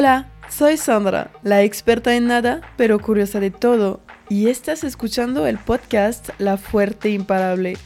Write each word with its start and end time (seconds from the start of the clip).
Hola, 0.00 0.28
soy 0.48 0.76
Sandra, 0.76 1.32
la 1.42 1.64
experta 1.64 2.14
en 2.14 2.28
nada, 2.28 2.60
pero 2.76 3.00
curiosa 3.00 3.40
de 3.40 3.50
todo, 3.50 4.00
y 4.28 4.46
estás 4.46 4.84
escuchando 4.84 5.44
el 5.48 5.58
podcast 5.58 6.28
La 6.38 6.56
Fuerte 6.56 7.10
Imparable. 7.10 7.76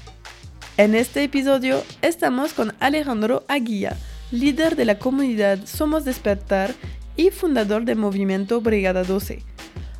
En 0.76 0.94
este 0.94 1.24
episodio 1.24 1.82
estamos 2.02 2.52
con 2.52 2.74
Alejandro 2.80 3.44
Aguilla, 3.48 3.96
líder 4.30 4.76
de 4.76 4.84
la 4.84 4.98
comunidad 4.98 5.60
Somos 5.64 6.04
Despertar 6.04 6.74
y 7.16 7.30
fundador 7.30 7.86
del 7.86 7.96
movimiento 7.96 8.60
Brigada 8.60 9.04
12. 9.04 9.42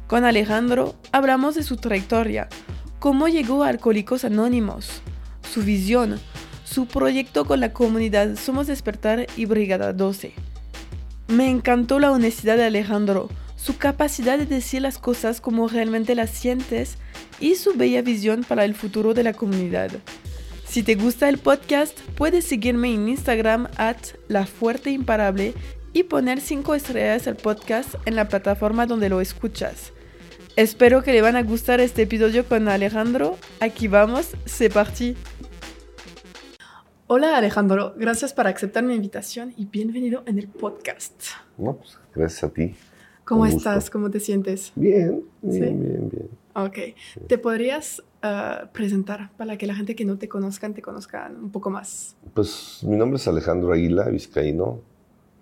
Con 0.07 0.27
Alejandro 0.27 0.95
hablamos 1.13 1.55
de 1.55 1.63
su 1.63 1.79
trayectoria, 1.79 2.51
cómo 2.99 3.29
llegó 3.29 3.65
a 3.65 3.69
Alcohólicos 3.69 4.27
Anónimos, 4.27 5.01
su 5.51 5.63
visión, 5.63 6.21
su 6.63 6.85
proyecto 6.85 7.47
con 7.47 7.61
la 7.61 7.73
comunidad 7.73 8.37
Somos 8.37 8.67
Despertar 8.67 9.29
y 9.35 9.47
Brigada 9.47 9.95
12 9.95 10.52
me 11.29 11.49
encantó 11.49 11.99
la 11.99 12.13
honestidad 12.13 12.57
de 12.57 12.65
Alejandro, 12.65 13.29
su 13.57 13.79
capacidad 13.79 14.39
de 14.39 14.47
decir 14.47 14.83
las 14.83 14.99
cosas 14.99 15.41
como 15.41 15.69
realmente 15.69 16.15
las 16.15 16.31
sientes 16.31 16.99
y 17.41 17.55
su 17.55 17.75
bella 17.75 18.03
visión 18.03 18.45
para 18.45 18.65
el 18.65 18.75
futuro 18.75 19.15
de 19.15 19.23
la 19.23 19.33
comunidad. 19.33 19.91
Si 20.67 20.83
te 20.83 20.95
gusta 20.95 21.29
el 21.29 21.39
podcast, 21.39 22.01
puedes 22.17 22.45
seguirme 22.47 22.95
en 22.95 23.09
Instagram 23.09 23.69
at 23.77 23.99
La 24.29 24.49
y 25.93 26.03
poner 26.05 26.41
5 26.41 26.75
estrellas 26.75 27.27
al 27.27 27.37
podcast 27.37 27.95
en 28.07 28.17
la 28.17 28.29
plataforma 28.29 28.87
donde 28.87 29.09
lo 29.09 29.21
escuchas. 29.21 29.93
Espero 30.57 31.03
que 31.03 31.13
le 31.13 31.23
van 31.23 31.37
a 31.37 31.43
gustar 31.43 31.81
este 31.81 32.03
episodio 32.03 32.45
con 32.47 32.69
Alejandro. 32.69 33.39
Aquí 33.61 33.89
vamos, 33.89 34.29
se 34.45 34.71
parti. 34.71 35.17
Hola 37.15 37.37
Alejandro, 37.37 37.93
gracias 37.99 38.33
por 38.33 38.47
aceptar 38.47 38.83
mi 38.83 38.95
invitación 38.95 39.53
y 39.59 39.67
bienvenido 39.67 40.23
en 40.25 40.39
el 40.39 40.49
podcast. 40.49 41.13
No, 41.59 41.77
pues 41.77 41.99
gracias 42.15 42.43
a 42.43 42.49
ti. 42.49 42.75
¿Cómo 43.27 43.45
estás? 43.45 43.91
¿Cómo 43.91 44.11
te 44.11 44.19
sientes? 44.19 44.73
Bien, 44.77 45.23
bien, 45.43 45.79
bien, 45.79 46.09
bien. 46.09 46.31
Ok. 46.55 46.97
¿Te 47.27 47.37
podrías 47.37 48.03
ah, 48.23 48.71
presentar 48.73 49.31
para 49.37 49.59
que 49.59 49.67
la 49.67 49.75
gente 49.75 49.95
que 49.95 50.07
no 50.07 50.17
te 50.17 50.27
conozcan 50.27 50.73
te 50.73 50.81
conozcan 50.81 51.37
un 51.37 51.51
poco 51.51 51.69
más? 51.69 52.17
Pues 52.33 52.79
mi 52.83 52.97
nombre 52.97 53.19
es 53.19 53.29
Alejandro 53.29 53.75
Aguila, 53.75 54.09
vizcaíno. 54.09 54.81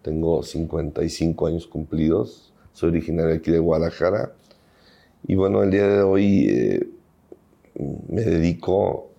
Tengo 0.03 0.43
55 0.43 1.47
años 1.47 1.69
cumplidos. 1.69 2.53
Soy 2.73 2.89
originario 2.89 3.37
aquí 3.37 3.53
de 3.53 3.61
Guadalajara. 3.61 4.33
Y 5.25 5.37
bueno, 5.37 5.63
el 5.63 5.71
día 5.71 5.87
de 5.87 6.03
hoy 6.03 6.49
eh, 6.49 6.89
me 8.09 8.23
dedico 8.23 9.13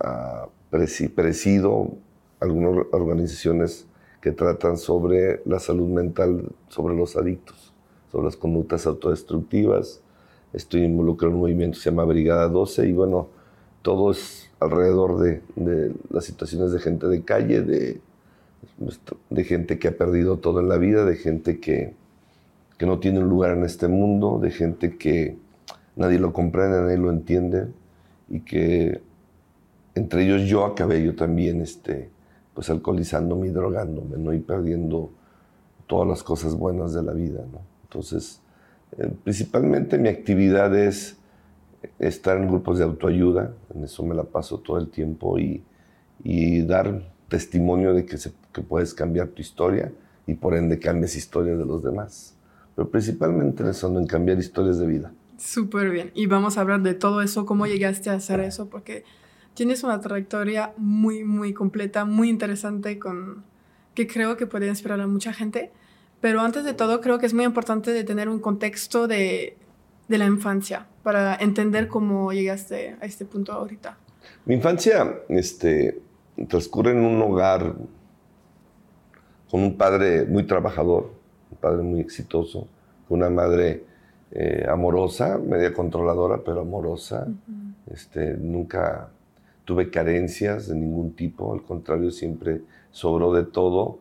a 0.00 0.48
presido 1.14 1.90
algunas 2.40 2.86
organizaciones 2.92 3.86
que 4.20 4.32
tratan 4.32 4.78
sobre 4.78 5.42
la 5.44 5.58
salud 5.58 5.88
mental, 5.88 6.48
sobre 6.68 6.96
los 6.96 7.16
adictos, 7.16 7.72
sobre 8.10 8.26
las 8.26 8.36
conductas 8.36 8.86
autodestructivas. 8.86 10.00
Estoy 10.52 10.84
involucrado 10.84 11.30
en 11.30 11.34
un 11.34 11.40
movimiento 11.42 11.76
que 11.76 11.82
se 11.82 11.90
llama 11.90 12.04
Brigada 12.04 12.48
12 12.48 12.88
y 12.88 12.92
bueno, 12.92 13.28
todo 13.82 14.12
es 14.12 14.50
alrededor 14.60 15.18
de, 15.18 15.42
las 16.10 16.24
situaciones 16.24 16.72
de 16.72 16.78
gente 16.78 17.06
de 17.06 17.22
calle, 17.22 17.62
de, 17.62 18.00
de, 19.30 19.44
gente 19.44 19.78
que 19.78 19.88
ha 19.88 19.96
perdido 19.96 20.38
todo 20.38 20.60
en 20.60 20.68
la 20.68 20.78
vida, 20.78 21.04
de 21.04 21.16
gente 21.16 21.58
que, 21.58 21.94
que 22.78 22.86
no 22.86 22.98
tiene 22.98 23.18
un 23.18 23.28
lugar 23.28 23.56
en 23.56 23.64
este 23.64 23.88
mundo, 23.88 24.38
de 24.40 24.50
gente 24.50 24.96
que 24.96 25.36
nadie 25.96 26.18
lo 26.18 26.32
comprende, 26.32 26.80
nadie 26.80 26.98
lo 26.98 27.10
entiende 27.10 27.66
y 28.28 28.40
que 28.40 29.00
entre 29.94 30.24
ellos 30.24 30.42
yo 30.48 30.64
acabé 30.64 31.04
yo 31.04 31.14
también 31.14 31.60
este, 31.60 32.10
pues 32.54 32.70
alcoholizándome 32.70 33.48
y 33.48 33.50
drogándome, 33.50 34.16
¿no? 34.18 34.32
Y 34.32 34.40
perdiendo 34.40 35.10
todas 35.86 36.08
las 36.08 36.22
cosas 36.22 36.54
buenas 36.54 36.94
de 36.94 37.02
la 37.02 37.12
vida, 37.12 37.40
¿no? 37.52 37.60
Entonces, 37.84 38.40
eh, 38.98 39.10
principalmente 39.22 39.98
mi 39.98 40.08
actividad 40.08 40.74
es 40.76 41.16
estar 41.98 42.38
en 42.38 42.48
grupos 42.48 42.78
de 42.78 42.84
autoayuda, 42.84 43.52
en 43.74 43.84
eso 43.84 44.02
me 44.02 44.14
la 44.14 44.24
paso 44.24 44.58
todo 44.58 44.78
el 44.78 44.88
tiempo 44.88 45.38
y, 45.38 45.62
y 46.22 46.62
dar 46.62 47.10
testimonio 47.28 47.92
de 47.94 48.04
que, 48.04 48.18
se, 48.18 48.32
que 48.52 48.62
puedes 48.62 48.94
cambiar 48.94 49.28
tu 49.28 49.42
historia 49.42 49.92
y 50.26 50.34
por 50.34 50.54
ende 50.54 50.78
cambias 50.78 51.16
historias 51.16 51.58
de 51.58 51.66
los 51.66 51.82
demás. 51.82 52.34
Pero 52.74 52.88
principalmente 52.88 53.64
pensando 53.64 54.00
en 54.00 54.06
cambiar 54.06 54.38
historias 54.38 54.78
de 54.78 54.86
vida. 54.86 55.12
Súper 55.36 55.90
bien. 55.90 56.10
Y 56.14 56.26
vamos 56.26 56.56
a 56.56 56.60
hablar 56.60 56.82
de 56.82 56.94
todo 56.94 57.20
eso, 57.20 57.44
cómo 57.44 57.66
llegaste 57.66 58.10
a 58.10 58.14
hacer 58.14 58.40
eso, 58.40 58.70
porque 58.70 59.04
tienes 59.54 59.84
una 59.84 60.00
trayectoria 60.00 60.72
muy, 60.76 61.24
muy 61.24 61.52
completa, 61.52 62.04
muy 62.04 62.28
interesante, 62.28 62.98
con, 62.98 63.44
que 63.94 64.06
creo 64.06 64.36
que 64.36 64.46
puede 64.46 64.68
inspirar 64.68 65.00
a 65.00 65.06
mucha 65.06 65.32
gente. 65.32 65.70
Pero 66.20 66.40
antes 66.40 66.64
de 66.64 66.74
todo, 66.74 67.00
creo 67.00 67.18
que 67.18 67.26
es 67.26 67.34
muy 67.34 67.44
importante 67.44 67.92
de 67.92 68.04
tener 68.04 68.28
un 68.28 68.38
contexto 68.38 69.08
de, 69.08 69.56
de 70.08 70.18
la 70.18 70.26
infancia 70.26 70.86
para 71.02 71.34
entender 71.34 71.88
cómo 71.88 72.32
llegaste 72.32 72.96
a 73.00 73.04
este 73.04 73.24
punto 73.24 73.52
ahorita. 73.52 73.96
Mi 74.44 74.54
infancia 74.54 75.20
este, 75.28 76.00
transcurre 76.48 76.92
en 76.92 77.04
un 77.04 77.20
hogar 77.22 77.74
con 79.50 79.62
un 79.62 79.76
padre 79.76 80.24
muy 80.24 80.44
trabajador, 80.44 81.12
un 81.50 81.58
padre 81.58 81.82
muy 81.82 82.00
exitoso, 82.00 82.68
con 83.08 83.18
una 83.18 83.30
madre 83.30 83.84
eh, 84.30 84.64
amorosa, 84.68 85.38
media 85.38 85.74
controladora, 85.74 86.42
pero 86.44 86.60
amorosa. 86.60 87.26
este, 87.92 88.34
nunca 88.34 89.10
tuve 89.64 89.90
carencias 89.90 90.68
de 90.68 90.74
ningún 90.74 91.12
tipo, 91.12 91.52
al 91.52 91.62
contrario, 91.62 92.10
siempre 92.10 92.62
sobró 92.90 93.32
de 93.32 93.44
todo. 93.44 93.98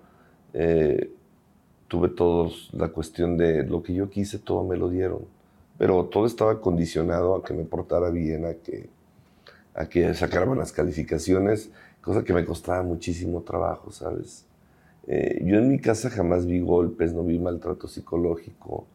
Eh, 0.54 1.12
tuve 1.88 2.10
todos 2.10 2.70
la 2.74 2.90
cuestión 2.90 3.38
de 3.38 3.64
lo 3.64 3.84
que 3.84 3.94
yo 3.94 4.10
quise, 4.10 4.40
todo 4.40 4.64
me 4.64 4.78
lo 4.78 4.90
dieron. 4.90 5.26
Pero 5.78 6.06
todo 6.06 6.26
estaba 6.26 6.62
condicionado 6.62 7.36
a 7.36 7.44
que 7.44 7.54
me 7.54 7.64
portara 7.64 8.10
bien, 8.10 8.46
a 8.46 8.54
que, 8.54 8.90
a 9.74 9.86
que 9.88 10.14
sacara 10.14 10.46
buenas 10.46 10.72
calificaciones, 10.72 11.72
cosa 12.02 12.24
que 12.24 12.34
me 12.34 12.46
costaba 12.46 12.84
muchísimo 12.84 13.42
trabajo, 13.42 13.92
¿sabes? 13.92 14.46
Eh, 15.08 15.42
yo 15.44 15.58
en 15.58 15.68
mi 15.68 15.80
casa 15.80 16.10
jamás 16.10 16.46
vi 16.46 16.60
golpes, 16.60 17.14
no 17.14 17.24
vi 17.24 17.40
maltrato 17.40 17.88
psicológico, 17.88 18.86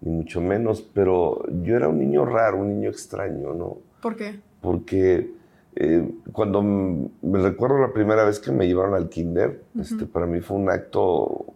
ni 0.00 0.12
mucho 0.12 0.40
menos, 0.40 0.80
pero 0.80 1.42
yo 1.62 1.76
era 1.76 1.88
un 1.88 1.98
niño 1.98 2.24
raro, 2.24 2.58
un 2.58 2.68
niño 2.68 2.90
extraño, 2.90 3.54
¿no? 3.54 3.78
¿Por 4.00 4.16
qué? 4.16 4.38
Porque 4.60 5.37
eh, 5.80 6.10
cuando 6.32 6.60
me 6.60 7.38
recuerdo 7.38 7.78
la 7.78 7.92
primera 7.92 8.24
vez 8.24 8.40
que 8.40 8.50
me 8.50 8.66
llevaron 8.66 8.94
al 8.94 9.08
kinder, 9.08 9.62
este, 9.80 10.06
para 10.06 10.26
mí 10.26 10.40
fue 10.40 10.56
un 10.56 10.68
acto 10.68 11.46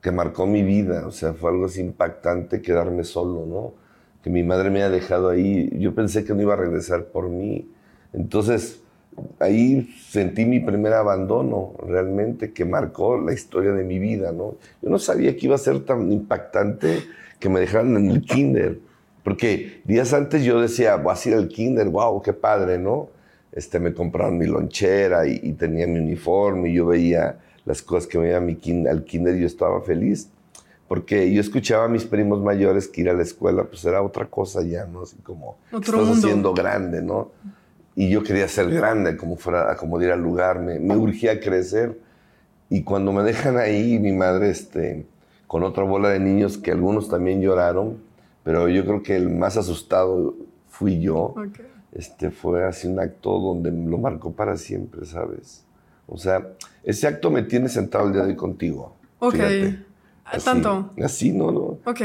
que 0.00 0.10
marcó 0.10 0.46
mi 0.46 0.62
vida, 0.62 1.06
o 1.06 1.10
sea, 1.10 1.34
fue 1.34 1.50
algo 1.50 1.66
así 1.66 1.82
impactante 1.82 2.62
quedarme 2.62 3.04
solo, 3.04 3.44
¿no? 3.44 3.74
Que 4.22 4.30
mi 4.30 4.42
madre 4.42 4.70
me 4.70 4.78
haya 4.78 4.88
dejado 4.88 5.28
ahí, 5.28 5.68
yo 5.78 5.94
pensé 5.94 6.24
que 6.24 6.32
no 6.32 6.40
iba 6.40 6.54
a 6.54 6.56
regresar 6.56 7.08
por 7.08 7.28
mí. 7.28 7.70
Entonces, 8.14 8.80
ahí 9.38 9.86
sentí 10.08 10.46
mi 10.46 10.60
primer 10.60 10.94
abandono, 10.94 11.74
realmente, 11.86 12.54
que 12.54 12.64
marcó 12.64 13.20
la 13.20 13.34
historia 13.34 13.72
de 13.72 13.84
mi 13.84 13.98
vida, 13.98 14.32
¿no? 14.32 14.54
Yo 14.80 14.88
no 14.88 14.98
sabía 14.98 15.36
que 15.36 15.44
iba 15.44 15.56
a 15.56 15.58
ser 15.58 15.80
tan 15.84 16.10
impactante 16.10 17.02
que 17.38 17.50
me 17.50 17.60
dejaran 17.60 17.98
en 17.98 18.10
el 18.12 18.22
kinder, 18.22 18.78
porque 19.22 19.82
días 19.84 20.14
antes 20.14 20.42
yo 20.42 20.58
decía, 20.58 20.96
voy 20.96 21.14
a 21.14 21.28
ir 21.28 21.34
al 21.34 21.48
kinder, 21.48 21.90
wow, 21.90 22.22
qué 22.22 22.32
padre, 22.32 22.78
¿no? 22.78 23.14
Este, 23.56 23.80
me 23.80 23.94
compraron 23.94 24.36
mi 24.36 24.46
lonchera 24.46 25.26
y, 25.26 25.52
tenía 25.54 25.86
mi 25.86 25.98
uniforme 25.98 26.68
y 26.68 26.74
yo 26.74 26.86
veía 26.86 27.38
las 27.64 27.80
cosas 27.80 28.06
que 28.06 28.18
me 28.18 28.28
iba 28.28 28.38
mi 28.38 28.58
al 28.86 29.02
kinder 29.04 29.34
y 29.34 29.40
yo 29.40 29.46
estaba 29.46 29.80
feliz. 29.80 30.28
Porque 30.86 31.32
yo 31.32 31.40
escuchaba 31.40 31.86
a 31.86 31.88
mis 31.88 32.04
primos 32.04 32.42
mayores 32.42 32.86
que 32.86 33.00
ir 33.00 33.08
a 33.08 33.14
la 33.14 33.22
escuela, 33.22 33.64
pues 33.64 33.82
era 33.86 34.02
otra 34.02 34.26
cosa 34.26 34.62
ya, 34.62 34.84
¿no? 34.84 35.02
Así 35.02 35.16
como, 35.22 35.56
Otro 35.72 35.78
estás 35.78 35.94
mundo. 35.94 36.26
haciendo 36.28 36.54
grande, 36.54 37.02
¿no? 37.02 37.30
Y 37.96 38.10
yo 38.10 38.22
quería 38.22 38.46
ser 38.46 38.70
grande, 38.70 39.16
como 39.16 39.36
fuera, 39.36 39.74
como 39.76 40.00
ir 40.02 40.12
al 40.12 40.20
lugar, 40.20 40.60
me, 40.60 40.78
me 40.78 40.94
urgía 40.94 41.40
crecer. 41.40 41.98
Y 42.68 42.82
cuando 42.82 43.10
me 43.10 43.22
dejan 43.22 43.56
ahí, 43.56 43.98
mi 43.98 44.12
madre, 44.12 44.50
este, 44.50 45.06
con 45.46 45.64
otra 45.64 45.82
bola 45.82 46.10
de 46.10 46.20
niños 46.20 46.58
que 46.58 46.72
algunos 46.72 47.08
también 47.08 47.40
lloraron, 47.40 47.96
pero 48.44 48.68
yo 48.68 48.84
creo 48.84 49.02
que 49.02 49.16
el 49.16 49.30
más 49.30 49.56
asustado 49.56 50.34
fui 50.68 51.00
yo. 51.00 51.34
Okay 51.36 51.75
este, 51.96 52.30
fue 52.30 52.64
así 52.64 52.86
un 52.86 53.00
acto 53.00 53.38
donde 53.38 53.70
lo 53.70 53.98
marcó 53.98 54.32
para 54.32 54.56
siempre, 54.56 55.06
¿sabes? 55.06 55.64
O 56.06 56.18
sea, 56.18 56.46
ese 56.84 57.06
acto 57.06 57.30
me 57.30 57.42
tiene 57.42 57.68
sentado 57.68 58.06
el 58.06 58.12
día 58.12 58.22
de 58.22 58.28
hoy 58.28 58.36
contigo. 58.36 58.94
Ok. 59.18 59.38
¿Tanto? 60.44 60.90
Así, 61.02 61.32
¿no? 61.32 61.50
no. 61.52 61.78
Ok. 61.84 62.00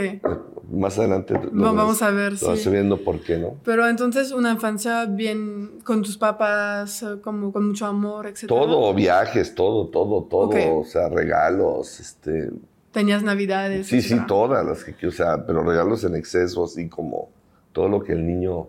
Más 0.72 0.98
adelante 0.98 1.34
lo 1.52 1.74
vamos 1.74 2.02
a 2.02 2.12
ver, 2.12 2.40
lo 2.42 2.48
vas 2.50 2.72
viendo 2.72 3.04
por 3.04 3.20
qué, 3.20 3.38
¿no? 3.38 3.56
Pero 3.66 3.88
entonces 3.88 4.32
una 4.32 4.52
infancia 4.52 5.06
bien 5.06 5.80
con 5.84 6.04
tus 6.04 6.18
papás, 6.18 7.04
como 7.22 7.52
con 7.52 7.68
mucho 7.68 7.86
amor, 7.86 8.28
etc. 8.28 8.46
Todo, 8.48 8.94
viajes, 8.94 9.54
todo, 9.56 9.88
todo, 9.88 10.24
todo. 10.24 10.78
O 10.78 10.86
sea, 10.86 11.10
regalos, 11.10 12.00
este... 12.00 12.52
¿Tenías 12.92 13.24
navidades? 13.24 13.88
Sí, 13.88 14.02
sí, 14.02 14.18
todas 14.28 14.66
las 14.66 14.84
que, 14.84 15.08
o 15.08 15.12
sea, 15.12 15.46
pero 15.46 15.64
regalos 15.64 16.04
en 16.04 16.16
exceso, 16.16 16.66
así 16.66 16.88
como 16.88 17.30
todo 17.72 17.90
lo 17.90 18.04
que 18.04 18.14
el 18.14 18.26
niño 18.26 18.68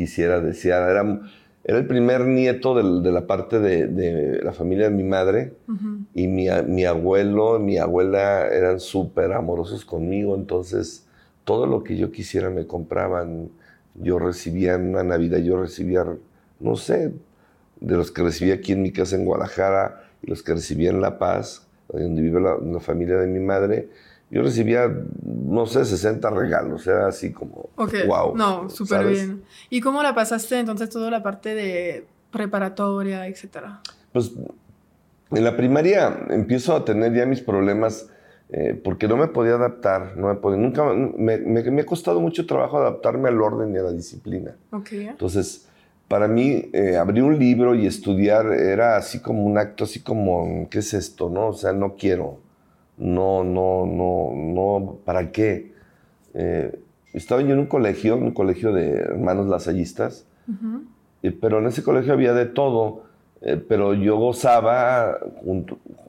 quisiera 0.00 0.40
desear. 0.40 0.88
Era, 0.90 1.20
era 1.62 1.76
el 1.76 1.86
primer 1.86 2.24
nieto 2.24 2.74
de, 2.74 3.12
la 3.12 3.26
parte 3.26 3.58
de, 3.58 4.40
la 4.42 4.52
familia 4.52 4.88
de 4.88 4.96
mi 4.96 5.04
madre 5.04 5.52
y 6.14 6.26
mi, 6.26 6.46
mi, 6.66 6.86
abuelo 6.86 7.58
mi 7.58 7.76
abuela 7.76 8.48
eran 8.48 8.80
súper 8.80 9.32
amorosos 9.32 9.84
conmigo, 9.84 10.34
entonces 10.36 11.06
todo 11.44 11.66
lo 11.66 11.84
que 11.84 11.98
yo 11.98 12.10
quisiera 12.10 12.48
me 12.48 12.66
compraban. 12.66 13.50
Yo 13.94 14.18
recibía 14.18 14.74
en 14.76 14.88
una 14.88 15.02
Navidad, 15.02 15.38
yo 15.38 15.60
recibía, 15.60 16.06
no 16.60 16.76
sé, 16.76 17.12
de 17.80 17.96
los 17.96 18.10
que 18.10 18.22
recibía 18.22 18.54
aquí 18.54 18.72
en 18.72 18.80
mi 18.80 18.92
casa 18.92 19.16
en 19.16 19.26
Guadalajara 19.26 20.04
y 20.22 20.30
los 20.30 20.42
que 20.42 20.54
recibía 20.54 20.88
en 20.88 21.02
La 21.02 21.18
Paz, 21.18 21.66
donde 21.88 22.22
vive 22.22 22.40
la, 22.40 22.80
familia 22.80 23.16
de 23.16 23.26
mi 23.26 23.40
madre, 23.40 23.90
yo 24.30 24.42
recibía, 24.42 24.88
no 25.24 25.66
sé, 25.66 25.84
60 25.84 26.30
regalos, 26.30 26.86
era 26.86 27.08
así 27.08 27.32
como, 27.32 27.70
wow. 27.76 28.36
No, 28.36 28.70
súper 28.70 29.06
bien. 29.06 29.42
¿Y 29.68 29.80
cómo 29.80 30.02
la 30.02 30.14
pasaste 30.14 30.58
entonces 30.58 30.88
toda 30.88 31.10
la 31.10 31.22
parte 31.22 31.54
de 31.54 32.06
preparatoria, 32.30 33.26
etcétera? 33.26 33.80
Pues 34.12 34.32
en 35.32 35.44
la 35.44 35.56
primaria 35.56 36.26
empiezo 36.30 36.74
a 36.74 36.84
tener 36.84 37.12
ya 37.12 37.26
mis 37.26 37.40
problemas 37.40 38.08
eh, 38.52 38.80
porque 38.82 39.06
no 39.06 39.16
me 39.16 39.28
podía 39.28 39.54
adaptar, 39.54 40.16
no 40.16 40.26
me 40.26 40.34
podía, 40.34 40.58
nunca, 40.58 40.84
me, 40.84 41.38
me, 41.38 41.80
ha 41.80 41.86
costado 41.86 42.20
mucho 42.20 42.46
trabajo 42.46 42.78
adaptarme 42.78 43.28
al 43.28 43.40
orden 43.40 43.72
y 43.72 43.78
a 43.78 43.82
la 43.82 43.92
disciplina. 43.92 44.56
Okay. 44.72 45.06
Entonces, 45.06 45.68
para 46.08 46.26
mí, 46.26 46.68
eh, 46.72 46.96
abrir 46.96 47.22
un 47.22 47.38
libro 47.38 47.76
y 47.76 47.86
estudiar 47.86 48.52
era 48.52 48.96
así 48.96 49.20
como 49.20 49.44
un 49.44 49.56
acto, 49.56 49.84
así 49.84 50.00
como, 50.00 50.68
¿qué 50.68 50.80
es 50.80 50.94
esto? 50.94 51.30
No? 51.30 51.48
O 51.48 51.52
sea, 51.52 51.72
no 51.72 51.94
quiero, 51.94 52.40
no, 53.00 53.42
no, 53.42 53.86
no, 53.86 54.32
no, 54.34 54.98
¿para 55.04 55.32
qué? 55.32 55.72
Eh, 56.34 56.78
estaba 57.12 57.40
yo 57.42 57.54
en 57.54 57.58
un 57.58 57.66
colegio, 57.66 58.16
un 58.16 58.30
colegio 58.30 58.72
de 58.72 58.90
hermanos 58.90 59.48
lasallistas, 59.48 60.26
pero 61.40 61.58
en 61.58 61.66
ese 61.66 61.82
colegio 61.82 62.12
había 62.12 62.32
de 62.34 62.46
todo, 62.46 63.04
pero 63.68 63.94
yo 63.94 64.16
gozaba, 64.16 65.18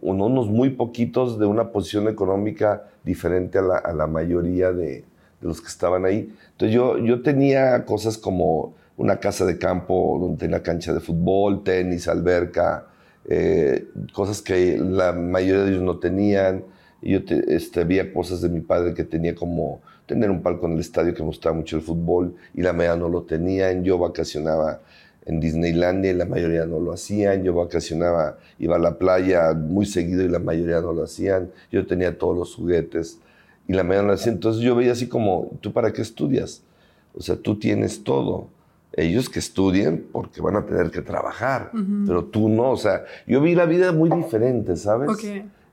unos 0.02 0.48
muy 0.50 0.72
poquitos, 0.72 1.40
de 1.40 1.48
una 1.48 1.72
posición 1.72 2.08
económica 2.08 2.84
diferente 3.04 3.58
a 3.58 3.62
la, 3.64 3.78
a 3.78 3.94
la 3.94 4.06
mayoría 4.06 4.72
de, 4.72 4.86
de, 4.86 5.04
los 5.42 5.60
que 5.60 5.68
estaban 5.68 6.06
ahí. 6.06 6.32
Entonces 6.52 6.76
yo, 6.76 7.00
yo 7.00 7.24
tenía 7.24 7.84
cosas 7.86 8.18
como 8.18 8.76
una 8.98 9.18
casa 9.18 9.46
de 9.46 9.58
campo 9.58 10.20
donde 10.22 10.38
tenía 10.38 10.62
cancha 10.62 10.94
de 10.94 11.00
fútbol, 11.00 11.64
tenis, 11.64 12.08
alberca, 12.08 12.86
eh, 13.26 13.88
cosas 14.14 14.42
que 14.42 14.78
la 14.78 15.14
mayoría 15.14 15.64
de 15.64 15.72
ellos 15.72 15.84
no 15.84 15.98
tenían. 15.98 16.64
Yo 17.02 17.20
este, 17.48 17.82
había 17.82 18.14
cosas 18.14 18.42
de 18.42 18.50
mi 18.50 18.62
padre 18.62 18.94
que 18.94 19.04
tenía 19.04 19.34
como 19.34 19.82
tener 20.06 20.30
un 20.30 20.42
palco 20.42 20.68
en 20.68 20.74
el 20.74 20.80
estadio 20.80 21.14
que 21.14 21.22
me 21.22 21.28
gustaba 21.28 21.56
mucho 21.56 21.78
el 21.78 21.82
fútbol 21.82 22.36
y 22.54 22.62
la 22.62 22.74
mayoría 22.74 23.00
no 23.00 23.10
lo 23.10 23.24
tenían. 23.24 23.84
Yo 23.84 23.98
vacacionaba 23.98 24.82
en 25.26 25.40
Disneylandia 25.40 26.12
y 26.12 26.14
la 26.14 26.26
mayoría 26.26 26.66
no 26.66 26.80
lo 26.80 26.94
hacían. 26.94 27.44
Yo 27.44 27.54
vacacionaba, 27.54 28.38
iba 28.60 28.76
a 28.76 28.80
la 28.80 28.98
playa 28.98 29.54
muy 29.54 29.86
seguido 29.86 30.24
y 30.24 30.28
la 30.28 30.40
mayoría 30.40 30.82
no 30.82 30.94
lo 30.94 31.04
hacían. 31.04 31.50
Yo 31.72 31.86
tenía 31.88 32.18
todos 32.18 32.38
los 32.38 32.56
juguetes 32.56 33.20
y 33.68 33.74
la 33.74 33.84
mayoría 33.84 34.02
no 34.04 34.08
lo 34.10 34.14
hacían. 34.14 34.36
Entonces 34.36 34.62
yo 34.62 34.76
veía 34.76 34.92
así 34.92 35.08
como, 35.08 35.52
¿tú 35.62 35.74
para 35.74 35.92
qué 35.94 36.02
estudias? 36.02 36.62
O 37.16 37.22
sea, 37.22 37.36
tú 37.36 37.58
tienes 37.58 38.04
todo 38.04 38.48
ellos 38.94 39.30
que 39.30 39.40
estudien 39.40 40.06
porque 40.12 40.42
van 40.42 40.56
a 40.58 40.66
tener 40.66 40.92
que 40.92 41.02
trabajar, 41.02 41.72
pero 42.06 42.26
tú 42.26 42.50
no, 42.50 42.72
o 42.72 42.78
sea, 42.78 43.06
yo 43.26 43.42
vi 43.42 43.56
la 43.56 43.66
vida 43.66 43.92
muy 43.94 44.10
diferente, 44.10 44.76
¿sabes? 44.76 45.10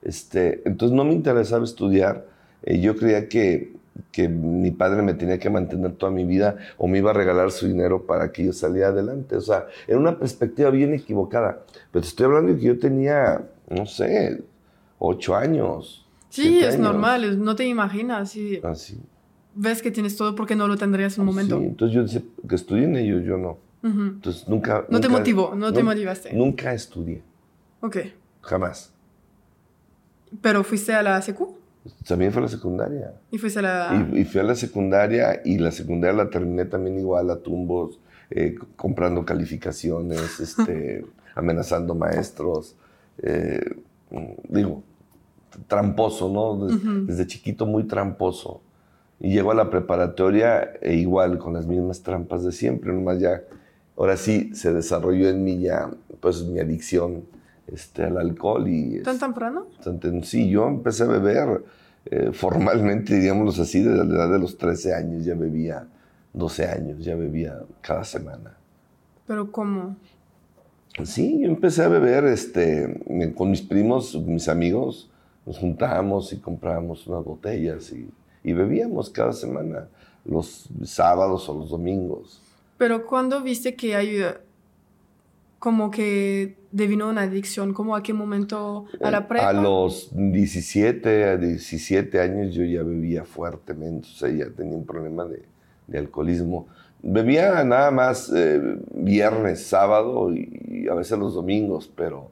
Este, 0.03 0.63
entonces 0.65 0.97
no 0.97 1.05
me 1.05 1.13
interesaba 1.13 1.65
estudiar, 1.65 2.27
eh, 2.63 2.81
yo 2.81 2.97
creía 2.97 3.29
que, 3.29 3.73
que 4.13 4.29
mi 4.29 4.71
padre 4.71 5.03
me 5.03 5.15
tenía 5.15 5.39
que 5.39 5.51
mantener 5.51 5.93
toda 5.93 6.13
mi 6.13 6.25
vida 6.25 6.57
o 6.77 6.87
me 6.87 6.99
iba 6.99 7.11
a 7.11 7.15
regalar 7.15 7.51
su 7.51 7.67
dinero 7.67 8.07
para 8.07 8.31
que 8.31 8.45
yo 8.45 8.53
saliera 8.53 8.89
adelante, 8.89 9.37
o 9.37 9.41
sea, 9.41 9.67
era 9.87 9.99
una 9.99 10.19
perspectiva 10.19 10.71
bien 10.71 10.95
equivocada, 10.95 11.65
pero 11.91 12.03
te 12.03 12.09
estoy 12.09 12.27
hablando 12.27 12.53
de 12.53 12.59
que 12.59 12.67
yo 12.67 12.79
tenía, 12.79 13.43
no 13.69 13.87
sé, 13.87 14.43
ocho 14.99 15.35
años. 15.35 16.07
Sí, 16.31 16.61
es 16.63 16.79
normal, 16.79 17.43
no 17.43 17.57
te 17.57 17.65
imaginas. 17.65 18.31
Sí. 18.31 18.61
Así. 18.63 18.99
Ah, 19.01 19.07
ves 19.55 19.83
que 19.83 19.91
tienes 19.91 20.17
todo 20.17 20.35
porque 20.35 20.55
no 20.55 20.69
lo 20.69 20.77
tendrías 20.77 21.17
en 21.17 21.23
un 21.23 21.27
momento. 21.27 21.59
Sí, 21.59 21.65
entonces 21.65 21.95
yo 21.95 22.03
decía 22.03 22.23
que 22.49 22.55
estudien 22.55 22.97
ellos, 22.97 23.25
yo 23.25 23.37
no. 23.37 23.59
Entonces 23.83 24.47
nunca... 24.49 24.85
No 24.89 25.01
te 25.01 25.09
motivó, 25.09 25.55
no, 25.55 25.73
te 25.73 25.83
motivaste. 25.83 26.33
Nunca 26.33 26.73
estudié. 26.73 27.23
Ok. 27.81 27.97
Jamás. 28.43 28.93
¿Pero 30.41 30.65
fuiste 30.65 30.95
a 30.95 31.03
la 31.03 31.21
secu? 31.23 31.57
También 32.07 32.33
fue 32.33 32.41
a 32.41 32.45
la 32.45 32.51
secundaria. 32.51 33.15
¿Y 33.31 33.39
fuiste 33.39 33.61
a 33.61 33.63
la...? 33.63 34.09
Y, 34.13 34.25
fui 34.25 34.41
a 34.41 34.45
la 34.45 34.55
secundaria 34.55 35.41
y 35.45 35.59
la 35.59 35.71
secundaria 35.71 36.25
la 36.25 36.31
terminé 36.31 36.65
también 36.65 36.99
igual 36.99 37.31
a 37.31 37.37
tumbos, 37.37 37.99
eh, 38.31 38.57
comprando 38.77 39.25
calificaciones, 39.25 40.41
este, 40.41 41.05
amenazando 41.35 41.95
maestros. 41.95 42.77
Eh, 43.23 43.77
digo, 44.49 44.83
tramposo, 45.67 46.29
¿no? 46.29 46.67
desde 47.05 47.27
chiquito 47.27 47.67
muy 47.67 47.85
tramposo. 47.85 48.61
Y 49.21 49.33
llego 49.33 49.51
a 49.51 49.55
la 49.55 49.69
preparatoria 49.71 50.75
e 50.81 50.95
igual, 50.95 51.39
con 51.39 51.55
las 51.55 51.67
mismas 51.67 52.03
trampas 52.03 52.45
de 52.45 52.53
siempre, 52.53 52.93
nomás 52.93 53.19
ya, 53.19 53.43
ahora 53.97 54.17
sí, 54.17 54.55
se 54.55 54.73
desarrolló 54.73 55.29
en 55.29 55.43
mí 55.43 55.59
ya, 55.61 55.91
pues, 56.21 56.45
mi 56.45 56.61
adicción 56.61 57.25
este, 57.73 58.05
al 58.05 58.19
alcohol. 58.19 58.69
Y, 58.69 59.01
¿Tan 59.03 59.19
temprano? 59.19 59.67
Sí, 60.23 60.49
yo 60.49 60.67
empecé 60.69 61.05
a 61.05 61.07
beber 61.07 61.65
eh, 62.07 62.31
formalmente, 62.33 63.19
digámoslo 63.19 63.63
así, 63.63 63.83
desde 63.83 64.05
la 64.05 64.15
edad 64.15 64.33
de 64.33 64.39
los 64.39 64.59
13 64.59 64.95
años, 64.95 65.25
ya 65.25 65.35
bebía, 65.35 65.87
12 66.33 66.67
años, 66.67 67.05
ya 67.05 67.15
bebía 67.15 67.61
cada 67.81 68.05
semana. 68.05 68.57
¿Pero 69.27 69.51
cómo? 69.53 69.97
Sí, 71.05 71.41
yo 71.41 71.49
empecé 71.49 71.85
a 71.85 71.89
beber 71.89 72.25
este, 72.25 73.03
con 73.37 73.51
mis 73.51 73.63
primos, 73.63 74.15
mis 74.27 74.49
amigos, 74.49 75.11
nos 75.47 75.59
juntábamos 75.59 76.33
y 76.33 76.39
comprábamos 76.39 77.07
unas 77.07 77.25
botellas 77.25 77.93
y 77.93 78.09
y 78.49 78.53
bebíamos 78.53 79.11
cada 79.11 79.33
semana, 79.33 79.89
los 80.25 80.69
sábados 80.85 81.49
o 81.49 81.55
los 81.55 81.71
domingos. 81.71 82.41
Pero 82.77 83.07
¿cuándo 83.07 83.43
viste 83.43 83.75
que 83.75 83.97
hay 83.97 84.23
como 85.59 85.91
que 85.91 86.59
devino 86.71 87.09
una 87.09 87.23
adicción? 87.23 87.73
¿Cómo 87.73 87.97
a 87.97 88.03
qué 88.03 88.13
momento? 88.13 88.87
¿A 89.03 89.11
la 89.11 89.27
prepa? 89.27 89.49
A 89.49 89.53
los 89.53 90.11
17, 90.13 91.25
a 91.25 91.37
17 91.37 92.21
años 92.21 92.55
yo 92.55 92.65
ya 92.65 92.83
bebía 92.83 93.25
fuertemente, 93.25 94.09
o 94.09 94.17
sea, 94.17 94.31
ya 94.31 94.51
tenía 94.51 94.77
un 94.77 94.87
problema 94.87 95.25
de, 95.25 95.43
de 95.87 95.99
alcoholismo. 95.99 96.69
Bebía 97.03 97.63
nada 97.65 97.91
más 97.91 98.33
eh, 98.35 98.61
viernes, 98.93 99.65
sábado 99.65 100.33
y, 100.33 100.85
y 100.85 100.89
a 100.89 100.95
veces 100.95 101.19
los 101.19 101.35
domingos, 101.35 101.91
pero 101.95 102.31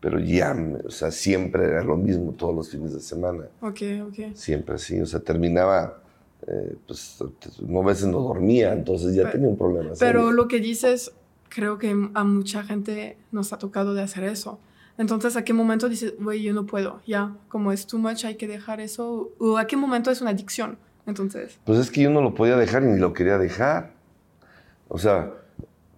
pero 0.00 0.20
ya, 0.20 0.56
o 0.84 0.90
sea, 0.90 1.10
siempre 1.10 1.64
era 1.64 1.82
lo 1.82 1.96
mismo 1.96 2.32
todos 2.32 2.54
los 2.54 2.70
fines 2.70 2.92
de 2.92 3.00
semana. 3.00 3.48
Ok, 3.60 3.80
ok. 4.06 4.34
Siempre 4.34 4.76
así, 4.76 5.00
o 5.00 5.06
sea, 5.06 5.18
terminaba, 5.18 6.00
eh, 6.46 6.76
pues, 6.86 7.18
no 7.66 7.82
veces 7.82 8.06
no 8.06 8.20
dormía, 8.20 8.72
entonces 8.72 9.14
ya 9.14 9.30
tenía 9.30 9.48
un 9.48 9.58
problema. 9.58 9.90
Pero 9.98 10.30
lo 10.30 10.46
que 10.46 10.60
dices, 10.60 11.12
creo 11.48 11.78
que 11.78 11.94
a 12.14 12.24
mucha 12.24 12.62
gente 12.62 13.16
nos 13.32 13.52
ha 13.52 13.58
tocado 13.58 13.94
de 13.94 14.02
hacer 14.02 14.24
eso. 14.24 14.58
Entonces, 14.98 15.36
¿a 15.36 15.44
qué 15.44 15.52
momento 15.52 15.88
dices, 15.88 16.14
güey, 16.18 16.42
yo 16.42 16.52
no 16.52 16.66
puedo? 16.66 17.00
Ya, 17.06 17.36
como 17.48 17.70
es 17.70 17.86
too 17.86 17.98
much, 17.98 18.24
hay 18.24 18.34
que 18.34 18.48
dejar 18.48 18.80
eso. 18.80 19.30
¿O 19.38 19.56
a 19.56 19.66
qué 19.66 19.76
momento 19.76 20.10
es 20.10 20.20
una 20.20 20.30
adicción? 20.30 20.76
Entonces. 21.06 21.58
Pues 21.64 21.78
es 21.78 21.90
que 21.90 22.02
yo 22.02 22.10
no 22.10 22.20
lo 22.20 22.34
podía 22.34 22.56
dejar 22.56 22.82
y 22.82 22.86
ni 22.86 22.98
lo 22.98 23.12
quería 23.12 23.38
dejar. 23.38 23.92
O 24.88 24.98
sea, 24.98 25.32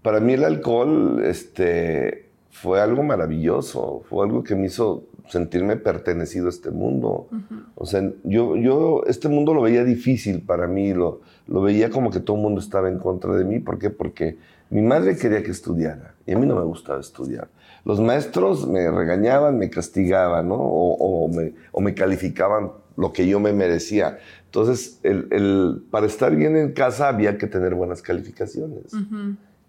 para 0.02 0.20
mí 0.20 0.34
el 0.34 0.44
alcohol, 0.44 1.22
este, 1.24 2.30
fue 2.50 2.80
algo 2.80 3.02
maravilloso, 3.02 4.02
fue 4.08 4.26
algo 4.26 4.44
que 4.44 4.54
me 4.54 4.66
hizo 4.66 5.04
sentirme 5.28 5.76
pertenecido 5.76 6.46
a 6.46 6.50
este 6.50 6.70
mundo. 6.70 7.28
O 7.76 7.86
sea, 7.86 8.02
yo, 8.24 8.56
yo 8.56 9.02
este 9.06 9.28
mundo 9.28 9.54
lo 9.54 9.62
veía 9.62 9.84
difícil 9.84 10.42
para 10.42 10.66
mí, 10.66 10.92
lo, 10.92 11.20
lo 11.46 11.62
veía 11.62 11.88
como 11.88 12.10
que 12.10 12.20
todo 12.20 12.36
el 12.36 12.42
mundo 12.42 12.60
estaba 12.60 12.88
en 12.88 12.98
contra 12.98 13.34
de 13.34 13.44
mí. 13.44 13.60
¿Por 13.60 13.78
qué? 13.78 13.90
Porque 13.90 14.38
mi 14.70 14.82
madre 14.82 15.16
quería 15.16 15.42
que 15.42 15.50
estudiara 15.50 16.14
y 16.26 16.32
a 16.32 16.38
mí 16.38 16.46
no 16.46 16.56
me 16.56 16.62
gustaba 16.62 17.00
estudiar. 17.00 17.48
Los 17.84 18.00
maestros 18.00 18.68
me 18.68 18.90
regañaban, 18.90 19.58
me 19.58 19.68
castigaban, 19.68 20.48
¿no? 20.48 20.56
O, 20.56 21.28
me, 21.28 21.54
o 21.72 21.80
me, 21.80 21.94
calificaban 21.94 22.72
lo 22.96 23.12
que 23.12 23.26
yo 23.26 23.40
me 23.40 23.52
merecía. 23.52 24.18
Entonces, 24.44 25.00
el, 25.02 25.28
el, 25.30 25.82
para 25.90 26.06
estar 26.06 26.34
bien 26.34 26.56
en 26.56 26.72
casa 26.72 27.08
había 27.08 27.38
que 27.38 27.46
tener 27.46 27.74
buenas 27.74 28.02
calificaciones 28.02 28.92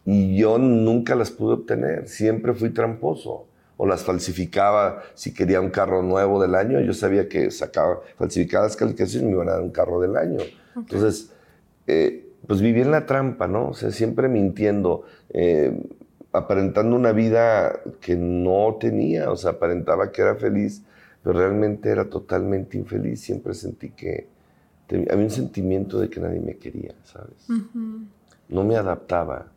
y 0.05 0.37
yo 0.37 0.57
nunca 0.57 1.15
las 1.15 1.31
pude 1.31 1.53
obtener, 1.53 2.07
siempre 2.07 2.53
fui 2.53 2.71
tramposo 2.71 3.45
o 3.77 3.87
las 3.87 4.03
falsificaba 4.03 5.03
si 5.13 5.33
quería 5.33 5.61
un 5.61 5.69
carro 5.69 6.01
nuevo 6.01 6.41
del 6.41 6.55
año, 6.55 6.79
yo 6.81 6.93
sabía 6.93 7.27
que 7.27 7.49
sacaba 7.51 8.01
falsificadas 8.17 8.75
calificaciones 8.75 9.23
y 9.23 9.25
me 9.25 9.33
iban 9.33 9.49
a 9.49 9.53
dar 9.53 9.61
un 9.61 9.71
carro 9.71 9.99
del 9.99 10.17
año. 10.17 10.39
Entonces, 10.75 11.31
eh, 11.87 12.30
pues 12.47 12.61
viví 12.61 12.81
en 12.81 12.91
la 12.91 13.05
trampa, 13.05 13.47
¿no? 13.47 13.69
O 13.69 13.73
sea, 13.73 13.91
siempre 13.91 14.27
mintiendo, 14.27 15.03
eh, 15.29 15.79
aparentando 16.33 16.95
una 16.95 17.11
vida 17.11 17.79
que 17.99 18.15
no 18.15 18.77
tenía, 18.79 19.31
o 19.31 19.37
sea, 19.37 19.51
aparentaba 19.51 20.11
que 20.11 20.21
era 20.21 20.35
feliz, 20.35 20.83
pero 21.23 21.37
realmente 21.37 21.89
era 21.89 22.09
totalmente 22.09 22.77
infeliz, 22.77 23.21
siempre 23.21 23.53
sentí 23.53 23.91
que 23.91 24.27
había 25.09 25.23
un 25.23 25.29
sentimiento 25.29 25.99
de 25.99 26.09
que 26.09 26.19
nadie 26.19 26.39
me 26.39 26.57
quería, 26.57 26.93
¿sabes? 27.03 27.47
No 28.49 28.63
me 28.63 28.75
adaptaba 28.75 29.47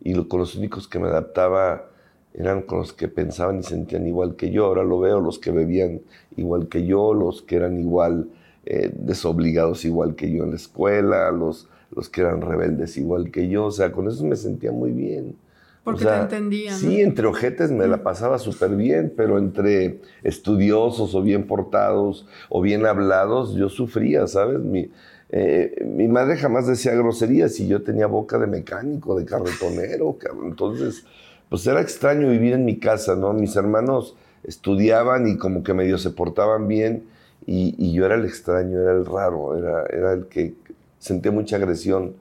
y 0.00 0.14
con 0.24 0.40
los 0.40 0.56
únicos 0.56 0.88
que 0.88 0.98
me 0.98 1.08
adaptaba 1.08 1.86
eran 2.32 2.62
con 2.62 2.78
los 2.78 2.92
que 2.92 3.08
pensaban 3.08 3.58
y 3.58 3.62
sentían 3.62 4.06
igual 4.06 4.36
que 4.36 4.50
yo. 4.50 4.66
Ahora 4.66 4.82
lo 4.84 5.00
veo, 5.00 5.20
los 5.20 5.38
que 5.38 5.50
bebían 5.50 6.00
igual 6.36 6.68
que 6.68 6.86
yo, 6.86 7.12
los 7.12 7.42
que 7.42 7.56
eran 7.56 7.78
igual 7.78 8.28
eh, 8.64 8.90
desobligados 8.94 9.84
igual 9.84 10.14
que 10.14 10.30
yo 10.30 10.44
en 10.44 10.50
la 10.50 10.56
escuela, 10.56 11.30
los, 11.30 11.68
los 12.00 12.08
que 12.08 12.22
eran 12.22 12.40
rebeldes 12.40 12.96
igual 12.96 13.30
que 13.30 13.46
yo. 13.48 13.66
O 13.66 13.70
sea, 13.70 13.92
con 13.92 14.08
eso 14.08 14.24
me 14.24 14.36
sentía 14.36 14.72
muy 14.72 14.90
bien. 14.90 15.36
Porque 15.84 16.06
te 16.06 16.16
entendían. 16.16 16.78
Sí, 16.78 17.02
entre 17.02 17.26
ojetes 17.26 17.70
me 17.70 17.86
la 17.86 18.02
pasaba 18.02 18.38
súper 18.38 18.70
bien, 18.70 19.12
pero 19.14 19.36
entre 19.36 20.00
estudiosos 20.22 21.14
o 21.14 21.22
bien 21.22 21.46
portados 21.46 22.26
o 22.48 22.62
bien 22.62 22.86
hablados, 22.86 23.54
yo 23.54 23.68
sufría, 23.68 24.26
¿sabes? 24.26 24.60
Mi, 24.60 24.90
eh, 25.28 25.84
mi 25.86 26.08
madre 26.08 26.38
jamás 26.38 26.66
decía 26.66 26.94
groserías 26.94 27.60
y 27.60 27.68
yo 27.68 27.82
tenía 27.82 28.06
boca 28.06 28.38
de 28.38 28.46
mecánico, 28.46 29.18
de 29.18 29.26
carretonero, 29.26 30.16
entonces 30.42 31.04
pues 31.50 31.66
era 31.66 31.82
extraño 31.82 32.30
vivir 32.30 32.54
en 32.54 32.64
mi 32.64 32.78
casa, 32.78 33.14
¿no? 33.14 33.34
Mis 33.34 33.56
hermanos 33.56 34.16
estudiaban 34.44 35.28
y 35.28 35.36
como 35.36 35.62
que 35.62 35.74
medio 35.74 35.98
se 35.98 36.10
portaban 36.10 36.66
bien 36.66 37.04
y, 37.46 37.92
yo 37.92 38.06
era 38.06 38.14
el 38.14 38.24
extraño, 38.24 38.80
era 38.80 38.92
el 38.92 39.04
raro, 39.04 39.56
era, 39.56 39.84
era 39.86 40.12
el 40.12 40.26
que 40.26 40.54
sentía 41.00 41.32
mucha 41.32 41.56
agresión, 41.56 42.14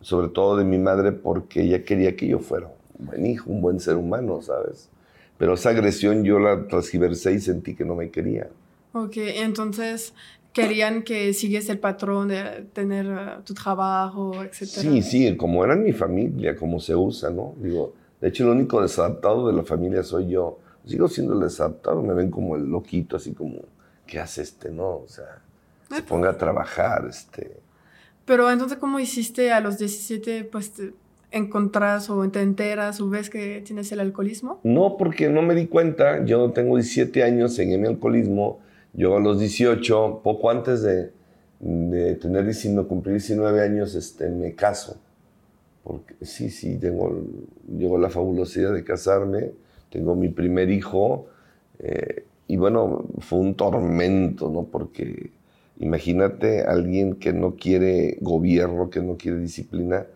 sobre 0.00 0.28
todo 0.28 0.56
de 0.56 0.64
mi 0.64 0.78
madre 0.78 1.12
porque 1.12 1.62
ella 1.62 1.84
quería 1.84 2.16
que 2.16 2.26
yo 2.26 2.38
fuera 2.38 2.68
un 2.98 3.06
buen 3.06 3.26
hijo, 3.26 3.50
un 3.50 3.60
buen 3.60 3.78
ser 3.78 3.96
humano, 3.96 4.40
¿sabes? 4.40 4.88
Pero 5.36 5.54
esa 5.54 5.70
agresión 5.70 6.24
yo 6.24 6.38
la 6.38 6.66
transgiversé 6.66 7.34
y 7.34 7.40
sentí 7.40 7.74
que 7.74 7.84
no 7.84 7.96
me 7.96 8.10
quería. 8.10 8.48
Ok, 8.92 9.16
entonces 9.16 10.14
querían 10.52 11.02
que 11.02 11.32
sigues 11.32 11.68
el 11.68 11.78
patrón 11.78 12.28
de 12.28 12.66
tener 12.72 13.06
uh, 13.06 13.42
tu 13.42 13.54
trabajo, 13.54 14.42
etc. 14.42 14.64
Sí, 14.64 15.02
sí, 15.02 15.36
como 15.36 15.64
era 15.64 15.74
mi 15.74 15.92
familia, 15.92 16.54
como 16.56 16.78
se 16.78 16.94
usa, 16.94 17.30
¿no? 17.30 17.54
Digo, 17.56 17.94
de 18.20 18.28
hecho, 18.28 18.44
el 18.44 18.50
único 18.50 18.80
desadaptado 18.80 19.48
de 19.48 19.54
la 19.54 19.64
familia 19.64 20.02
soy 20.02 20.28
yo. 20.28 20.58
Sigo 20.86 21.08
siendo 21.08 21.34
el 21.34 21.40
desadaptado, 21.40 22.02
me 22.02 22.14
ven 22.14 22.30
como 22.30 22.56
el 22.56 22.66
loquito, 22.66 23.16
así 23.16 23.32
como, 23.32 23.60
¿qué 24.06 24.20
hace 24.20 24.42
este, 24.42 24.70
no? 24.70 24.98
O 24.98 25.08
sea, 25.08 25.40
se 25.90 26.02
ponga 26.02 26.30
a 26.30 26.36
trabajar, 26.36 27.06
este. 27.08 27.61
Pero 28.32 28.50
entonces, 28.50 28.78
¿cómo 28.78 28.98
hiciste 28.98 29.52
a 29.52 29.60
los 29.60 29.76
17, 29.76 30.44
pues, 30.44 30.72
te 30.72 30.94
o 31.34 32.30
te 32.30 32.40
enteras 32.40 32.98
o 33.02 33.10
ves 33.10 33.28
que 33.28 33.60
tienes 33.60 33.92
el 33.92 34.00
alcoholismo? 34.00 34.58
No, 34.62 34.96
porque 34.96 35.28
no 35.28 35.42
me 35.42 35.54
di 35.54 35.66
cuenta. 35.66 36.24
Yo 36.24 36.50
tengo 36.52 36.76
17 36.76 37.24
años, 37.24 37.54
seguí 37.54 37.76
mi 37.76 37.88
alcoholismo. 37.88 38.60
Yo 38.94 39.18
a 39.18 39.20
los 39.20 39.38
18, 39.38 40.22
poco 40.24 40.50
antes 40.50 40.80
de, 40.80 41.12
tener 42.14 42.46
19, 42.46 42.88
cumplir 42.88 43.16
19 43.16 43.60
años, 43.60 43.94
este, 43.94 44.30
me 44.30 44.54
caso 44.54 44.96
porque 45.84 46.14
sí, 46.22 46.48
sí, 46.48 46.78
tengo, 46.78 47.12
la 47.98 48.08
fabulosidad 48.08 48.72
de 48.72 48.82
casarme, 48.82 49.50
tengo 49.90 50.14
mi 50.14 50.30
primer 50.30 50.70
hijo, 50.70 51.26
eh, 51.80 52.24
y 52.46 52.56
bueno, 52.56 53.04
fue 53.18 53.40
un 53.40 53.54
tormento, 53.56 54.48
¿no? 54.48 54.62
Porque 54.62 55.32
imagínate 55.78 56.62
alguien 56.62 57.14
que 57.14 57.32
no 57.32 57.56
quiere 57.56 58.18
gobierno, 58.20 58.90
que 58.90 59.00
no 59.00 59.16
quiere 59.16 59.38
disciplina, 59.38 60.06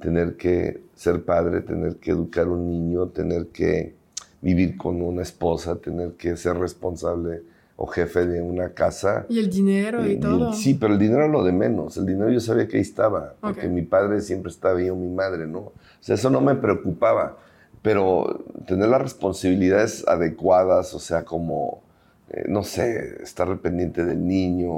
tener 0.00 0.36
que 0.36 0.82
ser 0.94 1.24
padre, 1.24 1.60
tener 1.60 1.96
que 1.96 2.12
educar 2.12 2.46
a 2.46 2.50
un 2.50 2.68
niño, 2.68 3.08
tener 3.08 3.48
que 3.48 3.94
vivir 4.40 4.76
con 4.76 5.02
una 5.02 5.22
esposa, 5.22 5.76
tener 5.76 6.12
que 6.12 6.36
ser 6.36 6.56
responsable 6.56 7.42
o 7.76 7.86
jefe 7.86 8.26
de 8.26 8.42
una 8.42 8.74
casa. 8.74 9.24
Y 9.28 9.38
el 9.38 9.48
dinero 9.48 10.06
y, 10.06 10.16
todo. 10.16 10.52
sí, 10.52 10.74
pero 10.74 10.94
el 10.94 10.98
dinero 10.98 11.28
lo 11.28 11.42
de 11.42 11.52
menos. 11.52 11.96
El 11.96 12.06
dinero 12.06 12.30
yo 12.30 12.40
sabía 12.40 12.68
que 12.68 12.76
ahí 12.76 12.82
estaba, 12.82 13.34
porque 13.40 13.68
mi 13.68 13.82
padre 13.82 14.20
siempre 14.20 14.50
estaba 14.50 14.78
ahí 14.78 14.90
o 14.90 14.96
mi 14.96 15.08
madre, 15.08 15.46
¿no? 15.46 15.58
O 15.58 15.72
sea, 16.00 16.14
eso 16.14 16.28
no 16.28 16.40
me 16.40 16.54
preocupaba. 16.54 17.38
Pero 17.82 18.44
tener 18.66 18.88
las 18.88 19.00
responsabilidades 19.00 20.06
adecuadas, 20.06 20.92
o 20.92 20.98
sea, 20.98 21.24
como, 21.24 21.82
eh, 22.30 22.44
no 22.48 22.62
sé, 22.62 23.22
estar 23.22 23.58
pendiente 23.58 24.04
del 24.04 24.24
niño, 24.24 24.70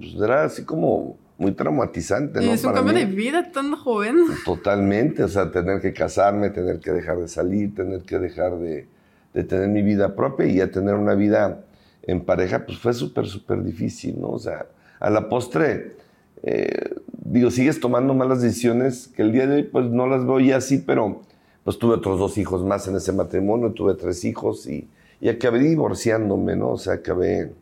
pues 0.00 0.14
era 0.14 0.44
así 0.44 0.64
como 0.64 1.16
muy 1.38 1.52
traumatizante, 1.52 2.40
¿no? 2.40 2.52
es 2.52 2.64
un 2.64 2.72
cambio 2.72 2.92
de 2.92 3.04
vida 3.04 3.52
tan 3.52 3.76
joven. 3.76 4.16
Totalmente, 4.44 5.22
o 5.22 5.28
sea, 5.28 5.52
tener 5.52 5.80
que 5.80 5.92
casarme, 5.92 6.50
tener 6.50 6.80
que 6.80 6.90
dejar 6.90 7.18
de 7.18 7.28
salir, 7.28 7.72
tener 7.72 8.02
que 8.02 8.18
dejar 8.18 8.58
de, 8.58 8.88
de 9.32 9.44
tener 9.44 9.68
mi 9.68 9.82
vida 9.82 10.16
propia 10.16 10.46
y 10.46 10.56
ya 10.56 10.72
tener 10.72 10.94
una 10.94 11.14
vida 11.14 11.64
en 12.02 12.24
pareja, 12.24 12.66
pues 12.66 12.78
fue 12.78 12.92
súper, 12.92 13.26
súper 13.26 13.62
difícil, 13.62 14.20
¿no? 14.20 14.30
O 14.30 14.38
sea, 14.40 14.66
a 14.98 15.10
la 15.10 15.28
postre, 15.28 15.96
eh, 16.42 16.96
digo, 17.12 17.52
sigues 17.52 17.78
tomando 17.78 18.12
malas 18.14 18.42
decisiones 18.42 19.06
que 19.06 19.22
el 19.22 19.30
día 19.30 19.46
de 19.46 19.54
hoy, 19.54 19.62
pues 19.62 19.86
no 19.86 20.08
las 20.08 20.26
veo 20.26 20.40
ya 20.40 20.56
así, 20.56 20.78
pero 20.78 21.22
pues 21.62 21.78
tuve 21.78 21.94
otros 21.94 22.18
dos 22.18 22.38
hijos 22.38 22.64
más 22.64 22.88
en 22.88 22.96
ese 22.96 23.12
matrimonio, 23.12 23.70
tuve 23.70 23.94
tres 23.94 24.24
hijos 24.24 24.66
y, 24.66 24.88
y 25.20 25.28
acabé 25.28 25.58
divorciándome, 25.60 26.56
¿no? 26.56 26.70
O 26.70 26.78
sea, 26.78 26.94
acabé, 26.94 27.52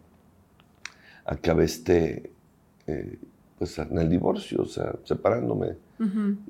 acabé 1.25 1.65
este, 1.65 2.31
eh, 2.87 3.19
pues 3.59 3.79
en 3.79 3.99
el 3.99 4.11
divorcio, 4.11 4.63
o 4.63 4.67
sea, 4.67 4.95
separándome. 5.05 5.77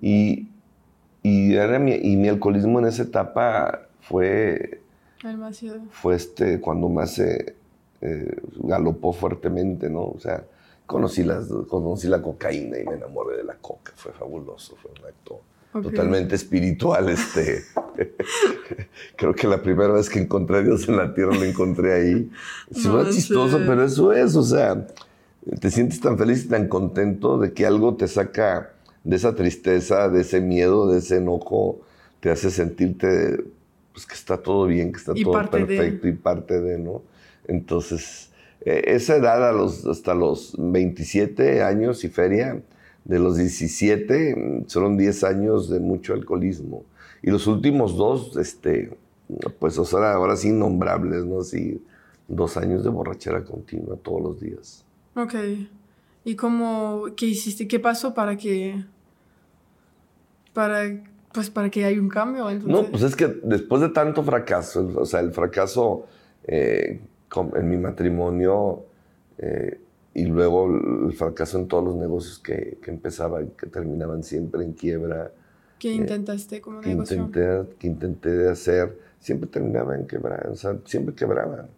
y, 0.01 0.49
y, 1.23 1.55
era 1.55 1.79
mi, 1.79 1.93
y 1.93 2.17
mi 2.17 2.29
alcoholismo 2.29 2.81
en 2.81 2.87
esa 2.87 3.05
etapa 3.05 3.89
fue... 4.01 4.81
Fue 5.91 6.15
este, 6.15 6.61
cuando 6.61 6.89
más 6.89 7.15
se 7.15 7.55
eh, 8.01 8.37
galopó 8.59 9.13
fuertemente, 9.13 9.89
¿no? 9.89 10.03
O 10.03 10.19
sea, 10.19 10.45
conocí, 10.87 11.25
las, 11.25 11.47
conocí 11.69 12.09
la 12.09 12.21
cocaína 12.21 12.79
y 12.79 12.85
me 12.85 12.95
enamoré 12.95 13.39
de 13.39 13.45
la 13.45 13.55
coca. 13.55 13.93
Fue 13.97 14.13
fabuloso, 14.13 14.77
fue 14.77 14.91
un 14.91 15.07
acto 15.07 15.41
totalmente 15.83 16.35
espiritual. 16.35 17.09
Este. 17.09 17.65
Creo 19.17 19.35
que 19.35 19.47
la 19.47 19.63
primera 19.63 19.93
vez 19.93 20.09
que 20.09 20.19
encontré 20.19 20.59
a 20.59 20.63
Dios 20.63 20.89
en 20.89 20.97
la 20.97 21.15
tierra 21.15 21.35
lo 21.35 21.45
encontré 21.45 21.93
ahí. 21.93 22.31
Es 22.71 22.85
no, 22.85 23.11
chistoso, 23.11 23.59
pero 23.67 23.85
eso 23.85 24.13
es, 24.13 24.37
o 24.37 24.43
sea, 24.43 24.87
te 25.61 25.71
sientes 25.71 26.01
tan 26.01 26.19
feliz 26.19 26.45
y 26.45 26.49
tan 26.49 26.69
contento 26.69 27.39
de 27.39 27.53
que 27.53 27.67
algo 27.67 27.95
te 27.97 28.09
saca 28.09 28.73
de 29.05 29.17
esa 29.17 29.35
tristeza, 29.35 30.09
de 30.09 30.23
ese 30.23 30.41
miedo, 30.41 30.91
de 30.91 30.99
ese 30.99 31.19
enojo, 31.19 31.81
te 32.21 32.31
hace 32.31 32.51
sentirte 32.51 33.45
pues 33.93 34.05
que 34.05 34.15
está 34.15 34.37
todo 34.37 34.67
bien, 34.67 34.93
que 34.93 34.99
está 34.99 35.15
todo 35.15 35.49
perfecto 35.51 36.07
y 36.07 36.13
parte 36.13 36.61
de, 36.61 36.79
¿no? 36.79 37.03
Entonces, 37.47 38.31
e, 38.61 38.83
esa 38.95 39.17
edad 39.17 39.49
a 39.49 39.53
los, 39.53 39.87
hasta 39.87 40.13
los 40.13 40.55
27 40.59 41.63
años 41.63 42.05
y 42.05 42.09
feria, 42.09 42.61
de 43.07 43.19
los 43.19 43.37
17 43.37 44.65
fueron 44.69 44.97
10 44.97 45.25
años 45.25 45.71
de 45.71 45.81
mucho 45.81 46.13
alcoholismo. 46.13 46.85
Y 47.23 47.31
los 47.31 47.47
últimos 47.47 47.97
dos, 47.97 48.37
este, 48.37 48.97
pues 49.59 49.79
ahora, 49.79 50.15
ahora 50.15 50.37
sí 50.37 50.49
innombrables, 50.49 51.25
¿no? 51.25 51.41
Así, 51.41 51.81
dos 52.29 52.57
años 52.57 52.83
de 52.83 52.91
borrachera 52.91 53.45
continua 53.45 53.97
todos 53.97 54.23
los 54.23 54.41
días. 54.41 54.85
Ok. 55.15 55.35
¿Y 56.25 56.35
cómo, 56.35 57.05
qué 57.17 57.27
hiciste? 57.27 57.69
¿Qué 57.69 57.79
pasó 57.79 58.13
para 58.13 58.37
que, 58.37 58.85
para, 60.53 60.83
pues 61.33 61.49
para 61.49 61.71
que 61.71 61.85
haya 61.85 62.01
un 62.01 62.09
cambio? 62.09 62.51
No, 62.65 62.87
pues 62.87 63.03
es 63.05 63.15
que 63.15 63.29
después 63.45 63.81
de 63.81 63.91
tanto 63.91 64.25
fracaso, 64.25 64.91
o 64.97 65.07
sea, 65.07 65.21
el 65.21 65.33
fracaso 65.33 66.07
eh, 66.45 67.01
en 67.55 67.71
mi 67.71 67.77
matrimonio 67.77 68.85
eh, 69.39 69.79
y 70.17 70.25
luego 70.25 70.67
el 71.09 71.13
fracaso 71.13 71.59
en 71.59 71.69
todos 71.69 71.85
los 71.85 71.97
negocios 71.97 72.39
que, 72.39 72.79
que 72.81 72.91
empezaban, 72.91 73.49
que 73.49 73.67
terminaban 73.67 74.23
siempre 74.23 74.65
en 74.65 74.73
quiebra. 74.73 75.31
¿Qué 75.79 75.91
eh, 75.91 75.95
intentaste 75.95 76.63
como 76.63 76.81
que 76.81 76.91
Intenté, 76.91 77.65
que 77.79 77.87
intenté 77.87 78.49
hacer, 78.49 78.99
siempre 79.21 79.47
terminaba 79.47 79.95
en 79.95 80.07
quebrar, 80.07 80.49
o 80.49 80.57
sea, 80.57 80.79
siempre 80.87 81.15
quebraban. 81.15 81.69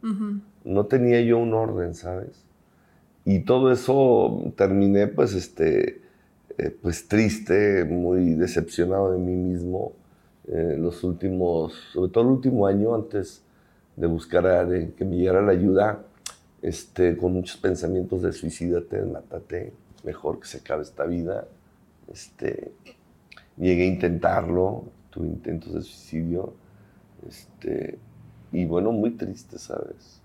No 0.64 0.86
tenía 0.86 1.20
yo 1.20 1.36
un 1.36 1.52
orden, 1.52 1.94
¿sabes? 1.94 2.44
Y 3.24 3.40
todo 3.40 3.72
eso 3.72 4.52
terminé 4.54 5.08
pues, 5.08 5.34
este, 5.34 6.00
eh, 6.58 6.70
pues 6.80 7.08
triste, 7.08 7.84
muy 7.86 8.34
decepcionado 8.34 9.10
de 9.10 9.18
mí 9.18 9.34
mismo. 9.34 9.94
los 10.46 11.02
últimos, 11.02 11.72
sobre 11.92 12.12
todo 12.12 12.22
el 12.22 12.30
último 12.30 12.68
año 12.68 12.94
antes 12.94 13.42
de 13.96 14.06
buscar 14.06 14.46
a, 14.46 14.64
de 14.64 14.92
que 14.92 15.04
me 15.04 15.16
llegara 15.16 15.42
la 15.42 15.52
ayuda, 15.52 16.04
este, 16.62 17.16
con 17.16 17.32
muchos 17.32 17.56
pensamientos 17.56 18.22
de 18.22 18.32
suicídate, 18.32 19.02
mátate, 19.02 19.72
mejor 20.04 20.40
que 20.40 20.46
se 20.46 20.58
acabe 20.58 20.82
esta 20.82 21.04
vida. 21.04 21.46
Este, 22.12 22.72
llegué 23.56 23.84
a 23.84 23.86
intentarlo, 23.86 24.84
tuve 25.10 25.28
intentos 25.28 25.74
de 25.74 25.82
suicidio, 25.82 26.54
este, 27.28 27.98
y 28.52 28.64
bueno, 28.64 28.92
muy 28.92 29.10
triste, 29.12 29.58
¿sabes? 29.58 30.20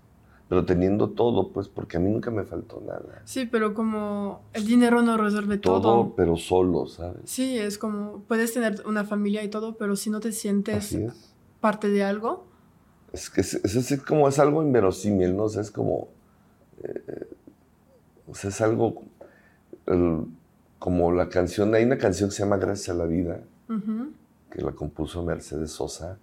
Pero 0.48 0.64
teniendo 0.66 1.10
todo, 1.10 1.50
pues, 1.52 1.68
porque 1.68 1.96
a 1.96 2.00
mí 2.00 2.10
nunca 2.10 2.30
me 2.30 2.44
faltó 2.44 2.82
nada. 2.86 3.22
Sí, 3.24 3.46
pero 3.46 3.74
como 3.74 4.42
el 4.52 4.66
dinero 4.66 5.02
no 5.02 5.16
resuelve 5.16 5.58
todo. 5.58 5.80
Todo, 5.80 6.14
pero 6.14 6.36
solo, 6.36 6.86
¿sabes? 6.86 7.22
Sí, 7.24 7.58
es 7.58 7.78
como, 7.78 8.22
puedes 8.28 8.52
tener 8.52 8.82
una 8.86 9.04
familia 9.04 9.42
y 9.42 9.48
todo, 9.48 9.76
pero 9.76 9.96
si 9.96 10.10
no 10.10 10.20
te 10.20 10.32
sientes 10.32 10.96
parte 11.60 11.88
de 11.88 12.04
algo, 12.04 12.46
es 13.12 13.30
que 13.30 13.40
es, 13.40 14.02
como 14.06 14.28
es 14.28 14.38
algo 14.38 14.62
inverosímil, 14.62 15.36
¿no? 15.36 15.44
O 15.44 15.48
sea, 15.48 15.62
es 15.62 15.70
como, 15.70 16.08
eh, 16.84 17.26
o 18.26 18.34
sea, 18.34 18.50
es 18.50 18.60
algo 18.60 19.02
como 20.78 21.12
la 21.12 21.28
canción, 21.28 21.74
hay 21.74 21.84
una 21.84 21.98
canción 21.98 22.30
que 22.30 22.36
se 22.36 22.42
llama 22.42 22.56
Gracias 22.56 22.90
a 22.90 22.98
la 22.98 23.04
vida, 23.06 23.40
que 24.50 24.62
la 24.62 24.72
compuso 24.72 25.22
Mercedes 25.22 25.72
Sosa. 25.72 26.18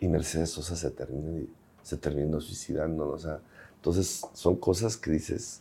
Y 0.00 0.06
Mercedes 0.08 0.50
Sosa 0.50 0.76
se 0.76 0.90
terminó, 0.90 1.46
se 1.82 1.96
terminó 1.96 2.40
suicidando. 2.40 3.08
O 3.08 3.18
sea, 3.18 3.40
entonces 3.76 4.22
son 4.32 4.56
cosas 4.56 4.96
que 4.96 5.10
dices, 5.10 5.60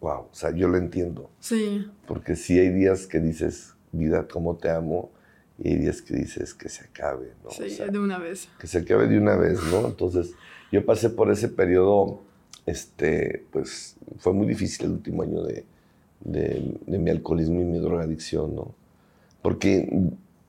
wow, 0.00 0.20
o 0.20 0.34
sea, 0.34 0.50
yo 0.50 0.68
lo 0.68 0.78
entiendo. 0.78 1.30
Sí. 1.40 1.90
Porque 2.06 2.36
sí 2.36 2.58
hay 2.58 2.70
días 2.70 3.06
que 3.06 3.20
dices, 3.20 3.74
vida, 3.92 4.26
cómo 4.28 4.56
te 4.56 4.70
amo, 4.70 5.10
y 5.58 5.70
hay 5.70 5.76
días 5.78 6.02
que 6.02 6.14
dices 6.14 6.54
que 6.54 6.68
se 6.68 6.84
acabe, 6.84 7.32
¿no? 7.42 7.50
Sí, 7.50 7.76
de 7.90 7.98
una 7.98 8.18
vez. 8.18 8.48
Que 8.58 8.66
se 8.66 8.78
acabe 8.78 9.08
de 9.08 9.18
una 9.18 9.36
vez, 9.36 9.58
¿no? 9.70 9.86
Entonces, 9.86 10.32
yo 10.70 10.84
pasé 10.84 11.10
por 11.10 11.30
ese 11.30 11.48
periodo, 11.48 12.22
este, 12.66 13.44
pues, 13.52 13.96
fue 14.18 14.32
muy 14.32 14.46
difícil 14.46 14.86
el 14.86 14.92
último 14.92 15.22
año 15.22 15.42
de, 15.42 15.64
de, 16.20 16.74
de 16.86 16.98
mi 16.98 17.10
alcoholismo 17.10 17.60
y 17.60 17.64
mi 17.64 17.78
drogadicción, 17.78 18.54
¿no? 18.54 18.74
Porque 19.42 19.88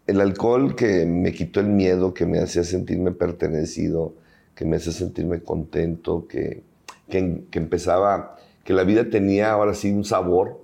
el 0.08 0.22
alcohol 0.22 0.76
que 0.76 1.06
me 1.06 1.32
quitó 1.32 1.60
el 1.60 1.68
miedo, 1.68 2.14
que 2.14 2.26
me 2.26 2.40
hacía 2.40 2.64
sentirme 2.64 3.12
pertenecido, 3.12 4.14
que 4.56 4.66
me 4.66 4.78
hacía 4.78 4.94
sentirme 4.94 5.42
contento, 5.42 6.28
que, 6.28 6.64
que, 7.10 7.44
que 7.52 7.60
empezaba 7.60 8.38
que 8.64 8.74
la 8.74 8.84
vida 8.84 9.10
tenía 9.10 9.52
ahora 9.52 9.74
sí 9.74 9.92
un 9.94 10.04
sabor 10.04 10.60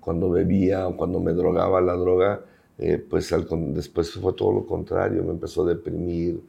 cuando 0.00 0.30
bebía 0.30 0.86
o 0.86 0.96
cuando 0.96 1.18
me 1.18 1.32
drogaba 1.32 1.80
la 1.80 1.94
droga, 1.94 2.40
eh, 2.78 2.98
pues 2.98 3.34
después 3.74 4.12
fue 4.12 4.32
todo 4.32 4.52
lo 4.52 4.64
contrario, 4.64 5.24
me 5.24 5.32
empezó 5.32 5.64
a 5.64 5.70
deprimir, 5.70 6.40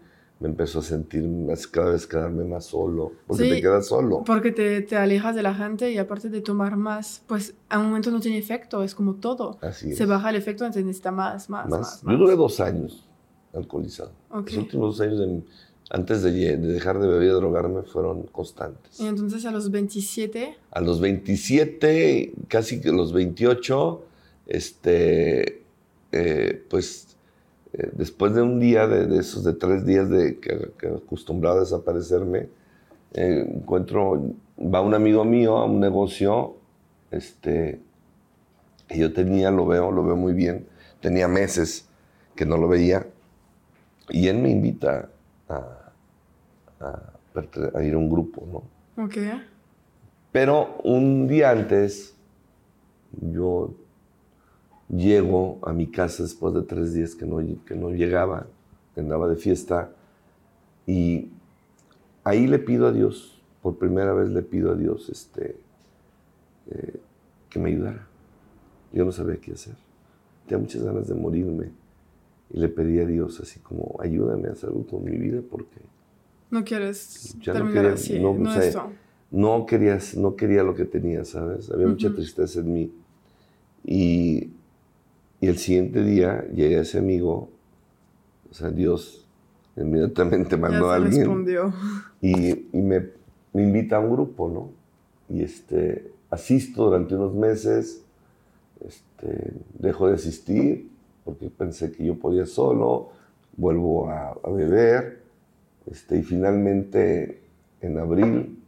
me 0.44 0.50
empezó 0.50 0.80
a 0.80 0.84
sentir 0.84 1.24
cada 1.72 1.92
vez 1.92 2.06
quedarme 2.06 2.44
más 2.44 2.66
solo, 2.66 3.14
porque 3.26 3.50
te 3.50 3.62
quedas 3.62 3.88
solo. 3.88 4.26
Porque 4.26 4.52
te, 4.52 4.82
te, 4.82 4.98
alejas 4.98 5.36
de 5.36 5.42
la 5.42 5.56
gente 5.56 5.90
y 5.90 5.98
aparte 5.98 6.30
de 6.30 6.42
tomar 6.42 6.76
más, 6.76 7.24
pues 7.28 7.56
a 7.70 7.80
un 7.80 7.86
momento 7.86 8.12
no 8.12 8.20
tiene 8.20 8.40
efecto, 8.40 8.84
es 8.84 8.94
como 8.94 9.16
todo. 9.16 9.58
Así 9.62 9.96
Se 9.96 10.06
baja 10.06 10.32
el 10.32 10.36
efecto, 10.36 10.66
entonces 10.66 10.84
necesita 10.84 11.14
más, 11.14 11.50
más, 11.50 11.70
más. 11.70 12.02
Yo 12.02 12.18
duré 12.18 12.36
dos 12.36 12.60
años 12.60 13.08
alcoholizado. 13.54 14.12
Los 14.34 14.58
últimos 14.58 14.98
dos 14.98 15.08
años 15.08 15.20
de 15.20 15.44
antes 15.90 16.24
de, 16.24 16.58
dejar 16.58 17.00
de 17.00 17.08
beber 17.08 17.24
y 17.24 17.32
drogarme 17.32 17.84
fueron 17.84 18.24
constantes. 18.24 19.00
¿Y 19.00 19.06
entonces 19.06 19.46
a 19.46 19.52
los 19.52 19.72
27? 19.72 20.58
A 20.72 20.82
los 20.82 21.00
27, 21.00 22.34
casi 22.50 22.82
que 22.82 22.92
los 22.92 23.14
28, 23.14 24.04
este, 24.48 25.64
eh, 26.12 26.66
pues 26.70 27.13
eh, 27.74 27.90
después 27.94 28.34
de 28.34 28.42
un 28.42 28.60
día, 28.60 28.88
de, 28.88 29.18
esos 29.18 29.44
de 29.44 29.54
tres 29.54 29.86
días 29.86 30.10
de 30.10 30.40
que, 30.40 30.72
que 30.78 30.88
acostumbraba 30.88 31.58
a 31.58 31.60
desaparecerme, 31.62 32.50
eh, 33.14 33.46
encuentro, 33.56 34.24
va 34.60 34.82
un 34.82 34.94
amigo 34.94 35.24
mío 35.26 35.58
a 35.58 35.66
un 35.66 35.80
negocio, 35.80 36.56
este, 37.12 37.80
que 38.88 38.98
yo 38.98 39.14
tenía, 39.14 39.52
lo 39.52 39.66
veo, 39.66 39.92
lo 39.92 40.04
veo 40.04 40.16
muy 40.16 40.34
bien, 40.34 40.68
tenía 41.02 41.28
meses 41.28 41.88
que 42.36 42.46
no 42.46 42.58
lo 42.58 42.68
veía, 42.68 43.06
y 44.10 44.28
él 44.28 44.40
me 44.40 44.50
invita 44.50 45.10
a 45.50 45.84
a, 46.86 47.84
ir 47.84 47.94
a 47.94 47.98
un 47.98 48.10
grupo, 48.10 48.44
¿no? 48.52 49.04
Ok. 49.04 49.18
Pero 50.32 50.78
un 50.84 51.28
día 51.28 51.52
antes, 51.52 52.16
yo 53.22 53.74
llego 54.90 55.60
a 55.64 55.74
mi 55.74 55.88
casa 55.88 56.24
después 56.24 56.54
de 56.54 56.62
tres 56.62 56.94
días 56.94 57.16
que 57.16 57.26
no, 57.26 57.38
que 57.66 57.76
no 57.76 57.90
llegaba, 57.90 58.48
que 58.94 59.02
andaba 59.02 59.28
de 59.28 59.36
fiesta, 59.36 59.92
y 60.86 61.30
ahí 62.24 62.48
le 62.48 62.60
pido 62.60 62.88
a 62.88 62.92
Dios, 62.92 63.42
por 63.62 63.78
primera 63.78 64.14
vez 64.14 64.30
le 64.30 64.42
pido 64.42 64.72
a 64.72 64.76
Dios 64.76 65.10
este, 65.10 65.56
eh, 66.70 67.00
que 67.50 67.60
me 67.60 67.70
ayudara. 67.70 68.08
Yo 68.92 69.06
no 69.06 69.12
sabía 69.12 69.38
qué 69.38 69.54
hacer. 69.54 69.76
Tenía 70.46 70.62
muchas 70.62 70.84
ganas 70.84 71.08
de 71.08 71.16
morirme. 71.16 71.72
Y 72.52 72.60
le 72.60 72.70
pedí 72.70 73.00
a 73.00 73.06
Dios 73.06 73.40
así 73.40 73.60
como, 73.60 73.96
ayúdame 74.00 74.50
a 74.50 74.52
hacer 74.52 74.70
algo 74.70 74.86
con 74.86 75.04
mi 75.04 75.18
vida 75.18 75.42
porque 75.50 75.80
no 76.54 76.64
quieres 76.64 77.36
terminar 77.44 77.88
así, 77.88 78.20
no, 78.20 78.36
no, 78.36 78.52
no, 79.32 79.66
querías, 79.66 80.16
no 80.16 80.36
quería 80.36 80.62
lo 80.62 80.76
que 80.76 80.86
tenía, 80.86 81.26
¿sabes? 81.26 81.72
Había 81.72 81.88
mucha 81.88 82.14
tristeza 82.14 82.60
en 82.60 82.72
mí. 82.72 82.94
Y, 83.84 84.52
y 85.44 85.48
el 85.48 85.58
siguiente 85.58 86.02
día 86.02 86.48
llegué 86.54 86.78
a 86.78 86.84
ese 86.84 87.00
amigo, 87.00 87.50
o 88.50 88.54
sea, 88.54 88.70
Dios 88.70 89.28
inmediatamente 89.76 90.56
mandó 90.66 90.90
a 90.90 90.96
alguien. 90.96 91.24
Respondió. 91.24 91.74
Y, 92.22 92.70
y 92.72 92.82
me, 92.82 93.10
me, 93.52 93.64
invita 93.64 93.98
a 93.98 94.00
un 94.00 94.12
grupo, 94.12 94.48
¿no? 94.48 94.70
Y 95.28 95.44
este, 95.44 96.14
asisto 96.30 96.86
durante 96.86 97.16
unos 97.16 97.34
meses, 97.34 98.06
este, 98.86 99.52
dejo 99.78 100.08
de 100.08 100.14
asistir 100.14 100.90
porque 101.26 101.50
pensé 101.50 101.92
que 101.92 102.06
yo 102.06 102.16
podía 102.16 102.46
solo, 102.46 103.10
vuelvo 103.58 104.10
a, 104.10 104.30
a 104.30 104.50
beber 104.50 105.24
este, 105.92 106.20
y 106.20 106.24
finalmente, 106.24 107.42
en 107.82 107.98
abril 107.98 108.64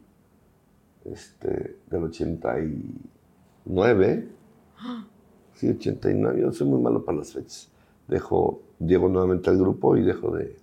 este, 1.06 1.78
del 1.90 2.04
89, 2.04 4.28
sí, 5.56 5.70
89, 5.70 6.42
yo 6.42 6.52
soy 6.52 6.68
muy 6.68 6.82
malo 6.82 7.04
para 7.04 7.20
las 7.20 7.34
fechas, 7.34 7.70
dejo, 8.08 8.62
llego 8.80 9.10
nuevamente 9.10 9.50
al 9.50 9.58
grupo 9.58 9.98
y 9.98 10.04
dejo 10.04 10.32
de, 10.32 10.56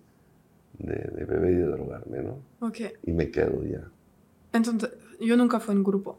de, 0.78 1.24
beber 1.24 1.50
y 1.50 1.56
de 1.56 1.66
drogarme, 1.66 2.22
¿no? 2.22 2.66
Ok. 2.66 2.78
Y 3.04 3.12
me 3.12 3.30
quedo 3.30 3.64
ya. 3.64 3.82
Entonces, 4.52 4.90
yo 5.20 5.36
nunca 5.36 5.60
fui 5.60 5.74
en 5.74 5.82
grupo. 5.82 6.16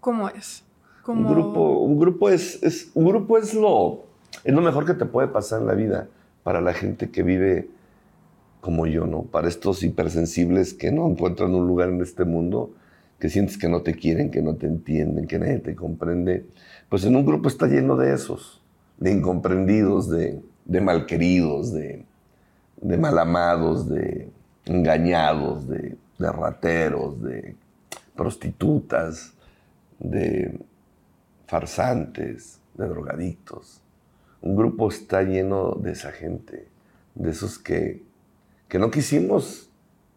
¿Cómo 0.00 0.28
es? 0.28 0.64
Un 1.06 1.26
grupo, 1.26 1.78
un 1.80 1.98
grupo 1.98 2.28
es, 2.28 2.62
es, 2.62 2.90
un 2.94 3.06
grupo 3.06 3.38
es 3.38 3.54
lo, 3.54 4.04
es 4.44 4.52
lo 4.52 4.60
mejor 4.60 4.84
que 4.84 4.92
te 4.92 5.06
puede 5.06 5.28
pasar 5.28 5.62
en 5.62 5.66
la 5.66 5.74
vida 5.74 6.06
para 6.42 6.60
la 6.60 6.74
gente 6.74 7.10
que 7.10 7.22
vive 7.22 7.68
como 8.60 8.86
yo, 8.86 9.06
¿no? 9.06 9.22
Para 9.22 9.48
estos 9.48 9.82
hipersensibles 9.82 10.74
que 10.74 10.92
no 10.92 11.08
encuentran 11.08 11.54
un 11.54 11.66
lugar 11.66 11.88
en 11.88 12.02
este 12.02 12.24
mundo, 12.24 12.72
que 13.18 13.30
sientes 13.30 13.56
que 13.56 13.68
no 13.68 13.80
te 13.80 13.94
quieren, 13.94 14.30
que 14.30 14.42
no 14.42 14.56
te 14.56 14.66
entienden, 14.66 15.26
que 15.26 15.38
nadie 15.38 15.58
te 15.60 15.74
comprende, 15.74 16.44
pues 16.88 17.04
en 17.04 17.16
un 17.16 17.24
grupo 17.24 17.48
está 17.48 17.66
lleno 17.66 17.96
de 17.96 18.14
esos, 18.14 18.62
de 18.98 19.12
incomprendidos, 19.12 20.08
de, 20.10 20.42
malqueridos, 20.80 21.72
de, 21.72 22.04
malamados, 22.82 23.88
de 23.88 24.30
engañados, 24.64 25.68
de, 25.68 25.96
rateros, 26.18 27.22
de 27.22 27.56
prostitutas, 28.16 29.32
de 29.98 30.58
farsantes, 31.46 32.60
de 32.74 32.88
drogadictos. 32.88 33.80
Un 34.40 34.56
grupo 34.56 34.88
está 34.88 35.22
lleno 35.22 35.72
de 35.80 35.92
esa 35.92 36.12
gente, 36.12 36.68
de 37.14 37.30
esos 37.30 37.58
que 37.58 38.08
que 38.68 38.78
no 38.78 38.90
quisimos 38.90 39.70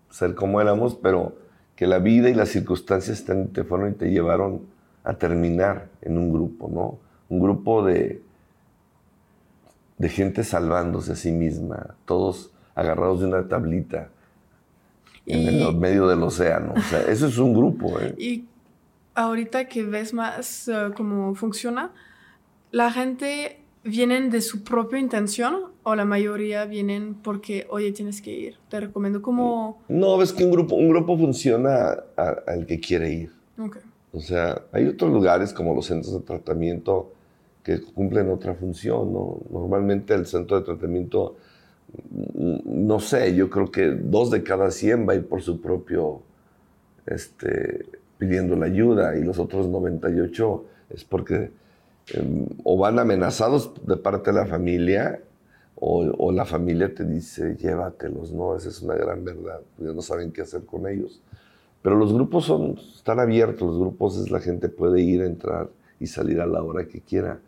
ser 0.09 0.35
como 0.35 0.61
éramos, 0.61 0.95
pero 0.95 1.37
que 1.75 1.87
la 1.87 1.99
vida 1.99 2.29
y 2.29 2.33
las 2.33 2.49
circunstancias 2.49 3.25
te, 3.53 3.63
fueron 3.63 3.91
y 3.91 3.95
te 3.95 4.11
llevaron 4.11 4.63
a 5.03 5.13
terminar 5.13 5.89
en 6.01 6.17
un 6.17 6.31
grupo, 6.31 6.69
¿no? 6.71 6.99
Un 7.29 7.39
grupo 7.39 7.83
de, 7.83 8.21
de 9.97 10.09
gente 10.09 10.43
salvándose 10.43 11.13
a 11.13 11.15
sí 11.15 11.31
misma, 11.31 11.95
todos 12.05 12.51
agarrados 12.75 13.21
de 13.21 13.27
una 13.27 13.47
tablita 13.47 14.09
en 15.25 15.47
el 15.47 15.75
medio 15.75 16.07
del 16.07 16.23
océano. 16.23 16.73
O 16.75 16.81
sea, 16.81 17.01
eso 17.01 17.27
es 17.27 17.37
un 17.37 17.53
grupo. 17.53 17.99
¿eh? 17.99 18.15
Y 18.17 18.45
ahorita 19.15 19.67
que 19.67 19.83
ves 19.83 20.13
más 20.13 20.67
uh, 20.67 20.93
cómo 20.93 21.35
funciona, 21.35 21.91
la 22.71 22.91
gente 22.91 23.59
vienen 23.83 24.29
de 24.29 24.41
su 24.41 24.63
propia 24.63 24.99
intención 24.99 25.71
o 25.83 25.95
la 25.95 26.05
mayoría 26.05 26.65
vienen 26.65 27.15
porque, 27.15 27.65
oye, 27.69 27.91
tienes 27.91 28.21
que 28.21 28.31
ir. 28.31 28.55
Te 28.69 28.79
recomiendo 28.79 29.21
como... 29.21 29.81
No, 29.87 30.17
ves 30.17 30.33
que 30.33 30.43
un 30.43 30.51
grupo, 30.51 30.75
un 30.75 30.89
grupo 30.89 31.17
funciona 31.17 31.97
al 32.15 32.65
que 32.65 32.79
quiere 32.79 33.13
ir. 33.13 33.31
Okay. 33.57 33.81
O 34.13 34.19
sea, 34.19 34.63
hay 34.71 34.87
otros 34.87 35.11
lugares 35.11 35.53
como 35.53 35.73
los 35.73 35.85
centros 35.85 36.13
de 36.13 36.21
tratamiento 36.21 37.13
que 37.63 37.81
cumplen 37.81 38.29
otra 38.29 38.55
función, 38.55 39.13
¿no? 39.13 39.37
Normalmente 39.51 40.13
el 40.13 40.25
centro 40.25 40.59
de 40.59 40.65
tratamiento, 40.65 41.37
mm, 42.09 42.87
no 42.87 42.99
sé, 42.99 43.35
yo 43.35 43.49
creo 43.49 43.71
que 43.71 43.87
dos 43.91 44.31
de 44.31 44.43
cada 44.43 44.71
cien 44.71 45.07
va 45.07 45.13
a 45.13 45.15
ir 45.15 45.27
por 45.27 45.41
su 45.41 45.61
propio, 45.61 46.21
este, 47.05 47.85
pidiendo 48.17 48.55
la 48.55 48.65
ayuda 48.65 49.17
y 49.17 49.23
los 49.23 49.39
otros 49.39 49.67
98 49.67 50.65
es 50.89 51.03
porque 51.03 51.51
Em, 52.13 52.47
o 52.63 52.77
van 52.77 52.99
amenazados 52.99 53.71
de 53.85 53.95
parte 53.95 54.31
de 54.31 54.39
la 54.39 54.45
familia 54.45 55.21
o, 55.83 56.31
la 56.31 56.45
familia 56.45 56.93
te 56.93 57.05
dice 57.05 57.55
llévatelos, 57.55 58.31
¿no? 58.31 58.55
Esa 58.55 58.69
es 58.69 58.81
una 58.83 58.93
gran 58.93 59.25
verdad, 59.25 59.61
no 59.79 60.01
saben 60.03 60.31
qué 60.31 60.41
hacer 60.43 60.63
con 60.63 60.87
ellos. 60.87 61.21
Pero 61.81 61.95
los 61.95 62.13
grupos 62.13 62.45
son, 62.45 62.77
están 62.95 63.19
abiertos, 63.19 63.69
los 63.69 63.79
grupos 63.79 64.17
es 64.17 64.31
la 64.31 64.39
gente 64.39 64.69
puede 64.69 65.01
ir, 65.01 65.21
entrar 65.21 65.69
y 65.99 66.07
salir 66.07 66.39
a 66.41 66.45
la 66.45 66.63
hora 66.63 66.87
que 66.87 67.01
quiera. 67.01 67.39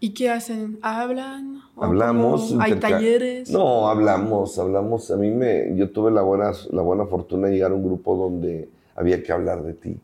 ¿Y 0.00 0.14
qué 0.14 0.30
hacen? 0.30 0.78
¿Hablan? 0.82 1.60
Hablamos. 1.76 2.56
¿Hay 2.58 2.74
talleres? 2.76 3.50
No, 3.50 3.88
hablamos, 3.88 4.58
hablamos. 4.58 5.10
A 5.10 5.16
mí 5.16 5.30
me, 5.30 5.76
yo 5.76 5.90
tuve 5.90 6.10
la 6.10 6.22
buena, 6.22 6.52
la 6.70 6.82
buena 6.82 7.06
fortuna 7.06 7.48
de 7.48 7.54
llegar 7.54 7.70
a 7.70 7.74
un 7.74 7.84
grupo 7.84 8.16
donde 8.16 8.68
había 8.96 9.22
que 9.22 9.32
hablar 9.32 9.62
de 9.62 9.74
ti. 9.74 9.96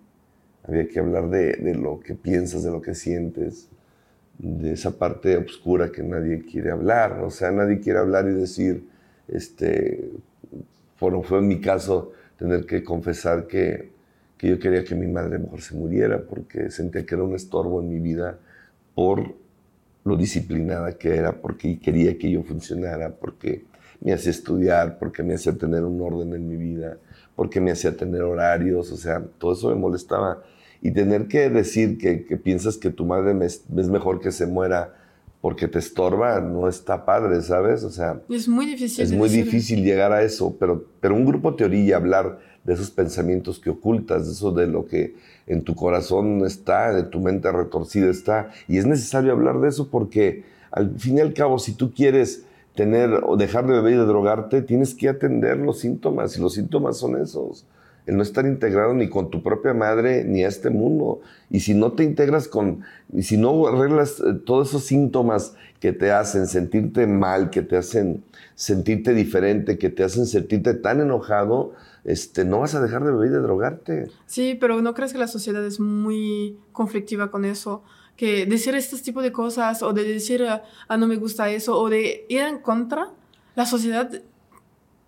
Había 0.66 0.86
que 0.86 1.00
hablar 1.00 1.28
de, 1.30 1.54
de 1.54 1.74
lo 1.74 1.98
que 1.98 2.14
piensas, 2.14 2.62
de 2.62 2.70
lo 2.70 2.80
que 2.80 2.94
sientes 2.94 3.68
de 4.38 4.72
esa 4.72 4.92
parte 4.92 5.36
oscura 5.36 5.90
que 5.90 6.02
nadie 6.02 6.44
quiere 6.44 6.70
hablar. 6.70 7.20
O 7.24 7.30
sea, 7.30 7.50
nadie 7.50 7.80
quiere 7.80 7.98
hablar 7.98 8.26
y 8.28 8.32
decir, 8.32 8.88
este, 9.26 10.10
bueno, 11.00 11.22
fue 11.22 11.38
en 11.38 11.48
mi 11.48 11.60
caso 11.60 12.12
tener 12.38 12.64
que 12.64 12.82
confesar 12.82 13.46
que, 13.46 13.90
que 14.38 14.48
yo 14.48 14.58
quería 14.58 14.84
que 14.84 14.94
mi 14.94 15.06
madre 15.06 15.38
mejor 15.38 15.60
se 15.60 15.74
muriera 15.74 16.22
porque 16.22 16.70
sentía 16.70 17.04
que 17.04 17.14
era 17.14 17.24
un 17.24 17.34
estorbo 17.34 17.80
en 17.80 17.88
mi 17.88 17.98
vida 17.98 18.38
por 18.94 19.34
lo 20.04 20.16
disciplinada 20.16 20.92
que 20.92 21.14
era, 21.14 21.32
porque 21.32 21.78
quería 21.78 22.16
que 22.16 22.30
yo 22.30 22.42
funcionara, 22.42 23.10
porque 23.10 23.64
me 24.00 24.12
hacía 24.12 24.30
estudiar, 24.30 24.98
porque 24.98 25.22
me 25.22 25.34
hacía 25.34 25.52
tener 25.56 25.84
un 25.84 26.00
orden 26.00 26.32
en 26.34 26.48
mi 26.48 26.56
vida, 26.56 26.96
porque 27.36 27.60
me 27.60 27.70
hacía 27.70 27.96
tener 27.96 28.22
horarios, 28.22 28.90
o 28.90 28.96
sea, 28.96 29.22
todo 29.38 29.52
eso 29.52 29.68
me 29.68 29.76
molestaba. 29.76 30.42
Y 30.80 30.92
tener 30.92 31.26
que 31.26 31.50
decir 31.50 31.98
que, 31.98 32.36
piensas 32.36 32.76
que 32.76 32.90
tu 32.90 33.04
madre 33.04 33.36
es 33.44 33.64
mejor 33.68 34.20
que 34.20 34.30
se 34.30 34.46
muera 34.46 34.94
porque 35.40 35.68
te 35.68 35.78
estorba, 35.78 36.40
no 36.40 36.68
está 36.68 37.04
padre, 37.04 37.40
¿sabes? 37.42 37.84
O 37.84 37.90
sea... 37.90 38.20
Es 38.28 38.48
muy 38.48 38.66
difícil. 38.66 39.04
Es 39.04 39.12
muy 39.12 39.28
difícil 39.28 39.84
llegar 39.84 40.12
a 40.12 40.22
eso, 40.22 40.56
pero, 40.58 40.84
pero 41.00 41.14
un 41.14 41.24
grupo 41.24 41.54
te 41.54 41.64
orilla 41.64 41.96
hablar 41.96 42.40
de 42.64 42.74
esos 42.74 42.90
pensamientos 42.90 43.58
que 43.58 43.70
ocultas, 43.70 44.26
de 44.26 44.32
eso 44.32 44.50
de 44.52 44.66
lo 44.66 44.86
que 44.86 45.14
en 45.46 45.62
tu 45.62 45.74
corazón 45.74 46.44
está, 46.44 46.92
de 46.92 47.04
tu 47.04 47.20
mente 47.20 47.50
retorcida 47.52 48.10
está. 48.10 48.50
Y 48.66 48.78
es 48.78 48.86
necesario 48.86 49.32
hablar 49.32 49.60
de 49.60 49.68
eso 49.68 49.88
porque 49.88 50.44
al 50.70 50.98
fin 50.98 51.18
y 51.18 51.20
al 51.20 51.32
cabo, 51.32 51.58
si 51.58 51.72
tú 51.72 51.92
quieres 51.92 52.44
tener 52.74 53.10
o 53.24 53.36
dejar 53.36 53.66
de 53.66 53.74
beber 53.74 53.94
y 53.94 53.96
de 53.96 54.04
drogarte, 54.04 54.62
tienes 54.62 54.94
que 54.94 55.08
atender 55.08 55.56
los 55.56 55.80
síntomas 55.80 56.36
y 56.36 56.40
los 56.40 56.54
síntomas 56.54 56.96
son 56.96 57.20
esos 57.20 57.64
el 58.08 58.16
no 58.16 58.22
estar 58.22 58.46
integrado 58.46 58.94
ni 58.94 59.10
con 59.10 59.30
tu 59.30 59.42
propia 59.42 59.74
madre 59.74 60.24
ni 60.24 60.42
a 60.42 60.48
este 60.48 60.70
mundo. 60.70 61.20
Y 61.50 61.60
si 61.60 61.74
no 61.74 61.92
te 61.92 62.04
integras 62.04 62.48
con, 62.48 62.82
y 63.12 63.22
si 63.22 63.36
no 63.36 63.66
arreglas 63.66 64.18
eh, 64.20 64.32
todos 64.46 64.70
esos 64.70 64.84
síntomas 64.84 65.54
que 65.78 65.92
te 65.92 66.10
hacen 66.10 66.46
sentirte 66.46 67.06
mal, 67.06 67.50
que 67.50 67.60
te 67.60 67.76
hacen 67.76 68.24
sentirte 68.54 69.12
diferente, 69.12 69.76
que 69.76 69.90
te 69.90 70.04
hacen 70.04 70.24
sentirte 70.24 70.72
tan 70.72 71.02
enojado, 71.02 71.74
este, 72.04 72.46
no 72.46 72.60
vas 72.60 72.74
a 72.74 72.80
dejar 72.80 73.04
de 73.04 73.12
beber 73.12 73.28
y 73.28 73.32
de 73.32 73.40
drogarte. 73.40 74.10
Sí, 74.24 74.56
pero 74.58 74.80
¿no 74.80 74.94
crees 74.94 75.12
que 75.12 75.18
la 75.18 75.28
sociedad 75.28 75.64
es 75.64 75.78
muy 75.78 76.56
conflictiva 76.72 77.30
con 77.30 77.44
eso? 77.44 77.82
Que 78.16 78.46
decir 78.46 78.74
estos 78.74 79.02
tipos 79.02 79.22
de 79.22 79.32
cosas 79.32 79.82
o 79.82 79.92
de 79.92 80.04
decir, 80.04 80.46
ah, 80.48 80.96
no 80.96 81.06
me 81.06 81.16
gusta 81.16 81.50
eso 81.50 81.78
o 81.78 81.90
de 81.90 82.24
ir 82.30 82.40
en 82.40 82.58
contra, 82.58 83.10
la 83.54 83.66
sociedad 83.66 84.10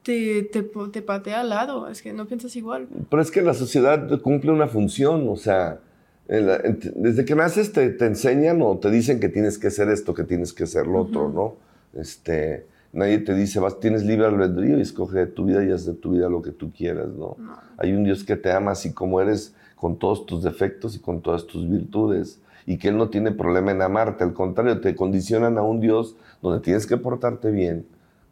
te, 0.03 0.43
te, 0.45 0.63
te, 0.63 1.03
patea 1.03 1.41
al 1.41 1.51
lado, 1.51 1.89
es 1.89 2.03
que 2.03 2.13
no 2.13 2.27
piensas 2.27 2.57
igual. 2.57 2.89
Pero 3.09 3.23
es 3.23 3.31
que 3.31 3.43
la 3.43 3.55
sociedad 3.55 4.21
cumple 4.21 4.51
una 4.51 4.67
función, 4.67 5.29
o 5.29 5.37
sea, 5.37 5.81
desde 6.27 7.25
que 7.25 7.35
naces 7.35 7.73
te, 7.73 7.91
te, 7.91 8.07
enseñan 8.07 8.63
o 8.63 8.79
te 8.79 8.91
dicen 8.91 9.21
que 9.21 9.29
tienes 9.29 9.59
que 9.59 9.67
hacer 9.67 9.89
esto, 9.89 10.15
que 10.15 10.25
tienes 10.25 10.53
que 10.53 10.65
hacer 10.65 10.87
lo 10.87 11.01
otro, 11.01 11.29
¿no? 11.29 11.57
Este, 12.01 12.67
nadie 12.93 13.19
te 13.19 13.35
dice, 13.35 13.61
vas, 13.61 13.81
tienes 13.81 14.05
libre 14.05 14.27
albedrío 14.27 14.79
y 14.79 14.81
escoge 14.81 15.19
de 15.19 15.27
tu 15.27 15.47
vida 15.47 15.65
y 15.65 15.71
haz 15.71 15.87
de 15.87 15.95
tu 15.95 16.13
vida 16.13 16.29
lo 16.29 16.41
que 16.41 16.53
tú 16.53 16.73
quieras, 16.73 17.09
¿no? 17.09 17.37
Hay 17.77 17.93
un 17.93 18.05
Dios 18.05 18.25
que 18.25 18.37
te 18.37 18.53
ama 18.53 18.73
así 18.73 18.93
como 18.93 19.21
eres, 19.21 19.55
con 19.75 19.99
todos 19.99 20.27
tus 20.27 20.43
defectos 20.43 20.95
y 20.95 20.99
con 21.01 21.21
todas 21.21 21.47
tus 21.47 21.69
virtudes, 21.69 22.41
y 22.67 22.79
que 22.79 22.89
Él 22.89 22.97
no 22.97 23.09
tiene 23.09 23.33
problema 23.33 23.73
en 23.73 23.83
amarte, 23.83 24.23
al 24.23 24.35
contrario, 24.35 24.81
te 24.81 24.95
condicionan 24.95 25.59
a 25.59 25.63
un 25.63 25.81
Dios 25.81 26.17
donde 26.43 26.61
tienes 26.61 26.87
que 26.87 26.97
portarte 26.97 27.51
bien, 27.51 27.87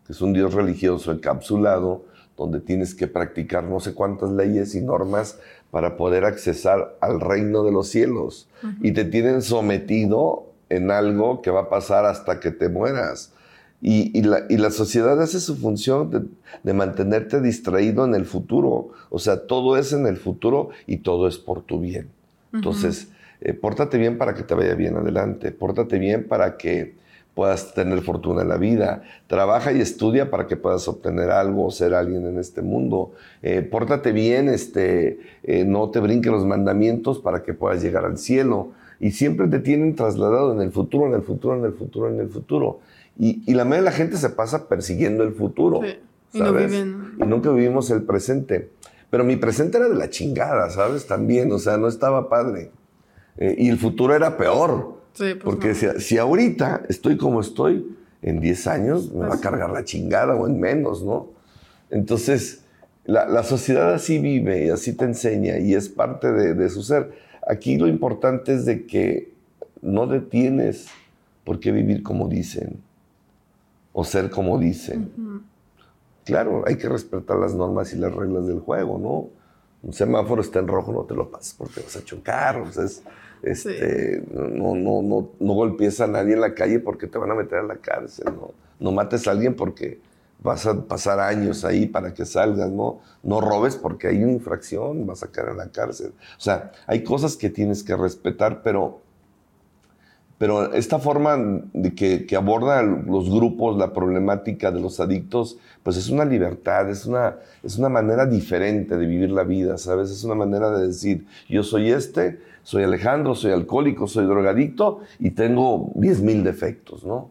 es 0.08 0.20
un 0.20 0.32
Dios 0.32 0.54
religioso 0.54 1.12
encapsulado, 1.12 2.04
donde 2.36 2.60
tienes 2.60 2.94
que 2.94 3.08
practicar 3.08 3.64
no 3.64 3.80
sé 3.80 3.94
cuántas 3.94 4.30
leyes 4.30 4.74
y 4.74 4.80
normas 4.80 5.38
para 5.70 5.96
poder 5.96 6.24
accesar 6.24 6.96
al 7.00 7.20
reino 7.20 7.64
de 7.64 7.72
los 7.72 7.88
cielos. 7.88 8.48
Y 8.80 8.92
te 8.92 9.04
tienen 9.04 9.42
sometido 9.42 10.46
en 10.68 10.90
algo 10.90 11.42
que 11.42 11.50
va 11.50 11.62
a 11.62 11.68
pasar 11.68 12.04
hasta 12.04 12.40
que 12.40 12.50
te 12.50 12.68
mueras. 12.68 13.32
Y, 13.80 14.22
la, 14.22 14.70
sociedad 14.70 15.20
hace 15.20 15.40
su 15.40 15.56
función 15.56 16.30
de, 16.62 16.72
mantenerte 16.72 17.40
distraído 17.40 18.04
en 18.04 18.14
el 18.14 18.24
futuro. 18.24 18.90
O 19.10 19.18
sea, 19.18 19.46
todo 19.46 19.76
es 19.76 19.92
en 19.92 20.06
el 20.06 20.16
futuro 20.16 20.70
y 20.86 20.98
todo 20.98 21.28
es 21.28 21.38
por 21.38 21.62
tu 21.62 21.80
bien. 21.80 22.08
Entonces, 22.52 23.08
eh, 23.40 23.52
pórtate 23.52 23.98
bien 23.98 24.18
para 24.18 24.34
que 24.34 24.42
te 24.42 24.54
vaya 24.54 24.74
bien 24.74 24.96
adelante. 24.96 25.52
Pórtate 25.52 25.98
bien 25.98 26.26
para 26.26 26.56
que 26.56 26.94
puedas 27.38 27.72
tener 27.72 28.00
fortuna 28.00 28.42
en 28.42 28.48
la 28.48 28.56
vida. 28.56 29.04
Trabaja 29.28 29.70
y 29.70 29.80
estudia 29.80 30.28
para 30.28 30.48
que 30.48 30.56
puedas 30.56 30.88
obtener 30.88 31.30
algo 31.30 31.66
o 31.66 31.70
ser 31.70 31.94
alguien 31.94 32.26
en 32.26 32.36
este 32.36 32.62
mundo. 32.62 33.12
Eh, 33.42 33.62
pórtate 33.62 34.10
bien, 34.10 34.48
este, 34.48 35.20
eh, 35.44 35.62
no 35.64 35.88
te 35.90 36.00
brinques 36.00 36.32
los 36.32 36.44
mandamientos 36.44 37.20
para 37.20 37.44
que 37.44 37.54
puedas 37.54 37.80
llegar 37.80 38.04
al 38.04 38.18
cielo. 38.18 38.72
Y 38.98 39.12
siempre 39.12 39.46
te 39.46 39.60
tienen 39.60 39.94
trasladado 39.94 40.52
en 40.52 40.62
el 40.62 40.72
futuro, 40.72 41.06
en 41.06 41.14
el 41.14 41.22
futuro, 41.22 41.56
en 41.56 41.64
el 41.64 41.74
futuro, 41.74 42.08
en 42.08 42.18
el 42.18 42.28
futuro. 42.28 42.80
Y, 43.16 43.54
la 43.54 43.64
mayoría 43.64 43.84
de 43.84 43.90
la 43.90 43.96
gente 43.96 44.16
se 44.16 44.30
pasa 44.30 44.68
persiguiendo 44.68 45.22
el 45.22 45.32
futuro. 45.32 45.82
Y, 46.32 46.40
y 46.40 47.24
nunca 47.24 47.52
vivimos 47.52 47.88
el 47.92 48.02
presente. 48.02 48.70
Pero 49.10 49.22
mi 49.22 49.36
presente 49.36 49.78
era 49.78 49.88
de 49.88 49.94
la 49.94 50.10
chingada, 50.10 50.70
¿sabes? 50.70 51.06
También, 51.06 51.52
o 51.52 51.60
sea, 51.60 51.76
no 51.76 51.86
estaba 51.86 52.28
padre. 52.28 52.72
Eh, 53.36 53.54
y 53.58 53.68
el 53.68 53.78
futuro 53.78 54.16
era 54.16 54.36
peor. 54.36 54.97
Pues 55.18 55.36
Porque 55.42 55.74
si, 55.74 56.18
ahorita 56.18 56.82
estoy 56.88 57.16
como 57.16 57.40
estoy, 57.40 57.96
en 58.22 58.40
10 58.40 58.66
años 58.66 59.12
me 59.12 59.20
va 59.20 59.26
a 59.26 59.28
pues 59.30 59.40
cargar 59.40 59.70
la 59.70 59.84
chingada 59.84 60.34
o 60.34 60.46
en 60.46 60.58
menos, 60.58 61.04
¿no? 61.04 61.28
Entonces, 61.90 62.62
la, 63.04 63.42
sociedad 63.42 63.94
así 63.94 64.18
vive 64.18 64.66
y 64.66 64.68
así 64.70 64.92
te 64.92 65.04
enseña 65.04 65.58
y 65.58 65.74
es 65.74 65.88
parte 65.88 66.32
de, 66.32 66.70
su 66.70 66.82
ser. 66.82 67.12
Aquí 67.46 67.78
lo 67.78 67.86
importante 67.86 68.54
es 68.54 68.64
de 68.66 68.86
que 68.86 69.32
no 69.80 70.06
detienes 70.06 70.86
por 71.44 71.60
qué 71.60 71.72
vivir 71.72 72.02
como 72.02 72.28
dicen 72.28 72.80
o 73.92 74.04
ser 74.04 74.30
como 74.30 74.58
dicen. 74.58 75.42
Claro, 76.24 76.64
hay 76.66 76.76
que 76.76 76.88
respetar 76.88 77.38
las 77.38 77.54
normas 77.54 77.94
y 77.94 77.96
las 77.96 78.14
reglas 78.14 78.46
del 78.46 78.60
juego, 78.60 78.98
¿no? 78.98 79.30
Un 79.82 79.92
semáforo 79.94 80.42
está 80.42 80.58
en 80.58 80.68
rojo, 80.68 80.92
no 80.92 81.04
te 81.04 81.14
lo 81.14 81.30
pases 81.30 81.54
porque 81.56 81.80
vas 81.80 81.96
a 81.96 82.04
chocar. 82.04 82.60
O 82.60 82.70
sea, 82.70 82.84
es, 82.84 83.02
este, 83.42 84.22
no, 84.30 84.74
no, 84.74 85.52
golpees 85.54 86.00
a 86.00 86.06
nadie 86.06 86.34
en 86.34 86.40
la 86.40 86.54
calle 86.54 86.80
porque 86.80 87.06
te 87.06 87.18
van 87.18 87.30
a 87.30 87.34
meter 87.34 87.58
a 87.58 87.62
la 87.62 87.76
cárcel, 87.76 88.26
¿no? 88.26 88.52
No 88.80 88.92
mates 88.92 89.26
a 89.26 89.32
alguien 89.32 89.54
porque 89.54 90.00
vas 90.40 90.66
a 90.66 90.86
pasar 90.86 91.18
años 91.20 91.64
ahí 91.64 91.86
para 91.86 92.14
que 92.14 92.24
salgas, 92.24 92.70
¿no? 92.70 93.00
No 93.22 93.40
robes 93.40 93.76
porque 93.76 94.08
hay 94.08 94.22
una 94.22 94.32
infracción, 94.32 95.06
vas 95.06 95.22
a 95.22 95.28
caer 95.28 95.50
en 95.50 95.58
la 95.58 95.68
cárcel. 95.68 96.12
O 96.36 96.40
sea, 96.40 96.72
hay 96.86 97.02
cosas 97.02 97.36
que 97.36 97.50
tienes 97.50 97.82
que 97.82 97.96
respetar, 97.96 98.62
pero, 98.62 99.00
pero 100.38 100.72
esta 100.72 101.00
forma 101.00 101.36
de 101.72 101.94
que, 101.94 102.24
que 102.26 102.36
aborda 102.36 102.82
los 102.82 103.28
grupos 103.28 103.76
la 103.76 103.92
problemática 103.92 104.70
de 104.70 104.80
los 104.80 105.00
adictos, 105.00 105.58
pues 105.82 105.96
es 105.96 106.08
una 106.08 106.24
libertad, 106.24 106.88
es 106.88 107.04
una, 107.04 107.36
es 107.64 107.76
una 107.76 107.88
manera 107.88 108.24
diferente 108.24 108.96
de 108.96 109.06
vivir 109.06 109.30
la 109.30 109.42
vida, 109.42 109.76
¿sabes? 109.76 110.10
Es 110.10 110.22
una 110.22 110.36
manera 110.36 110.70
de 110.70 110.86
decir, 110.86 111.26
yo 111.48 111.64
soy 111.64 111.90
este, 111.90 112.38
soy 112.68 112.82
Alejandro, 112.82 113.34
soy 113.34 113.52
alcohólico, 113.52 114.06
soy 114.06 114.26
drogadicto 114.26 115.00
y 115.18 115.30
tengo 115.30 115.90
10 115.94 116.20
mil 116.20 116.44
defectos, 116.44 117.02
¿no? 117.02 117.30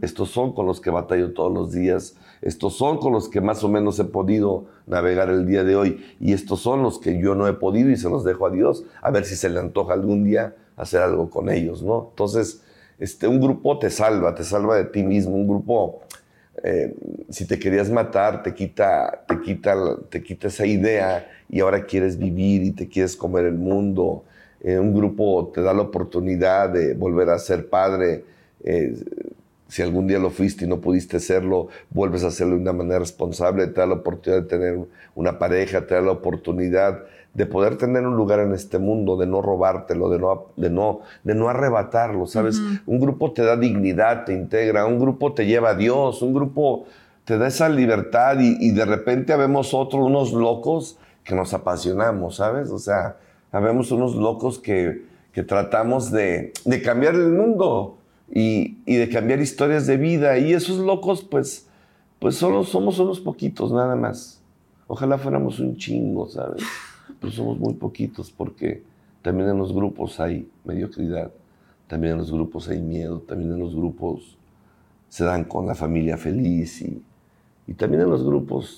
Estos 0.00 0.30
son 0.30 0.52
con 0.52 0.64
los 0.64 0.80
que 0.80 0.90
batallo 0.90 1.34
todos 1.34 1.52
los 1.52 1.72
días, 1.72 2.14
estos 2.40 2.76
son 2.76 2.98
con 2.98 3.12
los 3.12 3.28
que 3.28 3.40
más 3.40 3.64
o 3.64 3.68
menos 3.68 3.98
he 3.98 4.04
podido 4.04 4.66
navegar 4.86 5.28
el 5.28 5.44
día 5.44 5.64
de 5.64 5.74
hoy 5.74 6.04
y 6.20 6.34
estos 6.34 6.60
son 6.60 6.84
los 6.84 7.00
que 7.00 7.18
yo 7.18 7.34
no 7.34 7.48
he 7.48 7.54
podido 7.54 7.90
y 7.90 7.96
se 7.96 8.08
los 8.08 8.22
dejo 8.22 8.46
a 8.46 8.50
Dios, 8.50 8.84
a 9.02 9.10
ver 9.10 9.24
si 9.24 9.34
se 9.34 9.48
le 9.48 9.58
antoja 9.58 9.92
algún 9.92 10.22
día 10.22 10.54
hacer 10.76 11.02
algo 11.02 11.30
con 11.30 11.50
ellos, 11.50 11.82
¿no? 11.82 12.06
Entonces, 12.10 12.62
este, 13.00 13.26
un 13.26 13.40
grupo 13.40 13.80
te 13.80 13.90
salva, 13.90 14.36
te 14.36 14.44
salva 14.44 14.76
de 14.76 14.84
ti 14.84 15.02
mismo, 15.02 15.34
un 15.34 15.48
grupo... 15.48 16.02
Eh, 16.62 16.94
si 17.28 17.44
te 17.44 17.58
querías 17.58 17.90
matar, 17.90 18.42
te 18.42 18.54
quita, 18.54 19.24
te, 19.28 19.42
quita, 19.42 19.76
te 20.08 20.22
quita 20.22 20.48
esa 20.48 20.64
idea 20.64 21.28
y 21.50 21.60
ahora 21.60 21.84
quieres 21.84 22.16
vivir 22.16 22.62
y 22.62 22.70
te 22.70 22.88
quieres 22.88 23.14
comer 23.14 23.44
el 23.44 23.56
mundo 23.56 24.24
eh, 24.66 24.80
un 24.80 24.92
grupo 24.92 25.52
te 25.54 25.62
da 25.62 25.72
la 25.72 25.82
oportunidad 25.82 26.70
de 26.70 26.94
volver 26.94 27.30
a 27.30 27.38
ser 27.38 27.70
padre. 27.70 28.24
Eh, 28.64 28.96
si 29.68 29.80
algún 29.80 30.08
día 30.08 30.18
lo 30.18 30.30
fuiste 30.30 30.64
y 30.64 30.68
no 30.68 30.80
pudiste 30.80 31.20
serlo, 31.20 31.68
vuelves 31.90 32.24
a 32.24 32.28
hacerlo 32.28 32.56
de 32.56 32.62
una 32.62 32.72
manera 32.72 32.98
responsable, 32.98 33.68
te 33.68 33.80
da 33.80 33.86
la 33.86 33.94
oportunidad 33.94 34.42
de 34.42 34.48
tener 34.48 34.78
una 35.14 35.38
pareja, 35.38 35.86
te 35.86 35.94
da 35.94 36.00
la 36.00 36.10
oportunidad 36.10 37.04
de 37.32 37.46
poder 37.46 37.76
tener 37.76 38.04
un 38.04 38.16
lugar 38.16 38.40
en 38.40 38.54
este 38.54 38.80
mundo, 38.80 39.16
de 39.16 39.28
no 39.28 39.40
robártelo, 39.40 40.08
de 40.08 40.18
no, 40.18 40.46
de 40.56 40.68
no, 40.68 41.00
de 41.22 41.34
no 41.36 41.48
arrebatarlo, 41.48 42.26
¿sabes? 42.26 42.60
Un 42.86 42.98
grupo 42.98 43.32
te 43.32 43.42
da 43.42 43.56
dignidad, 43.56 44.24
te 44.24 44.32
integra, 44.32 44.84
un 44.84 44.98
grupo 44.98 45.32
te 45.32 45.46
lleva 45.46 45.70
a 45.70 45.74
Dios, 45.74 46.22
un 46.22 46.34
grupo 46.34 46.86
te 47.24 47.38
da 47.38 47.46
esa 47.46 47.68
libertad 47.68 48.38
y, 48.40 48.56
y 48.58 48.72
de 48.72 48.84
repente 48.84 49.36
vemos 49.36 49.74
otros, 49.74 50.04
unos 50.04 50.32
locos 50.32 50.98
que 51.22 51.36
nos 51.36 51.54
apasionamos, 51.54 52.36
¿sabes? 52.36 52.70
O 52.70 52.78
sea, 52.80 53.16
Habemos 53.56 53.90
unos 53.90 54.14
locos 54.14 54.58
que, 54.58 55.02
tratamos 55.46 56.10
de, 56.10 56.52
cambiar 56.84 57.14
el 57.14 57.32
mundo 57.32 57.96
y, 58.30 58.82
de 58.84 59.08
cambiar 59.08 59.40
historias 59.40 59.86
de 59.86 59.96
vida. 59.96 60.36
Y 60.38 60.52
esos 60.52 60.78
locos, 60.78 61.22
pues, 61.22 61.66
pues 62.18 62.34
solo 62.36 62.64
somos 62.64 62.98
unos 62.98 63.18
poquitos, 63.18 63.72
nada 63.72 63.96
más. 63.96 64.42
Ojalá 64.86 65.16
fuéramos 65.16 65.58
un 65.58 65.74
chingo, 65.78 66.28
¿sabes? 66.28 66.62
Pero 67.18 67.32
somos 67.32 67.58
muy 67.58 67.72
poquitos 67.72 68.30
porque 68.30 68.82
también 69.22 69.48
en 69.48 69.56
los 69.56 69.72
grupos 69.72 70.20
hay 70.20 70.50
mediocridad. 70.64 71.30
también 71.88 72.12
en 72.12 72.18
los 72.18 72.30
grupos 72.30 72.68
hay 72.68 72.82
miedo, 72.82 73.20
también 73.20 73.52
en 73.52 73.58
los 73.58 73.74
grupos 73.74 74.36
se 75.08 75.24
dan 75.24 75.44
con 75.44 75.66
la 75.66 75.74
familia 75.74 76.18
feliz 76.18 76.82
y, 76.82 77.00
y 77.66 77.72
también 77.72 78.02
en 78.02 78.10
los 78.10 78.22
grupos 78.22 78.76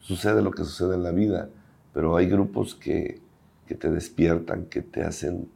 sucede 0.00 0.40
lo 0.40 0.52
que 0.52 0.64
sucede 0.64 0.94
en 0.94 1.02
la 1.02 1.10
vida, 1.10 1.50
pero 1.92 2.16
hay 2.16 2.28
grupos 2.28 2.74
que, 2.74 3.20
que 3.66 3.74
te 3.74 3.90
despiertan, 3.90 4.66
que 4.66 4.82
te 4.82 5.02
hacen 5.02 5.48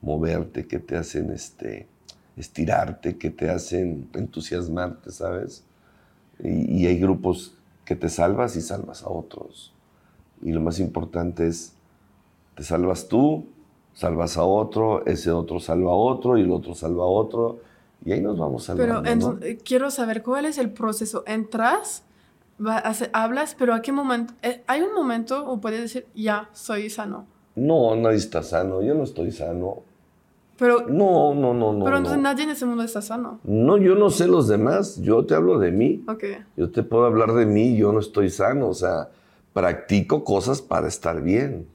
moverte, 0.00 0.66
que 0.66 0.78
te 0.78 0.96
hacen 0.96 1.30
este, 1.30 1.88
estirarte, 2.36 3.16
que 3.16 3.30
te 3.30 3.50
hacen 3.50 4.08
entusiasmarte, 4.14 5.10
¿sabes? 5.10 5.64
Y, 6.38 6.82
y, 6.82 6.86
hay 6.86 6.98
grupos 6.98 7.56
que 7.84 7.94
te 7.94 8.08
salvas 8.08 8.56
y 8.56 8.60
salvas 8.60 9.02
a 9.02 9.08
otros. 9.08 9.72
Y 10.40 10.52
lo 10.52 10.60
más 10.60 10.80
importante 10.80 11.46
es, 11.46 11.74
te 12.56 12.64
salvas 12.64 13.08
tú, 13.08 13.46
salvas 13.94 14.36
a 14.36 14.44
otro, 14.44 15.04
ese 15.06 15.30
otro 15.30 15.60
salva 15.60 15.92
a 15.92 15.94
otro 15.94 16.38
y 16.38 16.42
el 16.42 16.50
otro 16.50 16.74
salva 16.74 17.04
a 17.04 17.06
otro. 17.06 17.60
Y 18.04 18.12
ahí 18.12 18.20
nos 18.20 18.38
vamos 18.38 18.64
salvando. 18.64 19.38
Pero 19.38 19.56
quiero 19.64 19.90
saber 19.90 20.22
cuál 20.22 20.44
es 20.46 20.58
el 20.58 20.70
proceso. 20.70 21.22
Entras, 21.26 22.02
hablas, 23.12 23.54
pero 23.54 23.74
¿a 23.74 23.82
qué 23.82 23.92
momento? 23.92 24.34
Eh, 24.42 24.62
¿Hay 24.66 24.80
un 24.82 24.94
momento 24.94 25.48
o 25.48 25.60
puedes 25.60 25.80
decir, 25.80 26.06
ya, 26.14 26.50
soy 26.52 26.90
sano? 26.90 27.26
No, 27.54 27.94
nadie 27.96 28.16
está 28.16 28.42
sano. 28.42 28.82
Yo 28.82 28.94
no 28.94 29.04
estoy 29.04 29.30
sano. 29.30 29.82
Pero, 30.58 30.86
no, 30.88 31.34
no, 31.34 31.54
no, 31.54 31.72
no. 31.72 31.84
Pero 31.84 31.96
entonces 31.96 32.20
nadie 32.22 32.44
en 32.44 32.50
ese 32.50 32.66
mundo 32.66 32.82
está 32.82 33.02
sano. 33.02 33.40
No, 33.44 33.78
yo 33.78 33.94
no 33.94 34.10
sé 34.10 34.28
los 34.28 34.48
demás. 34.48 35.00
Yo 35.00 35.24
te 35.26 35.34
hablo 35.34 35.58
de 35.58 35.72
mí. 35.72 36.04
Ok. 36.06 36.24
Yo 36.56 36.70
te 36.70 36.82
puedo 36.82 37.04
hablar 37.04 37.32
de 37.32 37.46
mí. 37.46 37.76
Yo 37.76 37.92
no 37.92 38.00
estoy 38.00 38.30
sano. 38.30 38.68
O 38.68 38.74
sea, 38.74 39.08
practico 39.52 40.24
cosas 40.24 40.62
para 40.62 40.88
estar 40.88 41.20
bien. 41.22 41.66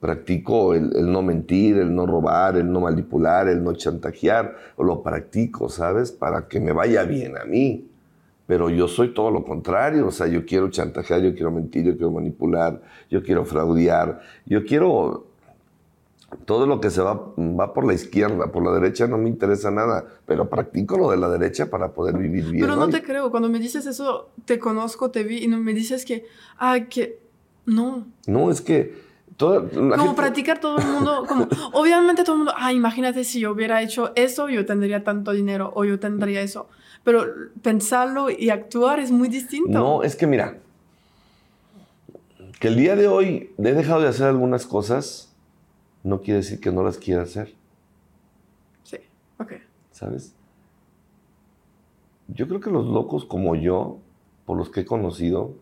Practico 0.00 0.74
el, 0.74 0.96
el 0.96 1.12
no 1.12 1.22
mentir, 1.22 1.78
el 1.78 1.94
no 1.94 2.06
robar, 2.06 2.56
el 2.56 2.70
no 2.70 2.80
manipular, 2.80 3.48
el 3.48 3.62
no 3.62 3.72
chantajear. 3.72 4.56
Lo 4.78 5.02
practico, 5.02 5.68
¿sabes? 5.68 6.12
Para 6.12 6.48
que 6.48 6.60
me 6.60 6.72
vaya 6.72 7.04
bien 7.04 7.36
a 7.38 7.44
mí. 7.44 7.88
Pero 8.46 8.70
yo 8.70 8.88
soy 8.88 9.14
todo 9.14 9.30
lo 9.30 9.44
contrario, 9.44 10.06
o 10.06 10.10
sea, 10.10 10.26
yo 10.26 10.44
quiero 10.44 10.68
chantajear, 10.68 11.22
yo 11.22 11.34
quiero 11.34 11.50
mentir, 11.50 11.84
yo 11.84 11.92
quiero 11.92 12.10
manipular, 12.10 12.82
yo 13.08 13.22
quiero 13.22 13.44
fraudear, 13.44 14.20
yo 14.46 14.64
quiero 14.64 15.26
todo 16.44 16.66
lo 16.66 16.80
que 16.80 16.90
se 16.90 17.02
va, 17.02 17.32
va 17.36 17.72
por 17.72 17.86
la 17.86 17.94
izquierda, 17.94 18.50
por 18.50 18.64
la 18.64 18.72
derecha 18.72 19.06
no 19.06 19.18
me 19.18 19.28
interesa 19.28 19.70
nada, 19.70 20.04
pero 20.26 20.48
practico 20.48 20.96
lo 20.96 21.10
de 21.10 21.16
la 21.16 21.28
derecha 21.28 21.70
para 21.70 21.92
poder 21.92 22.16
vivir 22.16 22.44
bien. 22.50 22.64
Pero 22.64 22.76
no 22.76 22.88
te 22.88 23.02
creo, 23.02 23.30
cuando 23.30 23.48
me 23.48 23.58
dices 23.58 23.86
eso, 23.86 24.30
te 24.44 24.58
conozco, 24.58 25.10
te 25.10 25.24
vi 25.24 25.44
y 25.44 25.48
no 25.48 25.58
me 25.58 25.74
dices 25.74 26.04
que, 26.04 26.26
ah, 26.58 26.80
que 26.88 27.18
no. 27.66 28.06
No, 28.26 28.50
es 28.50 28.60
que... 28.60 29.12
Toda, 29.34 29.66
como 29.70 30.14
practicar 30.14 30.60
todo 30.60 30.78
el 30.78 30.86
mundo, 30.86 31.24
como 31.26 31.48
obviamente 31.72 32.22
todo 32.22 32.34
el 32.34 32.38
mundo, 32.40 32.52
ah, 32.56 32.72
imagínate 32.72 33.24
si 33.24 33.40
yo 33.40 33.50
hubiera 33.50 33.82
hecho 33.82 34.12
eso, 34.14 34.50
yo 34.50 34.66
tendría 34.66 35.04
tanto 35.04 35.32
dinero 35.32 35.72
o 35.74 35.84
yo 35.84 35.98
tendría 35.98 36.42
eso, 36.42 36.68
pero 37.04 37.24
pensarlo 37.62 38.30
y 38.30 38.50
actuar 38.50 39.00
es 39.00 39.10
muy 39.10 39.28
distinto. 39.28 39.70
No, 39.70 40.02
es 40.02 40.16
que 40.16 40.26
mira, 40.26 40.58
que 42.60 42.68
el 42.68 42.76
día 42.76 42.96
de 42.96 43.08
hoy 43.08 43.50
he 43.58 43.72
dejado 43.72 44.00
de 44.00 44.08
hacer 44.08 44.26
algunas 44.26 44.66
cosas 44.66 45.32
no 46.04 46.20
quiere 46.20 46.38
decir 46.38 46.60
que 46.60 46.72
no 46.72 46.82
las 46.82 46.98
quiera 46.98 47.22
hacer. 47.22 47.54
Sí, 48.84 48.98
ok. 49.38 49.52
¿Sabes? 49.92 50.34
Yo 52.28 52.48
creo 52.48 52.60
que 52.60 52.70
los 52.70 52.86
locos 52.86 53.24
como 53.24 53.54
yo, 53.54 53.98
por 54.46 54.56
los 54.56 54.70
que 54.70 54.80
he 54.80 54.84
conocido, 54.84 55.54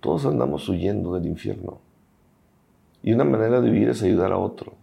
todos 0.00 0.26
andamos 0.26 0.68
huyendo 0.68 1.14
del 1.14 1.26
infierno. 1.26 1.78
Y 3.02 3.12
una 3.12 3.24
manera 3.24 3.60
de 3.60 3.70
vivir 3.70 3.88
es 3.88 4.02
ayudar 4.02 4.32
a 4.32 4.38
otro. 4.38 4.74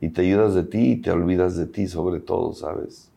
Y 0.00 0.10
te 0.10 0.22
ayudas 0.22 0.54
de 0.54 0.62
ti 0.62 0.92
y 0.92 0.96
te 0.96 1.10
olvidas 1.10 1.56
de 1.56 1.64
ti 1.64 1.86
sobre 1.86 2.20
todo, 2.20 2.52
¿sabes? 2.52 3.10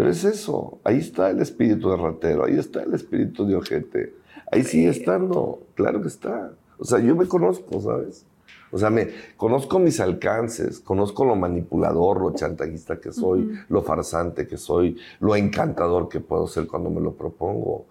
Pero 0.00 0.12
es 0.12 0.24
eso, 0.24 0.78
ahí 0.82 0.96
está 0.96 1.28
el 1.28 1.40
espíritu 1.40 1.90
de 1.90 1.98
ratero, 1.98 2.46
ahí 2.46 2.58
está 2.58 2.82
el 2.82 2.94
espíritu 2.94 3.46
de 3.46 3.54
ojete, 3.54 4.14
ahí 4.50 4.64
sigue 4.64 4.88
estando, 4.88 5.66
claro 5.74 6.00
que 6.00 6.08
está. 6.08 6.54
O 6.78 6.86
sea, 6.86 7.00
yo 7.00 7.14
me 7.14 7.28
conozco, 7.28 7.82
¿sabes? 7.82 8.24
O 8.70 8.78
sea, 8.78 8.88
me 8.88 9.10
conozco 9.36 9.78
mis 9.78 10.00
alcances, 10.00 10.80
conozco 10.80 11.26
lo 11.26 11.36
manipulador, 11.36 12.18
lo 12.22 12.30
chantajista 12.32 12.98
que 12.98 13.12
soy, 13.12 13.52
lo 13.68 13.82
farsante 13.82 14.46
que 14.46 14.56
soy, 14.56 14.96
lo 15.20 15.36
encantador 15.36 16.08
que 16.08 16.20
puedo 16.20 16.46
ser 16.46 16.66
cuando 16.66 16.88
me 16.88 17.02
lo 17.02 17.12
propongo. 17.12 17.84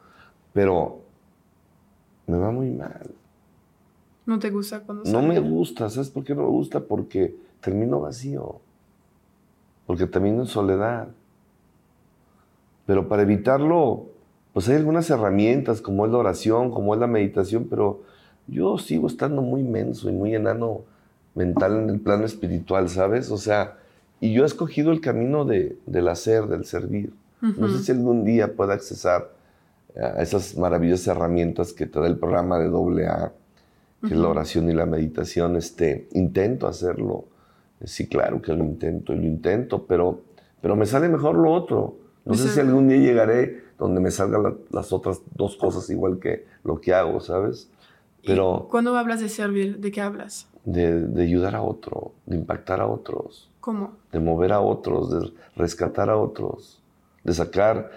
Pero 0.52 1.02
me 2.26 2.40
va 2.40 2.50
muy 2.50 2.72
mal. 2.72 3.12
¿No 4.26 4.40
te 4.40 4.50
gusta 4.50 4.80
cuando 4.80 5.04
No 5.04 5.22
me 5.22 5.40
gusta, 5.40 5.92
¿sabes 5.92 6.10
por 6.10 6.24
qué 6.24 6.34
no 6.34 6.42
me 6.42 6.50
gusta? 6.50 6.80
Porque 6.80 7.36
termino 7.62 8.00
vacío. 8.00 8.62
Porque 9.86 10.08
termino 10.08 10.42
en 10.42 10.48
soledad. 10.48 11.10
Pero 12.90 13.08
para 13.08 13.22
evitarlo, 13.22 14.08
pues 14.52 14.68
hay 14.68 14.78
algunas 14.78 15.08
herramientas, 15.12 15.80
como 15.80 16.08
es 16.08 16.12
la 16.12 16.18
oración, 16.18 16.72
como 16.72 16.96
es 16.96 17.00
la 17.00 17.06
meditación, 17.06 17.68
pero 17.70 18.02
yo 18.48 18.80
sigo 18.80 19.06
estando 19.06 19.44
muy 19.44 19.62
menso 19.62 20.10
y 20.10 20.12
muy 20.12 20.34
enano 20.34 20.82
mental 21.36 21.84
en 21.84 21.92
el 21.92 22.00
plano 22.00 22.26
espiritual, 22.26 22.90
¿sabes? 22.90 23.30
O 23.30 23.38
sea, 23.38 23.78
y 24.20 24.34
yo 24.34 24.42
he 24.42 24.48
escogido 24.48 24.92
el 24.92 25.02
camino 25.02 25.46
de, 25.46 25.78
del 25.86 26.08
hacer, 26.08 26.48
del 26.48 26.66
servir. 26.66 27.14
No 27.42 27.70
sé 27.70 27.84
si 27.84 27.92
algún 27.92 28.26
día 28.26 28.56
pueda 28.56 28.74
accesar 28.74 29.34
a 29.96 30.24
esas 30.24 30.58
maravillosas 30.58 31.16
herramientas 31.16 31.74
que 31.74 31.86
te 31.86 32.00
da 32.00 32.08
el 32.08 32.18
programa 32.18 32.58
de 32.58 33.06
AA, 33.06 33.32
que 34.02 34.16
es 34.16 34.20
la 34.20 34.30
oración 34.30 34.68
y 34.68 34.74
la 34.74 34.88
meditación. 34.88 35.58
Este, 35.58 36.08
intento 36.14 36.66
hacerlo. 36.66 37.26
Sí, 37.84 38.08
claro 38.08 38.42
que 38.42 38.52
lo 38.52 38.64
intento 38.64 39.14
y 39.14 39.18
lo 39.18 39.28
intento, 39.28 39.86
pero, 39.86 40.22
pero 40.60 40.76
me 40.76 40.88
sale 40.88 41.08
mejor 41.08 41.36
lo 41.36 41.54
otro. 41.54 42.09
No 42.30 42.36
sé 42.36 42.50
si 42.50 42.60
algún 42.60 42.88
día 42.88 42.98
llegaré 42.98 43.64
donde 43.80 44.00
me 44.00 44.12
salgan 44.12 44.58
las 44.70 44.94
otras 44.94 45.22
dos 45.36 45.58
cosas 45.58 45.90
igual 45.90 46.20
que 46.20 46.46
lo 46.64 46.80
que 46.80 46.94
hago, 46.94 47.20
¿sabes? 47.22 47.70
Pero, 48.24 48.68
¿Cuándo 48.70 48.96
hablas 48.96 49.20
de 49.20 49.30
servir? 49.30 49.80
¿De 49.80 49.92
qué 49.92 50.02
hablas? 50.02 50.48
De, 50.64 51.08
de, 51.08 51.24
ayudar 51.24 51.56
a 51.56 51.64
otro, 51.64 52.12
de 52.28 52.36
impactar 52.36 52.82
a 52.82 52.88
otros. 52.88 53.50
¿Cómo? 53.62 53.94
De 54.12 54.20
mover 54.20 54.52
a 54.52 54.60
otros, 54.60 55.10
de 55.10 55.34
rescatar 55.56 56.10
a 56.10 56.18
otros, 56.18 56.82
de 57.24 57.34
sacar 57.34 57.90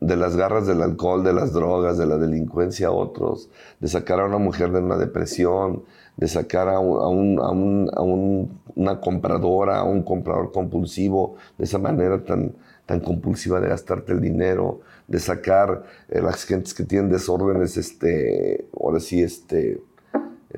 de 0.00 0.16
las 0.16 0.34
garras 0.34 0.66
del 0.66 0.82
alcohol, 0.82 1.22
de 1.22 1.34
las 1.34 1.52
drogas, 1.52 1.96
de 1.98 2.06
la 2.06 2.16
delincuencia 2.16 2.88
a 2.88 2.90
otros, 2.90 3.50
de 3.78 3.86
sacar 3.86 4.18
a 4.18 4.24
una 4.24 4.38
mujer 4.38 4.72
de 4.72 4.80
una 4.80 4.96
depresión, 4.96 5.84
de 6.16 6.26
sacar 6.26 6.68
a, 6.68 6.80
un, 6.80 7.38
a, 7.38 7.50
un, 7.50 7.90
a 7.94 8.00
un, 8.00 8.60
una 8.74 9.00
compradora, 9.00 9.78
a 9.78 9.84
un 9.84 10.02
comprador 10.02 10.50
compulsivo, 10.52 11.36
de 11.58 11.64
esa 11.64 11.78
manera 11.78 12.24
tan, 12.24 12.52
tan 12.90 12.98
compulsiva 12.98 13.60
de 13.60 13.68
gastarte 13.68 14.10
el 14.10 14.20
dinero, 14.20 14.80
de 15.06 15.20
sacar 15.20 15.84
eh, 16.08 16.20
las 16.20 16.44
gentes 16.44 16.74
que 16.74 16.82
tienen 16.82 17.08
desórdenes, 17.08 17.76
este, 17.76 18.66
ahora 18.82 18.98
sí, 18.98 19.22
este, 19.22 19.80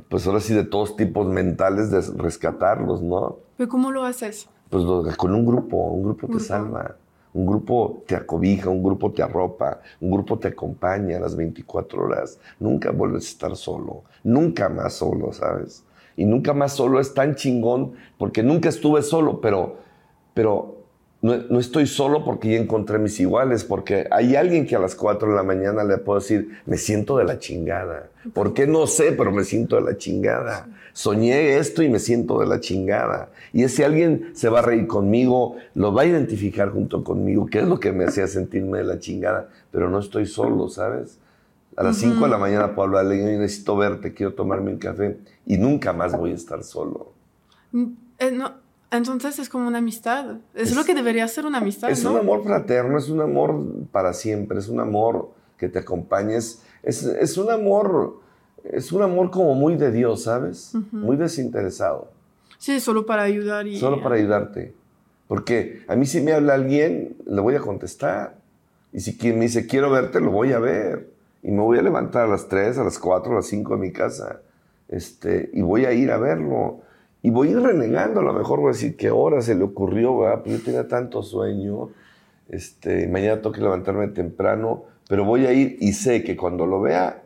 pues 0.09 0.27
ahora 0.27 0.41
sí 0.41 0.55
de 0.55 0.65
todos 0.65 0.97
tipos 0.97 1.27
mentales, 1.27 1.91
de 1.91 2.01
rescatarlos, 2.17 3.03
¿no? 3.03 3.37
¿Pero 3.59 3.69
cómo 3.69 3.91
lo 3.93 4.05
haces? 4.05 4.49
Pues 4.71 4.83
con 5.19 5.35
un 5.35 5.45
grupo, 5.45 5.77
un 5.77 6.05
grupo 6.05 6.27
te 6.27 6.41
salva. 6.41 6.97
Un 7.35 7.45
grupo 7.45 8.03
te 8.07 8.17
acobija, 8.17 8.71
un 8.71 8.83
grupo 8.83 9.13
te 9.13 9.23
arropa, 9.23 9.83
un 10.01 10.11
grupo 10.11 10.39
te 10.39 10.49
acompaña 10.49 11.19
a 11.19 11.21
las 11.21 11.37
24 11.37 12.03
horas. 12.03 12.39
Nunca 12.59 12.93
vuelves 12.93 13.25
a 13.25 13.29
estar 13.29 13.57
solo, 13.57 14.05
nunca 14.25 14.71
más 14.71 14.95
solo, 14.95 15.35
¿sabes? 15.35 15.85
Y 16.17 16.25
nunca 16.25 16.55
más 16.55 16.73
solo 16.73 16.99
es 16.99 17.13
tan 17.13 17.35
chingón 17.35 17.93
porque 18.17 18.43
nunca 18.43 18.71
estuve 18.71 19.03
solo, 19.03 19.39
pero, 19.43 19.77
pero 20.33 20.82
no, 21.23 21.61
estoy 21.61 21.87
solo 21.87 22.25
porque 22.25 22.51
ya 22.51 22.59
encontré 22.59 22.99
mis 22.99 23.21
iguales, 23.21 23.63
porque 23.63 24.09
hay 24.11 24.35
alguien 24.35 24.67
que 24.67 24.75
a 24.75 24.81
las 24.81 24.97
4 24.97 25.31
de 25.31 25.37
la 25.37 25.45
mañana 25.45 25.85
le 25.85 25.99
puedo 25.99 26.19
decir, 26.19 26.59
me 26.67 26.77
siento 26.77 27.17
de 27.17 27.23
la 27.25 27.39
chingada. 27.39 28.11
¿Por 28.35 28.55
qué? 28.55 28.67
No 28.67 28.89
sé, 28.89 29.13
pero 29.13 29.31
me 29.31 29.45
siento 29.45 29.77
de 29.77 29.83
la 29.83 29.97
chingada. 29.97 30.67
Soñé 30.93 31.59
esto 31.59 31.85
y 31.85 31.89
me 31.89 32.01
siento 32.01 32.41
de 32.41 32.47
la 32.47 32.59
chingada. 32.59 33.31
Y 33.53 33.63
ese 33.63 33.85
alguien 33.85 34.33
se 34.35 34.49
va 34.49 34.59
a 34.59 34.63
reír 34.63 34.89
conmigo, 34.89 35.57
lo 35.77 35.95
va 35.95 36.03
a 36.03 36.07
identificar 36.07 36.71
junto 36.71 37.05
conmigo, 37.05 37.47
qué 37.47 37.61
es 37.61 37.69
lo 37.69 37.79
que 37.79 37.93
me 37.93 38.05
hacía 38.05 38.27
sentirme 38.27 38.79
de 38.79 38.85
la 38.85 38.99
chingada, 38.99 39.49
pero 39.71 39.89
no 39.89 40.01
estoy 40.01 40.27
solo, 40.27 40.69
¿sabes? 40.69 41.19
A 41.77 41.85
las 41.85 41.99
5 41.99 42.25
de 42.25 42.31
la 42.31 42.39
mañana 42.39 42.75
puedo 42.75 42.89
hablarle, 42.89 43.39
necesito 43.39 43.77
verte, 43.77 44.13
quiero 44.13 44.35
tomarme 44.35 44.73
un 44.73 44.79
café 44.79 45.19
y 45.47 45.57
nunca 45.57 45.93
más 45.93 46.19
voy 46.19 46.33
a 46.33 46.35
estar 46.35 46.65
solo. 46.65 47.13
Mm, 47.71 47.85
eh, 48.19 48.31
no, 48.33 48.53
entonces 48.93 49.39
es 49.39 49.49
como 49.49 49.67
una 49.67 49.79
amistad. 49.79 50.37
Es, 50.55 50.75
lo 50.75 50.85
que 50.85 50.95
debería 50.95 51.27
ser 51.27 51.47
una 51.47 51.59
amistad. 51.59 51.91
Es 51.91 52.05
un 52.05 52.17
amor 52.17 52.45
fraterno, 52.45 52.99
es 52.99 53.09
un 53.09 53.21
amor 53.21 53.65
para 53.91 54.13
siempre, 54.13 54.59
es 54.59 54.69
un 54.69 54.81
amor 54.81 55.31
que 55.57 55.69
te 55.69 55.79
acompañes. 55.79 56.63
Es, 56.83 57.03
es 57.05 57.39
un 57.39 57.51
amor, 57.51 58.21
es 58.65 58.93
un 58.93 59.03
amor 59.03 59.31
como 59.31 59.55
muy 59.55 59.77
de 59.77 59.91
Dios, 59.91 60.25
¿sabes? 60.25 60.73
Muy 60.91 61.17
desinteresado. 61.17 62.11
Sí, 62.59 62.81
solo 62.81 63.07
para 63.07 63.23
ayudar 63.23 63.67
y... 63.67 63.79
Solo 63.79 64.03
para 64.03 64.17
ayudarte. 64.17 64.75
Porque 65.27 65.83
a 65.89 65.97
mí 65.97 66.05
si 66.05 66.21
me 66.21 66.33
habla 66.33 66.55
alguien, 66.55 67.17
le 67.25 67.41
voy 67.41 67.55
a 67.55 67.61
contestar. 67.61 68.37
Y 68.93 69.01
si 69.01 69.17
quien 69.17 69.39
me 69.39 69.47
dice, 69.47 69.67
quiero 69.67 69.91
verte, 69.91 70.21
lo 70.21 70.31
voy 70.31 70.53
a 70.53 70.59
ver. 70.59 71.09
Y 71.43 71.51
me 71.51 71.63
voy 71.63 71.79
a 71.79 71.83
levantar 71.83 72.25
a 72.25 72.29
las 72.29 72.47
3, 72.49 72.79
a 72.79 72.85
las 72.85 72.99
4, 72.99 73.33
a 73.33 73.37
las 73.37 73.47
5 73.47 73.75
de 73.75 73.81
mi 73.81 73.91
casa. 73.91 74.43
Este, 74.89 75.51
y 75.55 75.63
voy 75.63 75.87
a 75.87 75.93
ir 75.93 76.11
a 76.13 76.19
verlo 76.19 76.83
y 77.23 77.31
voy 77.31 77.49
a 77.49 77.51
ir 77.53 77.61
renegando, 77.61 78.21
a 78.21 78.25
lo 78.25 78.33
mejor 78.33 78.61
voy 78.61 78.71
a 78.71 78.73
decir, 78.73 78.97
¿qué 78.97 79.11
hora 79.11 79.41
se 79.43 79.55
le 79.55 79.65
ocurrió? 79.65 80.19
¿verdad? 80.19 80.43
Pues 80.43 80.59
yo 80.59 80.65
tenía 80.65 80.89
tanto 80.89 81.23
sueño, 81.23 81.91
este, 82.49 83.07
mañana 83.09 83.37
tengo 83.41 83.53
que 83.53 83.61
levantarme 83.61 84.09
temprano, 84.09 84.85
pero 85.09 85.25
voy 85.25 85.47
a 85.47 85.53
ir 85.53 85.77
y 85.81 85.93
sé 85.93 86.25
que 86.25 86.37
cuando 86.37 86.67
lo 86.67 86.81
vea, 86.81 87.23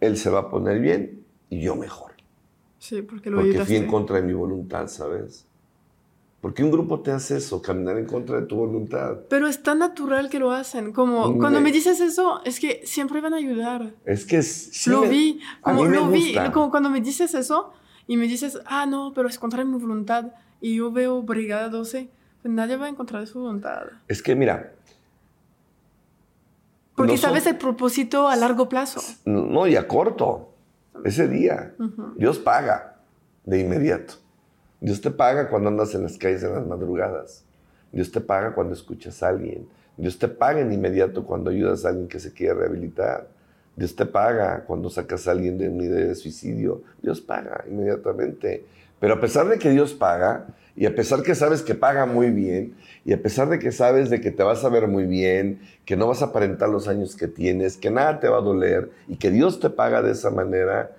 él 0.00 0.16
se 0.16 0.30
va 0.30 0.40
a 0.40 0.50
poner 0.50 0.80
bien 0.80 1.24
y 1.48 1.60
yo 1.60 1.76
mejor. 1.76 2.12
Sí, 2.78 3.02
porque 3.02 3.30
lo 3.30 3.36
Porque 3.38 3.60
fui 3.60 3.76
en 3.76 3.86
contra 3.86 4.16
de 4.16 4.22
mi 4.22 4.32
voluntad, 4.32 4.88
¿sabes? 4.88 5.46
Porque 6.40 6.62
un 6.62 6.70
grupo 6.70 7.00
te 7.00 7.10
hace 7.10 7.38
eso, 7.38 7.60
caminar 7.62 7.98
en 7.98 8.06
contra 8.06 8.40
de 8.40 8.46
tu 8.46 8.56
voluntad. 8.56 9.16
Pero 9.28 9.48
es 9.48 9.62
tan 9.62 9.78
natural 9.80 10.28
que 10.28 10.38
lo 10.38 10.52
hacen. 10.52 10.92
Como 10.92 11.32
Mm, 11.32 11.38
cuando 11.40 11.60
me 11.60 11.72
dices 11.72 12.00
eso, 12.00 12.40
es 12.44 12.60
que 12.60 12.82
siempre 12.84 13.20
van 13.20 13.34
a 13.34 13.38
ayudar. 13.38 13.94
Es 14.04 14.24
que 14.26 14.42
sí 14.42 14.90
lo 14.90 15.00
me- 15.02 15.08
vi, 15.08 15.40
a 15.62 15.72
como 15.72 15.82
mí 15.82 15.88
me 15.88 15.96
lo 15.96 16.08
vi, 16.10 16.26
gusta. 16.34 16.52
como 16.52 16.70
cuando 16.70 16.90
me 16.90 17.00
dices 17.00 17.34
eso 17.34 17.72
y 18.06 18.16
me 18.16 18.26
dices, 18.26 18.60
ah, 18.66 18.86
no, 18.86 19.12
pero 19.14 19.28
es 19.28 19.38
contra 19.38 19.64
mi 19.64 19.78
voluntad. 19.78 20.32
Y 20.60 20.76
yo 20.76 20.90
veo 20.92 21.22
Brigada 21.22 21.68
12, 21.68 22.08
pues 22.42 22.54
nadie 22.54 22.76
va 22.76 22.86
a 22.86 22.88
encontrar 22.88 23.26
su 23.26 23.40
voluntad. 23.40 23.82
Es 24.08 24.22
que 24.22 24.34
mira, 24.34 24.72
Porque 26.94 27.12
Nosotros- 27.12 27.42
sabes 27.42 27.46
el 27.46 27.58
propósito 27.58 28.28
a 28.28 28.36
largo 28.36 28.68
plazo. 28.70 29.00
no, 29.26 29.66
y 29.66 29.76
a 29.76 29.86
corto, 29.86 30.48
ese 31.04 31.28
día. 31.28 31.74
Dios 32.16 32.38
paga 32.38 32.96
de 33.44 33.60
inmediato. 33.60 34.14
Dios 34.80 35.00
te 35.02 35.10
paga 35.10 35.50
cuando 35.50 35.68
andas 35.68 35.94
en 35.94 36.02
las 36.04 36.16
calles 36.16 36.42
en 36.42 36.54
las 36.54 36.66
madrugadas. 36.66 37.44
Dios 37.92 38.10
te 38.12 38.20
paga 38.22 38.54
cuando 38.54 38.72
escuchas 38.72 39.22
a 39.22 39.28
alguien. 39.28 39.68
Dios 39.98 40.18
te 40.18 40.28
paga 40.28 40.60
en 40.60 40.72
inmediato 40.72 41.24
cuando 41.26 41.50
ayudas 41.50 41.84
a 41.84 41.90
alguien 41.90 42.08
que 42.08 42.18
se 42.18 42.32
quiere 42.32 42.54
rehabilitar. 42.54 43.28
Dios 43.76 43.94
te 43.94 44.06
paga 44.06 44.64
cuando 44.66 44.88
sacas 44.88 45.28
a 45.28 45.32
alguien 45.32 45.58
de 45.58 45.68
una 45.68 45.84
idea 45.84 46.06
de 46.06 46.14
suicidio. 46.14 46.82
Dios 47.02 47.20
paga 47.20 47.64
inmediatamente. 47.68 48.64
Pero 48.98 49.14
a 49.14 49.20
pesar 49.20 49.46
de 49.48 49.58
que 49.58 49.70
Dios 49.70 49.92
paga, 49.92 50.46
y 50.74 50.86
a 50.86 50.94
pesar 50.94 51.22
que 51.22 51.34
sabes 51.34 51.62
que 51.62 51.74
paga 51.74 52.06
muy 52.06 52.30
bien, 52.30 52.74
y 53.04 53.12
a 53.12 53.22
pesar 53.22 53.48
de 53.50 53.58
que 53.58 53.72
sabes 53.72 54.08
de 54.08 54.20
que 54.22 54.30
te 54.30 54.42
vas 54.42 54.64
a 54.64 54.70
ver 54.70 54.88
muy 54.88 55.04
bien, 55.04 55.60
que 55.84 55.96
no 55.96 56.06
vas 56.06 56.22
a 56.22 56.26
aparentar 56.26 56.70
los 56.70 56.88
años 56.88 57.14
que 57.16 57.28
tienes, 57.28 57.76
que 57.76 57.90
nada 57.90 58.18
te 58.18 58.28
va 58.28 58.38
a 58.38 58.42
doler, 58.42 58.90
y 59.08 59.16
que 59.16 59.30
Dios 59.30 59.60
te 59.60 59.68
paga 59.68 60.00
de 60.00 60.12
esa 60.12 60.30
manera, 60.30 60.96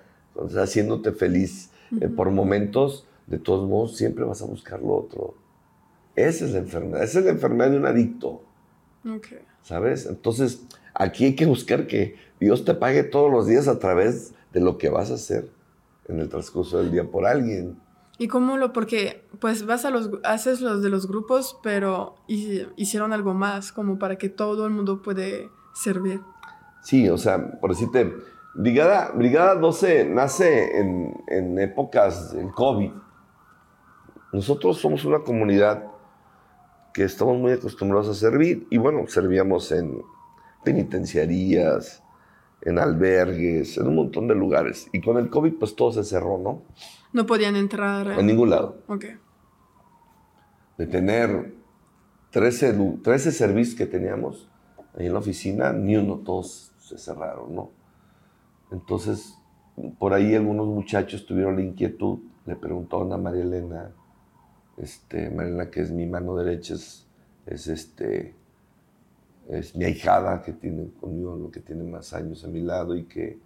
sea, 0.48 0.62
haciéndote 0.62 1.12
feliz 1.12 1.70
eh, 2.00 2.08
por 2.08 2.30
momentos, 2.30 3.06
de 3.26 3.38
todos 3.38 3.68
modos 3.68 3.96
siempre 3.96 4.24
vas 4.24 4.40
a 4.42 4.46
buscar 4.46 4.80
lo 4.80 4.94
otro. 4.94 5.34
Esa 6.14 6.44
es 6.44 6.52
la 6.52 6.58
enfermedad, 6.58 7.02
esa 7.02 7.18
es 7.18 7.24
la 7.24 7.32
enfermedad 7.32 7.70
de 7.70 7.76
un 7.76 7.86
adicto. 7.86 8.42
¿sabes? 9.62 10.06
Entonces, 10.06 10.62
aquí 10.94 11.26
hay 11.26 11.34
que 11.34 11.46
buscar 11.46 11.86
que 11.86 12.16
Dios 12.40 12.64
te 12.64 12.74
pague 12.74 13.02
todos 13.02 13.30
los 13.30 13.46
días 13.46 13.68
a 13.68 13.78
través 13.78 14.34
de 14.52 14.60
lo 14.60 14.78
que 14.78 14.88
vas 14.90 15.10
a 15.10 15.14
hacer 15.14 15.48
en 16.08 16.20
el 16.20 16.28
transcurso 16.28 16.78
del 16.78 16.90
día 16.90 17.04
por 17.04 17.26
alguien. 17.26 17.78
¿Y 18.18 18.26
cómo 18.28 18.56
lo? 18.56 18.72
Porque 18.72 19.24
pues 19.40 19.64
vas 19.66 19.84
a 19.84 19.90
los, 19.90 20.10
haces 20.24 20.60
los 20.60 20.82
de 20.82 20.88
los 20.88 21.06
grupos, 21.06 21.56
pero 21.62 22.14
hi- 22.26 22.66
hicieron 22.76 23.12
algo 23.12 23.34
más, 23.34 23.70
como 23.72 23.98
para 23.98 24.16
que 24.18 24.28
todo 24.28 24.66
el 24.66 24.72
mundo 24.72 25.02
puede 25.02 25.50
servir. 25.74 26.20
Sí, 26.82 27.08
o 27.08 27.18
sea, 27.18 27.58
por 27.60 27.70
decirte, 27.70 28.12
Brigada, 28.54 29.12
Brigada 29.14 29.54
12 29.54 30.06
nace 30.06 30.78
en, 30.80 31.14
en 31.28 31.58
épocas 31.60 32.32
del 32.34 32.50
COVID. 32.50 32.90
Nosotros 34.32 34.78
somos 34.78 35.04
una 35.04 35.20
comunidad 35.20 35.84
que 36.92 37.04
estamos 37.04 37.38
muy 37.38 37.52
acostumbrados 37.52 38.08
a 38.08 38.14
servir 38.14 38.66
y 38.70 38.78
bueno, 38.78 39.04
servíamos 39.06 39.70
en 39.70 40.02
penitenciarías, 40.64 42.02
en 42.62 42.78
albergues, 42.78 43.78
en 43.78 43.86
un 43.88 43.94
montón 43.94 44.28
de 44.28 44.34
lugares. 44.34 44.88
Y 44.92 45.00
con 45.00 45.16
el 45.18 45.30
COVID 45.30 45.54
pues 45.58 45.74
todo 45.76 45.92
se 45.92 46.04
cerró, 46.04 46.38
¿no? 46.38 46.62
No 47.12 47.24
podían 47.26 47.56
entrar. 47.56 48.18
En 48.18 48.26
ningún 48.26 48.50
lado. 48.50 48.78
Ok. 48.88 49.04
de 50.76 50.86
tener 50.86 51.54
13, 52.30 52.72
lu- 52.74 53.00
13 53.02 53.32
servicios 53.32 53.76
que 53.76 53.86
teníamos 53.86 54.48
ahí 54.96 55.06
en 55.06 55.12
la 55.12 55.18
oficina, 55.18 55.72
ni 55.72 55.96
uno, 55.96 56.18
todos 56.18 56.72
se 56.78 56.96
cerraron, 56.98 57.54
¿no? 57.54 57.70
Entonces, 58.70 59.34
por 59.98 60.12
ahí 60.12 60.34
algunos 60.36 60.66
muchachos 60.68 61.26
tuvieron 61.26 61.56
la 61.56 61.62
inquietud, 61.62 62.18
le 62.46 62.54
preguntaron 62.54 63.12
a 63.12 63.16
María 63.16 63.42
Elena, 63.42 63.90
este, 64.76 65.30
María 65.30 65.48
Elena, 65.54 65.70
que 65.70 65.80
es 65.80 65.90
mi 65.90 66.06
mano 66.06 66.36
derecha, 66.36 66.74
es, 66.74 67.08
es 67.46 67.66
este, 67.66 68.34
es 69.48 69.74
mi 69.74 69.84
ahijada 69.84 70.42
que 70.42 70.52
tiene 70.52 70.88
conmigo, 71.00 71.36
lo 71.36 71.50
que 71.50 71.60
tiene 71.60 71.84
más 71.84 72.12
años 72.12 72.44
a 72.44 72.48
mi 72.48 72.60
lado 72.60 72.96
y 72.96 73.04
que, 73.04 73.38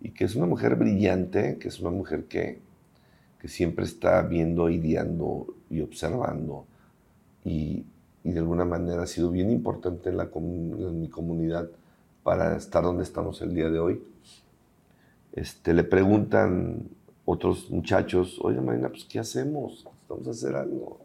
y 0.00 0.10
que 0.10 0.24
es 0.24 0.34
una 0.34 0.46
mujer 0.46 0.76
brillante, 0.76 1.58
que 1.58 1.68
es 1.68 1.80
una 1.80 1.90
mujer 1.90 2.24
que, 2.24 2.60
que 3.38 3.48
siempre 3.48 3.84
está 3.84 4.22
viendo, 4.22 4.70
ideando 4.70 5.54
y 5.68 5.80
observando 5.80 6.66
y, 7.44 7.84
y 8.24 8.32
de 8.32 8.38
alguna 8.38 8.64
manera 8.64 9.02
ha 9.02 9.06
sido 9.06 9.30
bien 9.30 9.50
importante 9.50 10.10
en, 10.10 10.16
la 10.16 10.30
en 10.32 11.00
mi 11.00 11.08
comunidad 11.08 11.68
para 12.22 12.56
estar 12.56 12.84
donde 12.84 13.02
estamos 13.02 13.42
el 13.42 13.54
día 13.54 13.68
de 13.68 13.78
hoy. 13.78 14.02
Este, 15.32 15.74
le 15.74 15.84
preguntan 15.84 16.88
otros 17.24 17.70
muchachos, 17.70 18.38
oye 18.42 18.60
Marina, 18.60 18.88
pues 18.88 19.04
¿qué 19.04 19.18
hacemos? 19.18 19.86
Vamos 20.08 20.26
a 20.28 20.30
hacer 20.30 20.54
algo. 20.54 21.00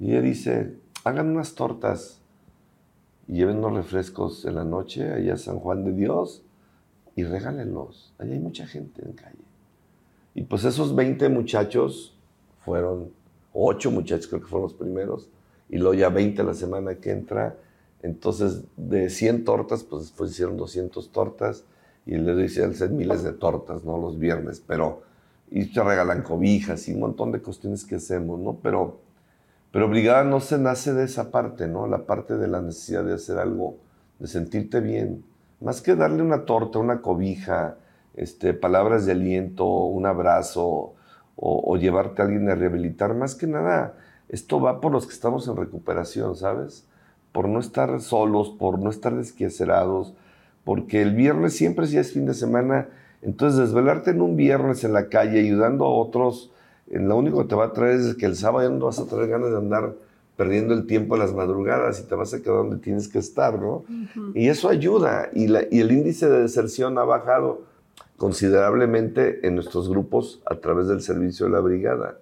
Y 0.00 0.10
ella 0.10 0.22
dice, 0.22 0.74
hagan 1.04 1.28
unas 1.28 1.54
tortas 1.54 2.20
y 3.28 3.34
lleven 3.34 3.62
refrescos 3.74 4.44
en 4.46 4.56
la 4.56 4.64
noche 4.64 5.12
allá 5.12 5.34
a 5.34 5.36
San 5.36 5.60
Juan 5.60 5.84
de 5.84 5.92
Dios 5.92 6.42
y 7.14 7.24
regálenlos. 7.24 8.14
Allá 8.18 8.32
hay 8.32 8.40
mucha 8.40 8.66
gente 8.66 9.02
en 9.04 9.12
calle. 9.12 9.44
Y 10.34 10.42
pues 10.42 10.64
esos 10.64 10.94
20 10.94 11.28
muchachos 11.28 12.16
fueron, 12.64 13.10
8 13.52 13.90
muchachos 13.90 14.28
creo 14.28 14.40
que 14.40 14.46
fueron 14.46 14.64
los 14.64 14.74
primeros, 14.74 15.28
y 15.68 15.76
luego 15.76 15.94
ya 15.94 16.08
20 16.08 16.42
la 16.42 16.54
semana 16.54 16.94
que 16.94 17.10
entra. 17.10 17.56
Entonces, 18.02 18.62
de 18.76 19.10
100 19.10 19.44
tortas, 19.44 19.82
pues 19.82 20.04
después 20.04 20.30
hicieron 20.30 20.56
200 20.56 21.10
tortas, 21.10 21.64
y 22.06 22.16
les 22.16 22.52
hicieron 22.52 22.96
miles 22.96 23.22
de 23.22 23.32
tortas, 23.32 23.84
¿no? 23.84 23.98
Los 23.98 24.18
viernes, 24.18 24.62
pero, 24.66 25.02
y 25.50 25.64
se 25.64 25.82
regalan 25.82 26.22
cobijas 26.22 26.88
y 26.88 26.94
un 26.94 27.00
montón 27.00 27.32
de 27.32 27.40
cuestiones 27.40 27.84
que 27.84 27.96
hacemos, 27.96 28.40
¿no? 28.40 28.58
Pero, 28.62 29.00
pero 29.70 29.88
Brigada 29.88 30.24
no 30.24 30.40
se 30.40 30.58
nace 30.58 30.94
de 30.94 31.04
esa 31.04 31.30
parte, 31.30 31.68
¿no? 31.68 31.86
La 31.86 32.06
parte 32.06 32.36
de 32.36 32.48
la 32.48 32.62
necesidad 32.62 33.04
de 33.04 33.14
hacer 33.14 33.38
algo, 33.38 33.76
de 34.18 34.26
sentirte 34.26 34.80
bien. 34.80 35.24
Más 35.60 35.82
que 35.82 35.94
darle 35.94 36.22
una 36.22 36.44
torta, 36.44 36.78
una 36.78 37.02
cobija, 37.02 37.76
este, 38.14 38.54
palabras 38.54 39.06
de 39.06 39.12
aliento, 39.12 39.66
un 39.66 40.06
abrazo 40.06 40.94
o, 41.40 41.76
llevarte 41.76 42.20
a 42.20 42.24
alguien 42.24 42.50
a 42.50 42.56
rehabilitar, 42.56 43.14
más 43.14 43.36
que 43.36 43.46
nada, 43.46 43.94
esto 44.28 44.60
va 44.60 44.80
por 44.80 44.90
los 44.90 45.06
que 45.06 45.12
estamos 45.12 45.46
en 45.46 45.54
recuperación, 45.54 46.34
¿sabes? 46.34 46.84
Por 47.30 47.48
no 47.48 47.60
estar 47.60 48.00
solos, 48.00 48.50
por 48.50 48.80
no 48.80 48.90
estar 48.90 49.14
desquiacerados, 49.14 50.14
porque 50.64 51.00
el 51.00 51.14
viernes 51.14 51.56
siempre 51.56 51.86
si 51.86 51.96
es 51.96 52.12
fin 52.12 52.26
de 52.26 52.34
semana, 52.34 52.88
entonces 53.22 53.60
desvelarte 53.60 54.10
en 54.10 54.20
un 54.20 54.34
viernes 54.34 54.82
en 54.82 54.92
la 54.92 55.08
calle 55.08 55.38
ayudando 55.38 55.84
a 55.84 55.94
otros, 55.94 56.50
lo 56.90 57.16
único 57.16 57.42
que 57.42 57.48
te 57.48 57.54
va 57.54 57.66
a 57.66 57.72
traer 57.72 58.00
es 58.00 58.14
que 58.14 58.26
el 58.26 58.36
sábado 58.36 58.68
ya 58.68 58.74
no 58.74 58.86
vas 58.86 58.98
a 58.98 59.06
traer 59.06 59.28
ganas 59.28 59.50
de 59.50 59.56
andar 59.58 59.94
perdiendo 60.36 60.72
el 60.74 60.86
tiempo 60.86 61.16
en 61.16 61.20
las 61.22 61.34
madrugadas 61.34 62.00
y 62.00 62.04
te 62.04 62.14
vas 62.14 62.32
a 62.32 62.40
quedar 62.40 62.58
donde 62.58 62.76
tienes 62.76 63.08
que 63.08 63.18
estar, 63.18 63.60
¿no? 63.60 63.84
Y 64.34 64.48
eso 64.48 64.68
ayuda. 64.68 65.30
Y, 65.34 65.48
la- 65.48 65.64
y 65.70 65.80
el 65.80 65.90
índice 65.90 66.28
de 66.28 66.40
deserción 66.42 66.96
ha 66.98 67.04
bajado 67.04 67.62
considerablemente 68.16 69.46
en 69.46 69.54
nuestros 69.54 69.88
grupos 69.88 70.40
a 70.46 70.54
través 70.56 70.86
del 70.88 71.00
servicio 71.00 71.46
de 71.46 71.52
la 71.52 71.60
brigada. 71.60 72.18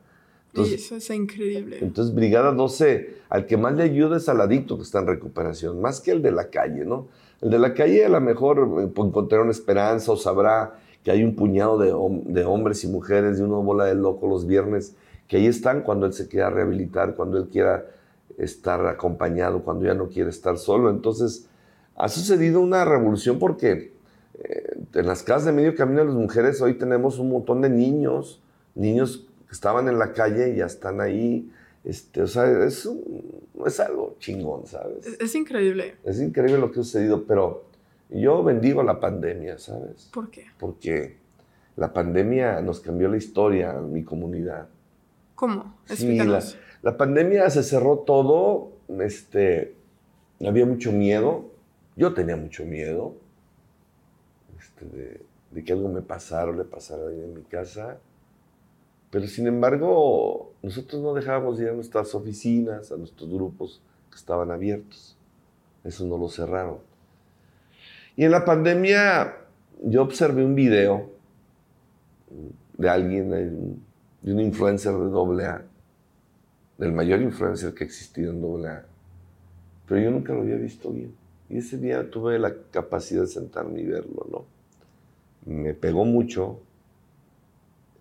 Y 0.54 0.58
Entonces, 0.60 0.84
eso 0.86 0.96
es 0.96 1.10
increíble. 1.10 1.78
entonces, 1.82 2.14
Brigada 2.14 2.52
12, 2.52 3.16
al 3.28 3.44
que 3.46 3.56
más 3.58 3.74
le 3.74 3.82
ayuda 3.82 4.16
es 4.16 4.28
al 4.28 4.40
adicto 4.40 4.76
que 4.76 4.82
está 4.84 5.00
en 5.00 5.06
recuperación, 5.08 5.80
más 5.82 6.00
que 6.00 6.12
el 6.12 6.22
de 6.22 6.32
la 6.32 6.48
calle, 6.48 6.84
¿no? 6.86 7.08
El 7.42 7.50
de 7.50 7.58
la 7.58 7.74
calle 7.74 8.06
a 8.06 8.08
lo 8.08 8.20
mejor 8.22 8.58
eh, 8.82 8.86
pues, 8.94 9.08
encontrará 9.08 9.42
una 9.42 9.50
esperanza 9.52 10.12
o 10.12 10.16
sabrá 10.16 10.78
que 11.06 11.12
hay 11.12 11.22
un 11.22 11.36
puñado 11.36 11.78
de, 11.78 11.94
de 12.32 12.44
hombres 12.44 12.82
y 12.82 12.88
mujeres 12.88 13.38
de 13.38 13.44
una 13.44 13.58
bola 13.58 13.84
de 13.84 13.94
loco 13.94 14.26
los 14.26 14.44
viernes 14.44 14.96
que 15.28 15.36
ahí 15.36 15.46
están 15.46 15.82
cuando 15.82 16.04
él 16.04 16.12
se 16.12 16.26
quiera 16.26 16.50
rehabilitar, 16.50 17.14
cuando 17.14 17.38
él 17.38 17.46
quiera 17.46 17.86
estar 18.38 18.84
acompañado, 18.88 19.62
cuando 19.62 19.84
ya 19.86 19.94
no 19.94 20.08
quiere 20.08 20.30
estar 20.30 20.58
solo. 20.58 20.90
Entonces, 20.90 21.46
ha 21.94 22.08
sucedido 22.08 22.60
una 22.60 22.84
revolución 22.84 23.38
porque 23.38 23.92
eh, 24.42 24.76
en 24.94 25.06
las 25.06 25.22
casas 25.22 25.44
de 25.44 25.52
medio 25.52 25.76
camino 25.76 26.00
de 26.00 26.06
las 26.06 26.16
mujeres 26.16 26.60
hoy 26.60 26.74
tenemos 26.74 27.20
un 27.20 27.30
montón 27.30 27.60
de 27.62 27.70
niños, 27.70 28.42
niños 28.74 29.28
que 29.46 29.52
estaban 29.52 29.86
en 29.86 30.00
la 30.00 30.12
calle 30.12 30.54
y 30.54 30.56
ya 30.56 30.66
están 30.66 31.00
ahí. 31.00 31.48
Este, 31.84 32.20
o 32.22 32.26
sea, 32.26 32.50
es, 32.64 32.84
un- 32.84 33.30
es 33.64 33.78
algo 33.78 34.16
chingón, 34.18 34.66
¿sabes? 34.66 35.06
Es, 35.06 35.20
es 35.20 35.34
increíble. 35.36 35.94
Es 36.02 36.20
increíble 36.20 36.58
lo 36.58 36.72
que 36.72 36.80
ha 36.80 36.82
sucedido, 36.82 37.22
pero 37.28 37.65
yo 38.08 38.42
bendigo 38.42 38.82
la 38.82 39.00
pandemia, 39.00 39.58
¿sabes? 39.58 40.08
¿Por 40.12 40.30
qué? 40.30 40.46
Porque 40.58 41.16
la 41.76 41.92
pandemia 41.92 42.60
nos 42.60 42.80
cambió 42.80 43.08
la 43.08 43.16
historia 43.16 43.72
mi 43.74 44.04
comunidad. 44.04 44.68
¿Cómo? 45.34 45.76
Sí, 45.84 46.16
la, 46.18 46.42
la 46.82 46.96
pandemia 46.96 47.50
se 47.50 47.62
cerró 47.62 47.98
todo, 47.98 48.72
este, 49.00 49.74
había 50.40 50.64
mucho 50.64 50.92
miedo, 50.92 51.50
yo 51.96 52.14
tenía 52.14 52.36
mucho 52.36 52.64
miedo 52.64 53.14
este, 54.58 54.86
de, 54.86 55.20
de 55.50 55.64
que 55.64 55.72
algo 55.72 55.88
me 55.88 56.02
pasara 56.02 56.50
o 56.50 56.54
le 56.54 56.64
pasara 56.64 57.02
a 57.02 57.06
alguien 57.06 57.24
en 57.24 57.34
mi 57.34 57.42
casa, 57.42 57.98
Pero 59.10 59.26
sin 59.28 59.46
embargo, 59.46 60.52
nosotros 60.62 61.00
no 61.00 61.14
dejábamos 61.14 61.58
de 61.58 61.64
ir 61.64 61.70
a 61.70 61.74
nuestras 61.74 62.14
oficinas, 62.14 62.92
a 62.92 62.96
nuestros 62.96 63.30
grupos 63.30 63.80
que 64.10 64.16
estaban 64.16 64.50
abiertos. 64.50 65.16
Eso 65.84 66.04
no 66.04 66.18
lo 66.18 66.28
cerraron. 66.28 66.78
Y 68.16 68.24
en 68.24 68.30
la 68.30 68.44
pandemia 68.44 69.36
yo 69.84 70.02
observé 70.02 70.44
un 70.44 70.54
video 70.54 71.10
de 72.78 72.88
alguien, 72.88 73.30
de 73.30 74.32
un 74.32 74.40
influencer 74.40 74.94
de 74.94 75.44
AA, 75.46 75.62
del 76.78 76.92
mayor 76.92 77.20
influencer 77.20 77.74
que 77.74 77.84
ha 77.84 77.86
existido 77.86 78.32
en 78.32 78.42
AA, 78.42 78.84
pero 79.86 80.00
yo 80.00 80.10
nunca 80.10 80.32
lo 80.32 80.40
había 80.40 80.56
visto 80.56 80.90
bien. 80.90 81.14
Y 81.48 81.58
ese 81.58 81.78
día 81.78 82.10
tuve 82.10 82.38
la 82.38 82.52
capacidad 82.70 83.20
de 83.22 83.28
sentarme 83.28 83.80
y 83.80 83.86
verlo, 83.86 84.26
¿no? 84.30 84.44
Me 85.44 85.74
pegó 85.74 86.04
mucho 86.04 86.60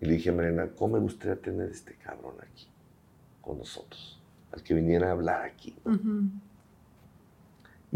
y 0.00 0.06
le 0.06 0.14
dije 0.14 0.32
Marina, 0.32 0.68
¿cómo 0.76 0.94
me 0.94 1.00
gustaría 1.00 1.36
tener 1.36 1.70
este 1.70 1.94
cabrón 1.94 2.34
aquí 2.40 2.66
con 3.40 3.58
nosotros? 3.58 4.20
Al 4.52 4.62
que 4.62 4.74
viniera 4.74 5.08
a 5.08 5.12
hablar 5.12 5.42
aquí. 5.42 5.76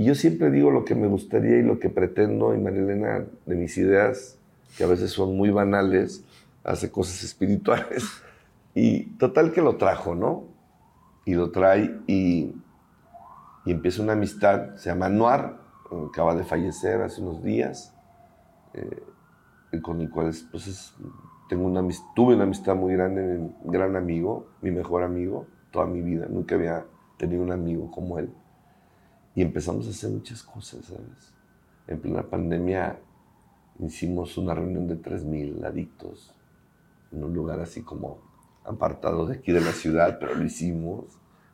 Y 0.00 0.04
yo 0.04 0.14
siempre 0.14 0.50
digo 0.50 0.70
lo 0.70 0.86
que 0.86 0.94
me 0.94 1.08
gustaría 1.08 1.58
y 1.58 1.62
lo 1.62 1.78
que 1.78 1.90
pretendo, 1.90 2.54
y 2.54 2.58
Marilena, 2.58 3.26
de 3.44 3.54
mis 3.54 3.76
ideas, 3.76 4.38
que 4.78 4.84
a 4.84 4.86
veces 4.86 5.10
son 5.10 5.36
muy 5.36 5.50
banales, 5.50 6.24
hace 6.64 6.90
cosas 6.90 7.22
espirituales. 7.30 8.06
Y 8.74 9.10
total 9.18 9.52
que 9.52 9.60
lo 9.60 9.76
trajo, 9.76 10.14
¿no? 10.14 10.44
Y 11.26 11.34
lo 11.34 11.50
trae 11.50 12.00
y, 12.06 12.54
y 13.66 13.70
empieza 13.70 14.02
una 14.02 14.14
amistad, 14.14 14.74
se 14.76 14.88
llama 14.88 15.10
Noir, 15.10 15.56
acaba 16.08 16.34
de 16.34 16.44
fallecer 16.44 17.02
hace 17.02 17.20
unos 17.20 17.42
días, 17.42 17.94
eh, 18.72 19.02
con 19.82 20.00
el 20.00 20.08
cual 20.08 20.32
pues 20.50 20.94
tengo 21.50 21.66
una, 21.66 21.86
tuve 22.14 22.36
una 22.36 22.44
amistad 22.44 22.74
muy 22.74 22.94
grande, 22.94 23.36
un 23.36 23.54
gran 23.70 23.96
amigo, 23.96 24.46
mi 24.62 24.70
mejor 24.70 25.02
amigo, 25.02 25.46
toda 25.70 25.84
mi 25.84 26.00
vida. 26.00 26.26
Nunca 26.30 26.54
había 26.54 26.86
tenido 27.18 27.42
un 27.42 27.52
amigo 27.52 27.90
como 27.90 28.18
él. 28.18 28.30
Y 29.34 29.42
empezamos 29.42 29.86
a 29.86 29.90
hacer 29.90 30.10
muchas 30.10 30.42
cosas, 30.42 30.86
¿sabes? 30.86 31.32
En 31.86 32.00
plena 32.00 32.22
pandemia 32.22 32.98
hicimos 33.78 34.36
una 34.38 34.54
reunión 34.54 34.86
de 34.86 35.00
3.000 35.00 35.64
adictos 35.64 36.34
en 37.12 37.24
un 37.24 37.34
lugar 37.34 37.60
así 37.60 37.82
como 37.82 38.18
apartado 38.64 39.26
de 39.26 39.36
aquí 39.36 39.52
de 39.52 39.60
la 39.60 39.72
ciudad, 39.72 40.18
pero 40.18 40.34
lo 40.34 40.44
hicimos. 40.44 41.04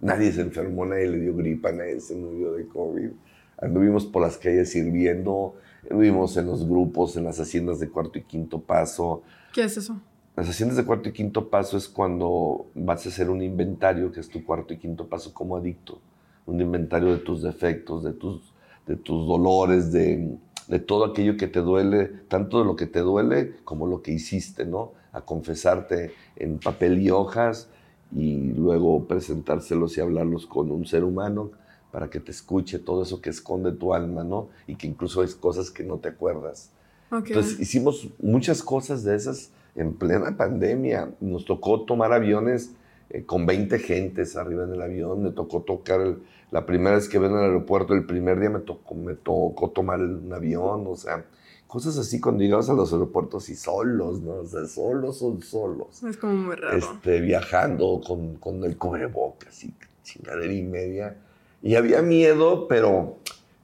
Nadie 0.01 0.33
se 0.33 0.43
enfermó, 0.43 0.85
nadie 0.85 1.09
le 1.09 1.21
dio 1.21 1.35
gripa, 1.35 1.73
nadie 1.73 2.01
se 2.01 2.15
murió 2.15 2.53
de 2.53 2.67
COVID. 2.67 3.11
Anduvimos 3.59 4.05
por 4.05 4.23
las 4.23 4.37
calles 4.37 4.71
sirviendo, 4.71 5.55
anduvimos 5.89 6.37
en 6.37 6.47
los 6.47 6.69
grupos, 6.69 7.17
en 7.17 7.25
las 7.25 7.41
haciendas 7.41 7.81
de 7.81 7.89
cuarto 7.89 8.19
y 8.19 8.23
quinto 8.23 8.61
paso. 8.61 9.23
¿Qué 9.55 9.65
es 9.65 9.77
eso? 9.77 9.99
Las 10.37 10.51
haciendas 10.51 10.77
de 10.77 10.85
cuarto 10.85 11.09
y 11.09 11.13
quinto 11.13 11.49
paso 11.49 11.79
es 11.79 11.89
cuando 11.89 12.67
vas 12.75 13.07
a 13.07 13.09
hacer 13.09 13.31
un 13.31 13.41
inventario, 13.41 14.13
que 14.13 14.21
es 14.21 14.29
tu 14.29 14.45
cuarto 14.45 14.75
y 14.75 14.77
quinto 14.77 15.09
paso 15.09 15.33
como 15.33 15.57
adicto. 15.57 15.99
Un 16.47 16.61
inventario 16.61 17.13
de 17.13 17.19
tus 17.19 17.43
defectos, 17.43 18.05
de 18.05 18.13
tus, 18.13 18.41
de 18.87 18.97
tus 18.97 19.27
dolores, 19.27 19.93
de, 19.93 20.37
de 20.69 20.79
todo 20.79 21.05
aquello 21.05 21.37
que 21.37 21.49
te 21.49 21.61
duele, 21.61 22.07
tanto 22.29 22.59
de 22.59 22.65
lo 22.65 22.77
que 22.77 22.87
te 22.87 23.01
duele 23.01 23.57
como 23.65 23.87
lo 23.87 24.03
que 24.03 24.13
hiciste, 24.13 24.65
¿no? 24.65 24.93
A 25.13 25.21
confesarte 25.21 26.13
en 26.37 26.59
papel 26.59 27.01
y 27.01 27.11
hojas 27.11 27.69
y 28.15 28.53
luego 28.53 29.05
presentárselos 29.05 29.97
y 29.97 30.01
hablarlos 30.01 30.47
con 30.47 30.71
un 30.71 30.87
ser 30.87 31.05
humano 31.05 31.51
para 31.91 32.11
que 32.11 32.21
te 32.21 32.31
escuche 32.31 32.79
todo 32.79 33.03
eso 33.03 33.21
que 33.21 33.31
esconde 33.31 33.73
tu 33.73 33.95
alma, 33.95 34.23
¿no? 34.23 34.49
Y 34.67 34.77
que 34.77 34.87
incluso 34.87 35.23
hay 35.23 35.29
cosas 35.41 35.71
que 35.71 35.83
no 35.83 35.97
te 35.97 36.09
acuerdas. 36.09 36.71
Entonces 37.11 37.59
hicimos 37.61 38.09
muchas 38.21 38.63
cosas 38.63 39.05
de 39.05 39.15
esas 39.15 39.51
en 39.75 39.95
plena 39.95 40.37
pandemia. 40.37 41.11
Nos 41.21 41.45
tocó 41.45 41.83
tomar 41.83 42.13
aviones 42.13 42.73
eh, 43.11 43.25
con 43.25 43.47
20 43.47 43.79
gentes 43.79 44.37
arriba 44.37 44.65
en 44.65 44.73
el 44.73 44.83
avión. 44.83 45.23
Me 45.23 45.31
tocó 45.31 45.63
tocar, 45.63 46.17
la 46.51 46.67
primera 46.67 46.97
vez 46.97 47.09
que 47.09 47.19
ven 47.19 47.33
al 47.33 47.45
aeropuerto, 47.45 47.95
el 47.95 48.07
primer 48.07 48.41
día 48.41 48.51
me 48.51 48.61
tocó, 48.61 48.95
me 48.95 49.15
tocó 49.15 49.71
tomar 49.71 50.01
un 50.01 50.33
avión, 50.33 50.85
o 50.87 50.97
sea, 50.97 51.25
cosas 51.67 51.99
así 51.99 52.21
cuando 52.21 52.43
llegamos 52.43 52.71
a 52.71 52.75
los 52.75 52.93
aeropuertos 52.93 53.49
y 53.49 53.57
solos, 53.57 54.21
¿no? 54.21 54.37
O 54.37 54.47
sea, 54.47 54.65
solos 54.67 55.19
son 55.19 55.43
solos. 55.43 56.03
Es 56.03 56.17
como 56.17 56.35
muy 56.35 56.57
raro. 56.57 56.77
Este, 56.77 57.21
viajando 57.21 58.01
con, 58.07 58.37
con 58.37 58.65
el 58.65 58.77
cubrebocas 58.77 59.65
y 59.65 59.75
chingadera 60.03 60.53
y 60.53 60.63
media. 60.63 61.17
Y 61.63 61.75
había 61.75 62.03
miedo, 62.03 62.69
pero, 62.69 63.17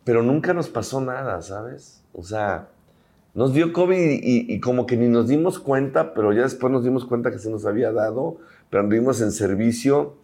pero 0.05 0.23
nunca 0.23 0.55
nos 0.55 0.69
pasó 0.69 1.01
nada, 1.01 1.41
¿sabes? 1.43 2.03
O 2.13 2.23
sea, 2.23 2.69
nos 3.35 3.55
dio 3.55 3.73
COVID 3.73 4.21
y, 4.23 4.61
como 4.61 4.87
que 4.87 4.97
ni 4.97 5.09
nos 5.09 5.29
dimos 5.29 5.59
cuenta, 5.59 6.13
pero 6.13 6.33
ya 6.33 6.43
después 6.43 6.71
nos 6.71 6.85
dimos 6.85 7.07
cuenta 7.07 7.31
que 7.31 7.39
se 7.39 7.51
nos 7.51 7.65
había 7.65 7.91
dado, 7.91 8.37
pero 8.73 8.85
anduvimos 8.85 9.21
en 9.21 9.33
servicio 9.33 10.15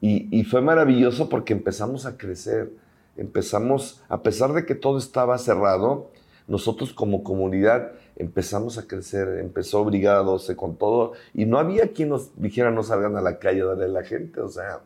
y, 0.00 0.26
y 0.34 0.44
fue 0.44 0.62
maravilloso 0.62 1.28
porque 1.28 1.52
empezamos 1.52 2.06
a 2.06 2.16
crecer. 2.16 2.72
Empezamos, 3.18 4.02
a 4.08 4.22
pesar 4.22 4.54
de 4.54 4.64
que 4.64 4.74
todo 4.74 4.96
estaba 4.96 5.36
cerrado, 5.36 6.10
nosotros 6.48 6.94
como 6.94 7.22
comunidad 7.22 7.92
empezamos 8.16 8.78
a 8.78 8.86
crecer, 8.86 9.38
empezó 9.40 9.84
Brigada 9.84 10.22
12 10.22 10.56
con 10.56 10.76
todo, 10.76 11.12
y 11.34 11.44
no 11.44 11.58
había 11.58 11.92
quien 11.92 12.08
nos 12.08 12.30
dijera 12.40 12.70
no 12.70 12.82
salgan 12.82 13.18
a 13.18 13.20
la 13.20 13.38
calle 13.38 13.60
a 13.60 13.66
darle 13.66 13.84
a 13.84 13.88
la 13.88 14.02
gente, 14.02 14.40
o 14.40 14.48
sea, 14.48 14.80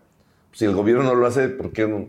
si 0.51 0.65
el 0.65 0.75
gobierno 0.75 1.05
no 1.05 1.15
lo 1.15 1.25
hace, 1.25 1.49
¿por 1.49 1.71
qué 1.71 1.87
no, 1.87 2.09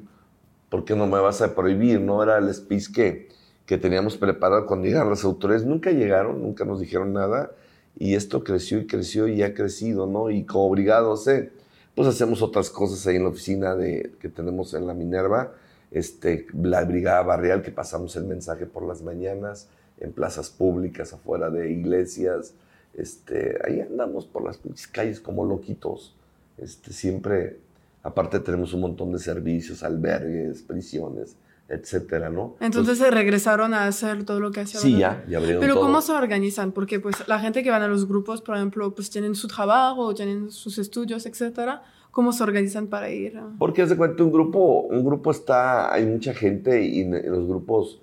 por 0.69 0.85
qué 0.85 0.95
no 0.95 1.05
me 1.05 1.19
vas 1.19 1.39
a 1.43 1.53
prohibir? 1.53 2.01
No 2.01 2.23
era 2.23 2.39
el 2.39 2.51
speech 2.51 2.91
que, 2.91 3.29
que 3.67 3.77
teníamos 3.77 4.17
preparado 4.17 4.65
cuando 4.65 4.87
llegaron 4.87 5.11
las 5.11 5.23
autoridades, 5.23 5.67
nunca 5.67 5.91
llegaron, 5.91 6.41
nunca 6.41 6.65
nos 6.65 6.79
dijeron 6.79 7.13
nada, 7.13 7.51
y 7.97 8.15
esto 8.15 8.43
creció 8.43 8.79
y 8.79 8.87
creció 8.87 9.27
y 9.27 9.41
ha 9.43 9.53
crecido, 9.53 10.07
¿no? 10.07 10.29
Y 10.29 10.43
como 10.43 10.69
Brigada 10.69 11.01
12, 11.01 11.51
pues 11.95 12.07
hacemos 12.07 12.41
otras 12.41 12.69
cosas 12.69 13.05
ahí 13.07 13.15
en 13.15 13.23
la 13.23 13.29
oficina 13.29 13.75
de, 13.75 14.11
que 14.19 14.29
tenemos 14.29 14.73
en 14.73 14.85
la 14.85 14.93
Minerva, 14.93 15.53
este, 15.91 16.47
la 16.61 16.83
brigada 16.83 17.21
barrial 17.21 17.61
que 17.61 17.71
pasamos 17.71 18.15
el 18.17 18.25
mensaje 18.25 18.65
por 18.65 18.85
las 18.85 19.01
mañanas 19.01 19.69
en 19.99 20.11
plazas 20.11 20.49
públicas, 20.49 21.13
afuera 21.13 21.49
de 21.49 21.71
iglesias. 21.71 22.53
Este, 22.93 23.57
ahí 23.65 23.79
andamos 23.79 24.25
por 24.25 24.43
las 24.43 24.59
calles 24.91 25.21
como 25.21 25.45
loquitos. 25.45 26.13
Este, 26.57 26.91
siempre, 26.91 27.59
aparte 28.03 28.39
tenemos 28.39 28.73
un 28.73 28.81
montón 28.81 29.13
de 29.13 29.19
servicios, 29.19 29.83
albergues, 29.83 30.63
prisiones, 30.63 31.35
etcétera, 31.67 32.29
¿no? 32.29 32.55
Entonces, 32.59 32.97
se 32.97 33.09
regresaron 33.09 33.73
a 33.73 33.87
hacer 33.87 34.23
todo 34.23 34.39
lo 34.39 34.51
que 34.51 34.61
hacían. 34.61 34.83
Sí, 34.83 34.97
ya, 34.97 35.23
ya 35.27 35.39
abrieron 35.39 35.61
Pero 35.61 35.79
¿cómo 35.79 36.01
se 36.01 36.11
organizan? 36.11 36.71
Porque 36.71 36.99
pues 36.99 37.27
la 37.27 37.39
gente 37.39 37.63
que 37.63 37.71
van 37.71 37.81
a 37.81 37.87
los 37.87 38.07
grupos, 38.07 38.41
por 38.41 38.55
ejemplo, 38.55 38.93
pues 38.93 39.09
tienen 39.09 39.35
su 39.35 39.47
trabajo, 39.47 40.13
tienen 40.13 40.51
sus 40.51 40.77
estudios, 40.77 41.25
etcétera 41.25 41.83
¿Cómo 42.15 42.31
se 42.31 42.43
organizan 42.43 42.87
para 42.87 43.09
ir? 43.09 43.37
Porque 43.59 43.81
hace 43.81 43.97
cuenta, 43.97 44.23
un 44.23 44.31
grupo, 44.31 44.83
un 44.83 45.03
grupo 45.03 45.31
está, 45.31 45.93
hay 45.93 46.05
mucha 46.05 46.33
gente 46.33 46.81
y 46.81 47.01
en, 47.01 47.11
los 47.29 47.45
grupos 47.45 47.99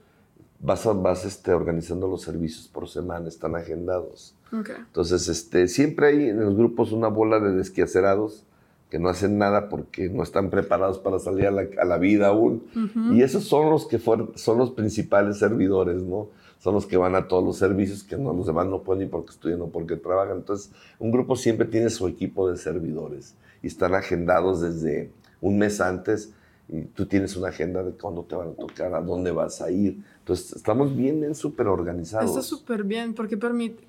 vas, 0.61 0.87
vas 1.01 1.25
este, 1.25 1.55
organizando 1.55 2.07
los 2.09 2.21
servicios 2.21 2.69
por 2.69 2.91
semana, 2.91 3.29
están 3.29 3.57
agendados. 3.57 4.35
Entonces, 4.53 5.29
este, 5.29 5.67
siempre 5.67 6.09
hay 6.09 6.29
en 6.29 6.41
los 6.41 6.55
grupos 6.55 6.93
una 6.93 7.09
bola 7.09 7.41
de 7.41 7.53
desquiacerados 7.53 8.45
que 8.93 8.99
no 8.99 9.09
hacen 9.09 9.39
nada 9.39 9.71
porque 9.71 10.11
no 10.11 10.23
están 10.23 10.51
preparados 10.51 10.99
para 10.99 11.19
salir 11.19 11.47
a 11.47 11.51
la, 11.51 11.97
vida 11.97 12.27
aún. 12.27 12.63
Y 13.11 13.23
esos 13.23 13.45
son 13.45 13.71
los 13.71 13.87
que 13.87 13.99
son 13.99 14.59
los 14.59 14.73
principales 14.73 15.39
servidores, 15.39 16.03
¿no? 16.03 16.29
Son 16.59 16.75
los 16.75 16.85
que 16.85 16.99
van 16.99 17.15
a 17.15 17.27
todos 17.27 17.43
los 17.43 17.57
servicios, 17.57 18.05
que 18.05 18.19
no, 18.19 18.35
los 18.35 18.47
demás 18.47 18.67
no 18.67 18.83
pueden 18.83 19.05
ni 19.05 19.09
porque 19.09 19.31
estudian 19.31 19.63
o 19.63 19.69
porque 19.69 19.97
trabajan. 19.97 20.37
Entonces, 20.37 20.73
un 20.99 21.11
grupo 21.11 21.37
siempre 21.37 21.67
tiene 21.67 21.89
su 21.89 22.07
equipo 22.07 22.51
de 22.51 22.59
servidores 22.59 23.35
y 23.63 23.69
están 23.69 23.95
agendados 23.95 24.61
desde 24.61 25.11
un 25.41 25.57
mes 25.57 25.81
antes 25.81 26.35
y 26.69 26.83
tú 26.83 27.07
tienes 27.07 27.35
una 27.35 27.49
agenda 27.49 27.83
de 27.83 27.93
cuándo 27.93 28.25
te 28.25 28.35
van 28.35 28.49
a 28.49 28.53
tocar, 28.53 28.95
a 28.95 29.01
dónde 29.01 29.31
vas 29.31 29.63
a 29.63 29.71
ir. 29.71 30.05
Entonces, 30.19 30.55
estamos 30.55 30.95
bien, 30.95 31.19
bien 31.19 31.35
súper 31.35 31.67
organizados. 31.67 32.29
Está 32.29 32.43
súper 32.43 32.85
bien 32.85 33.15
porque 33.15 33.39
permite, 33.39 33.83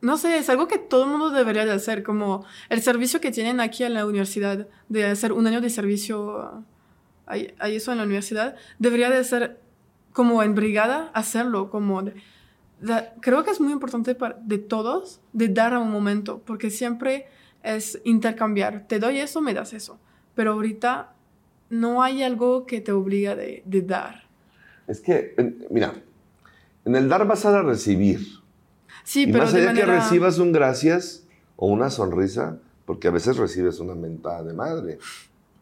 no 0.00 0.16
sé, 0.16 0.38
es 0.38 0.48
algo 0.50 0.68
que 0.68 0.78
todo 0.78 1.04
el 1.04 1.10
mundo 1.10 1.30
debería 1.30 1.64
de 1.64 1.72
hacer, 1.72 2.02
como 2.02 2.44
el 2.68 2.82
servicio 2.82 3.20
que 3.20 3.30
tienen 3.30 3.60
aquí 3.60 3.84
en 3.84 3.94
la 3.94 4.06
universidad, 4.06 4.68
de 4.88 5.04
hacer 5.06 5.32
un 5.32 5.46
año 5.46 5.60
de 5.60 5.70
servicio, 5.70 6.64
hay, 7.26 7.54
eso 7.60 7.92
en 7.92 7.98
la 7.98 8.04
universidad, 8.04 8.56
debería 8.78 9.10
de 9.10 9.24
ser 9.24 9.60
como 10.12 10.42
en 10.42 10.54
brigada, 10.54 11.10
hacerlo, 11.12 11.70
como... 11.70 12.02
creo 13.20 13.44
que 13.44 13.50
es 13.50 13.60
muy 13.60 13.72
importante 13.72 14.14
para, 14.14 14.38
de 14.42 14.58
todos, 14.58 15.20
de 15.32 15.48
dar 15.48 15.74
a 15.74 15.78
un 15.78 15.90
momento, 15.90 16.42
porque 16.44 16.70
siempre 16.70 17.26
es 17.62 18.00
intercambiar. 18.04 18.86
Te 18.86 18.98
doy 18.98 19.18
eso, 19.18 19.40
me 19.40 19.52
das 19.52 19.72
eso. 19.72 19.98
Pero 20.34 20.52
ahorita 20.52 21.14
no 21.68 22.02
hay 22.02 22.22
algo 22.22 22.66
que 22.66 22.80
te 22.80 22.92
obliga 22.92 23.34
de, 23.34 23.62
dar. 23.82 24.24
Es 24.86 25.00
que, 25.00 25.34
mira, 25.70 25.94
en 26.84 26.96
el 26.96 27.08
dar 27.08 27.26
vas 27.26 27.44
a 27.44 27.62
recibir. 27.62 28.20
Sí, 29.06 29.22
y 29.22 29.32
pero 29.32 29.44
más 29.44 29.54
allá 29.54 29.72
que 29.72 29.86
recibas 29.86 30.38
un 30.38 30.50
gracias 30.50 31.24
o 31.54 31.68
una 31.68 31.90
sonrisa, 31.90 32.58
porque 32.84 33.08
a 33.08 33.12
veces 33.12 33.36
recibes 33.36 33.78
una 33.78 33.94
mentada 33.94 34.42
de 34.42 34.52
madre. 34.52 34.98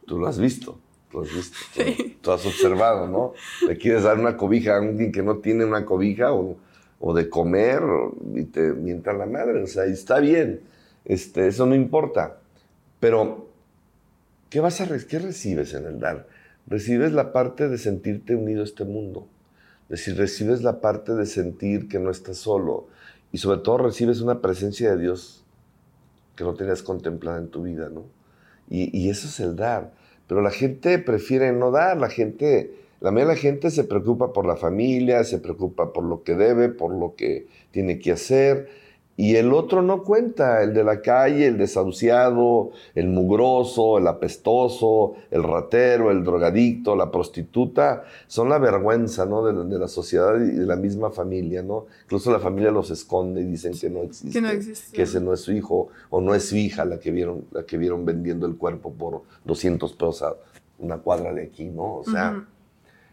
Tú 0.06 0.18
lo 0.18 0.26
has 0.26 0.38
visto, 0.38 0.78
tú 1.10 1.20
has 1.20 1.32
visto, 1.32 1.56
tú, 2.22 2.32
has 2.32 2.44
observado, 2.46 3.06
¿no? 3.06 3.34
Le 3.68 3.76
quieres 3.76 4.02
dar 4.02 4.18
una 4.18 4.36
cobija 4.36 4.74
a 4.74 4.78
alguien 4.78 5.12
que 5.12 5.22
no 5.22 5.36
tiene 5.36 5.64
una 5.64 5.84
cobija 5.84 6.32
o, 6.32 6.56
o 6.98 7.14
de 7.14 7.28
comer 7.28 7.82
y 8.34 8.44
te 8.44 8.72
mientan 8.72 9.18
la 9.18 9.26
madre. 9.26 9.62
O 9.62 9.66
sea, 9.66 9.86
y 9.86 9.92
está 9.92 10.20
bien 10.20 10.62
este, 11.04 11.46
eso 11.46 11.66
no 11.66 11.74
importa. 11.74 12.38
Pero, 13.00 13.48
¿qué, 14.50 14.60
vas 14.60 14.80
a 14.80 14.88
¿qué 15.06 15.18
recibes 15.18 15.74
en 15.74 15.86
el 15.86 16.00
dar? 16.00 16.26
Recibes 16.66 17.12
la 17.12 17.32
parte 17.32 17.68
de 17.68 17.78
sentirte 17.78 18.34
unido 18.34 18.62
a 18.62 18.64
este 18.64 18.84
mundo. 18.84 19.28
Es 19.84 20.00
decir, 20.00 20.16
recibes 20.16 20.62
la 20.62 20.80
parte 20.80 21.12
de 21.14 21.26
sentir 21.26 21.88
que 21.88 21.98
no 21.98 22.10
estás 22.10 22.38
solo. 22.38 22.88
Y 23.34 23.38
sobre 23.38 23.58
todo 23.58 23.78
recibes 23.78 24.20
una 24.20 24.40
presencia 24.40 24.94
de 24.94 25.02
Dios 25.02 25.42
que 26.36 26.44
no 26.44 26.54
tenías 26.54 26.84
contemplada 26.84 27.38
en 27.38 27.48
tu 27.48 27.64
vida, 27.64 27.88
¿no? 27.88 28.04
Y, 28.70 29.08
eso 29.08 29.26
es 29.26 29.40
el 29.40 29.56
dar. 29.56 29.92
Pero 30.28 30.40
la 30.40 30.52
gente 30.52 31.00
prefiere 31.00 31.52
no 31.52 31.72
dar, 31.72 31.96
la 31.96 32.10
gente 32.10 32.76
la 33.00 33.10
mayoría 33.10 33.30
de 33.30 33.34
la 33.34 33.40
gente 33.40 33.70
se 33.72 33.82
preocupa 33.82 34.32
por 34.32 34.46
la 34.46 34.54
familia, 34.54 35.24
se 35.24 35.38
preocupa 35.38 35.92
por 35.92 36.04
lo 36.04 36.22
que 36.22 36.36
debe, 36.36 36.68
por 36.68 36.94
lo 36.94 37.16
que 37.16 37.48
tiene 37.72 37.98
que 37.98 38.12
hacer, 38.12 38.68
y 39.16 39.36
el 39.36 39.52
otro 39.52 39.80
no 39.80 40.02
cuenta, 40.02 40.62
el 40.62 40.74
de 40.74 40.82
la 40.82 41.00
calle, 41.00 41.46
el 41.46 41.56
desahuciado, 41.56 42.72
el 42.96 43.08
mugroso, 43.08 43.98
el 43.98 44.08
apestoso, 44.08 45.14
el 45.30 45.44
ratero, 45.44 46.10
el 46.10 46.24
drogadicto, 46.24 46.96
la 46.96 47.12
prostituta, 47.12 48.04
son 48.26 48.48
la 48.48 48.58
vergüenza 48.58 49.24
¿no? 49.24 49.44
de, 49.44 49.78
la 49.78 49.86
sociedad 49.86 50.34
y 50.40 50.50
de 50.50 50.66
la 50.66 50.74
misma 50.74 51.10
familia. 51.10 51.62
¿no? 51.62 51.86
Incluso 52.04 52.32
la 52.32 52.40
familia 52.40 52.72
los 52.72 52.90
esconde 52.90 53.42
y 53.42 53.44
dicen 53.44 53.78
que 53.78 53.88
no 53.88 54.02
existe, 54.02 54.32
que, 54.32 54.40
no 54.40 54.50
existe. 54.50 54.96
que 54.96 55.02
ese 55.02 55.20
no 55.20 55.32
es 55.32 55.40
su 55.40 55.52
hijo 55.52 55.88
o 56.10 56.20
no 56.20 56.34
es 56.34 56.48
su 56.48 56.56
hija 56.56 56.84
la 56.84 56.98
que 56.98 57.12
vieron, 57.12 57.44
la 57.52 57.64
que 57.64 57.78
vieron 57.78 58.04
vendiendo 58.04 58.46
el 58.46 58.56
cuerpo 58.56 58.92
por 58.92 59.22
200 59.44 59.92
pesos 59.92 60.22
a 60.22 60.34
una 60.80 60.98
cuadra 60.98 61.32
de 61.32 61.44
aquí. 61.44 61.66
¿no? 61.66 61.98
O 61.98 62.04
sea, 62.04 62.44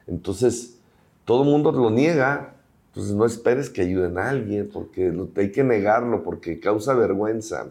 entonces, 0.08 0.80
todo 1.26 1.44
el 1.44 1.50
mundo 1.50 1.72
lo 1.72 1.92
niega, 1.92 2.56
entonces 2.92 3.16
no 3.16 3.26
esperes 3.26 3.70
que 3.70 3.84
ayuden 3.84 4.18
a 4.18 4.30
alguien, 4.30 4.70
porque 4.72 5.14
hay 5.38 5.52
que 5.54 5.64
negarlo, 5.64 6.24
porque 6.24 6.60
causa 6.60 6.94
vergüenza. 6.94 7.68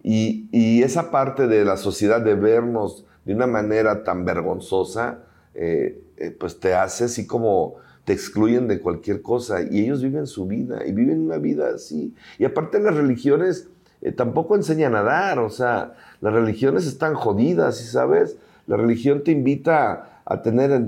Y, 0.00 0.82
esa 0.82 1.10
parte 1.10 1.48
de 1.48 1.64
la 1.64 1.76
sociedad 1.76 2.20
de 2.20 2.34
vernos 2.34 3.04
de 3.24 3.34
una 3.34 3.48
manera 3.48 4.04
tan 4.04 4.24
vergonzosa, 4.24 5.24
eh, 5.54 6.00
eh, 6.18 6.30
pues 6.30 6.60
te 6.60 6.74
hace 6.74 7.04
así 7.04 7.26
como 7.26 7.76
te 8.04 8.12
excluyen 8.12 8.68
de 8.68 8.80
cualquier 8.80 9.22
cosa 9.22 9.62
y 9.62 9.80
ellos 9.80 10.02
viven 10.02 10.26
su 10.26 10.46
vida 10.46 10.86
y 10.86 10.92
viven 10.92 11.22
una 11.22 11.38
vida 11.38 11.70
así. 11.74 12.14
Y 12.38 12.44
aparte 12.44 12.78
las 12.78 12.94
religiones 12.94 13.68
eh, 14.02 14.12
tampoco 14.12 14.54
enseñan 14.54 14.94
a 14.94 15.02
dar, 15.02 15.38
o 15.38 15.50
sea, 15.50 15.94
las 16.20 16.32
religiones 16.32 16.86
están 16.86 17.14
jodidas, 17.14 17.78
¿sabes? 17.78 18.36
La 18.66 18.76
religión 18.76 19.24
te 19.24 19.32
invita 19.32 20.13
a 20.26 20.40
tener 20.40 20.86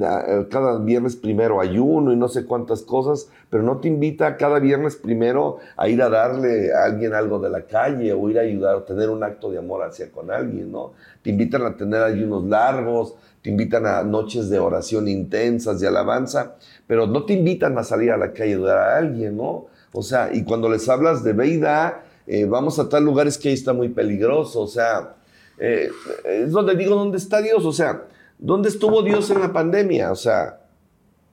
cada 0.51 0.79
viernes 0.79 1.15
primero 1.15 1.61
ayuno 1.61 2.13
y 2.13 2.17
no 2.17 2.29
sé 2.29 2.47
cuántas 2.47 2.83
cosas, 2.83 3.29
pero 3.51 3.63
no 3.63 3.79
te 3.79 3.89
invita 3.89 4.37
cada 4.37 4.59
viernes 4.59 4.97
primero 4.97 5.59
a 5.77 5.89
ir 5.89 6.01
a 6.01 6.09
darle 6.09 6.73
a 6.73 6.85
alguien 6.85 7.13
algo 7.13 7.39
de 7.39 7.51
la 7.51 7.63
calle 7.63 8.13
o 8.15 8.31
ir 8.31 8.39
a 8.39 8.43
ayudar, 8.43 8.77
a 8.77 8.85
tener 8.85 9.11
un 9.11 9.23
acto 9.23 9.51
de 9.51 9.59
amor 9.59 9.83
hacia 9.83 10.11
con 10.11 10.31
alguien, 10.31 10.73
¿no? 10.73 10.93
Te 11.23 11.31
invitan 11.31 11.63
a 11.67 11.77
tener 11.77 12.03
ayunos 12.03 12.45
largos, 12.45 13.15
te 13.43 13.51
invitan 13.51 13.85
a 13.85 14.03
noches 14.03 14.49
de 14.49 14.59
oración 14.59 15.07
intensas, 15.07 15.81
de 15.81 15.87
alabanza, 15.87 16.57
pero 16.87 17.07
no 17.07 17.25
te 17.25 17.35
invitan 17.35 17.77
a 17.77 17.85
salir 17.85 18.13
a 18.13 18.17
la 18.17 18.33
calle 18.33 18.53
a 18.53 18.57
ayudar 18.57 18.79
a 18.79 18.97
alguien, 18.97 19.37
¿no? 19.37 19.67
O 19.93 20.03
sea, 20.03 20.31
y 20.33 20.45
cuando 20.45 20.71
les 20.71 20.89
hablas 20.89 21.23
de 21.23 21.35
Veida, 21.35 22.05
eh, 22.27 22.47
vamos 22.47 22.79
a 22.79 22.89
tal 22.89 23.05
lugares 23.05 23.37
que 23.37 23.49
ahí 23.49 23.55
está 23.55 23.75
muy 23.75 23.91
peligroso, 23.91 24.63
o 24.63 24.67
sea, 24.67 25.15
eh, 25.59 25.91
es 26.25 26.51
donde 26.51 26.75
digo, 26.75 26.97
¿dónde 26.97 27.19
está 27.19 27.41
Dios? 27.41 27.65
O 27.65 27.73
sea, 27.73 28.03
¿Dónde 28.39 28.69
estuvo 28.69 29.03
Dios 29.03 29.31
en 29.31 29.41
la 29.41 29.53
pandemia? 29.53 30.13
O 30.13 30.17
sea, 30.17 30.61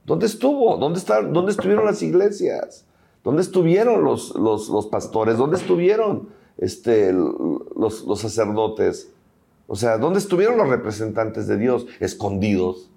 ¿dónde 0.05 0.25
estuvo? 0.25 0.77
¿Dónde, 0.77 0.99
está, 0.99 1.21
dónde 1.21 1.51
estuvieron 1.51 1.85
las 1.85 2.01
iglesias? 2.01 2.85
¿Dónde 3.23 3.41
estuvieron 3.41 4.03
los, 4.03 4.35
los, 4.35 4.87
pastores? 4.87 5.37
¿Dónde 5.37 5.57
estuvieron 5.57 6.29
este, 6.57 7.13
los, 7.13 8.03
los 8.03 8.19
sacerdotes? 8.19 9.09
O 9.67 9.75
sea, 9.75 9.97
¿dónde 9.97 10.19
estuvieron 10.19 10.57
los 10.57 10.69
representantes 10.69 11.47
de 11.47 11.57
Dios? 11.57 11.85
Escondidos. 11.99 12.89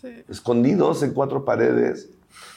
Sí. 0.00 0.24
Escondidos 0.28 1.02
en 1.02 1.14
cuatro 1.14 1.44
paredes. 1.44 2.10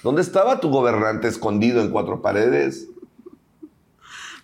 ¿Dónde 0.03 0.21
estaba 0.21 0.59
tu 0.59 0.69
gobernante 0.69 1.27
escondido 1.27 1.81
en 1.81 1.91
cuatro 1.91 2.21
paredes? 2.21 2.87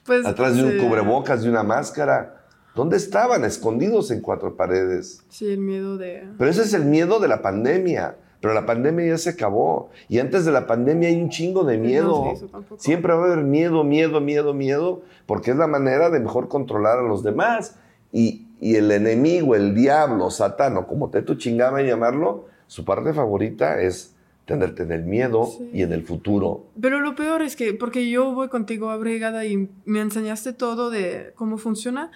Pues, 0.05 0.25
Atrás 0.25 0.55
de 0.55 0.63
un 0.63 0.77
cubrebocas, 0.77 1.43
de 1.43 1.49
una 1.49 1.63
máscara. 1.63 2.43
¿Dónde 2.76 2.97
estaban? 2.97 3.45
Escondidos 3.45 4.09
en 4.11 4.21
cuatro 4.21 4.55
paredes. 4.55 5.24
Sí, 5.30 5.51
el 5.51 5.59
miedo 5.59 5.97
de... 5.97 6.28
Pero 6.38 6.49
ese 6.49 6.63
es 6.63 6.74
el 6.74 6.86
miedo 6.86 7.19
de 7.19 7.28
la 7.28 7.41
pandemia. 7.41 8.15
Pero 8.43 8.53
la 8.53 8.65
pandemia 8.65 9.05
ya 9.05 9.17
se 9.17 9.30
acabó. 9.30 9.89
Y 10.09 10.19
antes 10.19 10.43
de 10.43 10.51
la 10.51 10.67
pandemia 10.67 11.07
hay 11.07 11.21
un 11.21 11.30
chingo 11.30 11.63
de 11.63 11.78
miedo. 11.78 12.34
Siempre 12.78 13.13
va 13.13 13.21
a 13.21 13.32
haber 13.32 13.45
miedo, 13.45 13.86
miedo, 13.86 14.19
miedo, 14.19 14.53
miedo, 14.53 15.01
porque 15.26 15.51
es 15.51 15.57
la 15.57 15.67
manera 15.67 16.09
de 16.09 16.19
mejor 16.19 16.49
controlar 16.49 16.99
a 16.99 17.03
los 17.03 17.24
demás. 17.24 17.78
Y, 18.11 18.47
el 18.59 18.91
enemigo, 18.91 19.55
el 19.55 19.74
diablo, 19.74 20.30
Satán, 20.30 20.76
o 20.76 20.88
como 20.88 21.09
te 21.09 21.21
tu 21.21 21.36
chingaba 21.36 21.82
llamarlo, 21.82 22.47
su 22.67 22.84
parte 22.84 23.13
favorita 23.13 23.82
es 23.82 24.13
tenerte 24.45 24.84
en 24.84 24.91
el 24.91 25.03
miedo 25.03 25.47
y 25.71 25.84
en 25.84 25.93
el 25.93 26.03
futuro. 26.03 26.65
Pero 26.82 26.99
lo 26.99 27.15
peor 27.15 27.41
es 27.41 27.55
que, 27.55 27.74
porque 27.74 28.09
yo 28.09 28.34
voy 28.34 28.49
contigo 28.49 28.89
a 28.89 28.97
Brigada 28.97 29.45
y 29.45 29.69
me 29.86 30.01
enseñaste 30.01 30.51
todo 30.51 30.89
de 30.89 31.32
cómo 31.36 31.57
funciona, 31.57 32.11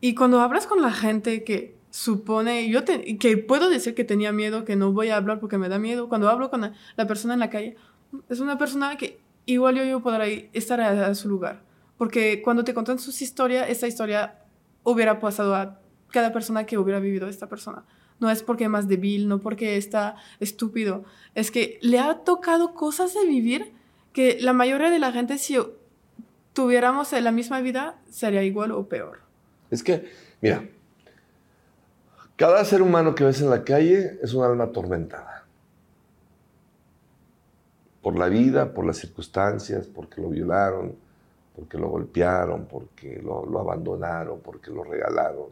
y 0.00 0.14
cuando 0.14 0.40
hablas 0.40 0.66
con 0.66 0.80
la 0.80 0.92
gente 0.92 1.44
que 1.44 1.76
supone, 1.90 2.68
yo 2.68 2.84
que 2.84 3.36
puedo 3.38 3.68
decir 3.68 3.94
que 3.94 4.04
tenía 4.04 4.32
miedo, 4.32 4.64
que 4.64 4.76
no 4.76 4.92
voy 4.92 5.08
a 5.08 5.16
hablar 5.16 5.40
porque 5.40 5.58
me 5.58 5.68
da 5.68 5.78
miedo, 5.78 6.08
cuando 6.08 6.28
hablo 6.28 6.50
con 6.50 6.72
la, 6.96 7.06
persona 7.06 7.34
en 7.34 7.40
la 7.40 7.50
calle, 7.50 7.76
es 8.28 8.40
una 8.40 8.58
persona 8.58 8.96
que 8.96 9.20
igual 9.46 9.76
yo, 9.76 9.84
yo 9.84 10.02
estar 10.52 10.80
a, 10.80 11.14
su 11.14 11.28
lugar. 11.28 11.62
Porque 11.96 12.42
cuando 12.42 12.62
te 12.62 12.74
contan 12.74 12.98
su 12.98 13.10
historia, 13.10 13.66
esta 13.66 13.88
historia 13.88 14.38
hubiera 14.84 15.18
pasado 15.18 15.54
a 15.56 15.80
cada 16.10 16.32
persona 16.32 16.64
que 16.64 16.78
hubiera 16.78 17.00
vivido 17.00 17.28
esta 17.28 17.48
persona. 17.48 17.84
No 18.20 18.30
es 18.30 18.42
porque 18.42 18.64
es 18.64 18.70
más 18.70 18.86
débil, 18.86 19.26
no 19.26 19.40
porque 19.40 19.76
está 19.76 20.16
estúpido. 20.38 21.04
Es 21.34 21.50
que 21.50 21.78
le 21.82 21.98
ha 21.98 22.18
tocado 22.18 22.74
cosas 22.74 23.14
de 23.14 23.26
vivir 23.26 23.72
que 24.12 24.38
la 24.40 24.52
mayoría 24.52 24.90
de 24.90 24.98
la 24.98 25.12
gente, 25.12 25.38
si 25.38 25.56
tuviéramos 26.52 27.12
la 27.12 27.32
misma 27.32 27.60
vida, 27.60 27.98
sería 28.10 28.44
igual 28.44 28.72
o 28.72 28.88
peor. 28.88 29.27
Es 29.70 29.82
que, 29.82 30.10
mira, 30.40 30.64
cada 32.36 32.64
ser 32.64 32.82
humano 32.82 33.14
que 33.14 33.24
ves 33.24 33.40
en 33.40 33.50
la 33.50 33.64
calle 33.64 34.18
es 34.22 34.32
un 34.32 34.44
alma 34.44 34.64
atormentada. 34.64 35.44
Por 38.00 38.16
la 38.16 38.28
vida, 38.28 38.72
por 38.72 38.86
las 38.86 38.98
circunstancias, 38.98 39.88
porque 39.88 40.20
lo 40.20 40.30
violaron, 40.30 40.94
porque 41.56 41.76
lo 41.76 41.88
golpearon, 41.88 42.66
porque 42.66 43.20
lo, 43.20 43.58
abandonaron, 43.58 44.40
porque 44.40 44.70
lo 44.70 44.84
regalaron. 44.84 45.46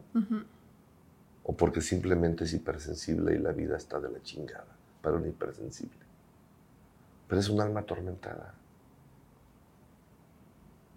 O 1.43 1.53
porque 1.53 1.81
simplemente 1.81 2.45
es 2.45 2.53
hipersensible 2.53 3.35
y 3.35 3.39
la 3.39 3.51
vida 3.51 3.77
está 3.77 3.99
de 3.99 4.09
la 4.09 4.23
chingada 4.23 4.77
para 5.03 5.17
un 5.17 5.27
hipersensible. 5.27 6.07
Pero 7.27 7.41
es 7.41 7.49
un 7.49 7.61
alma 7.61 7.81
atormentada. 7.81 8.55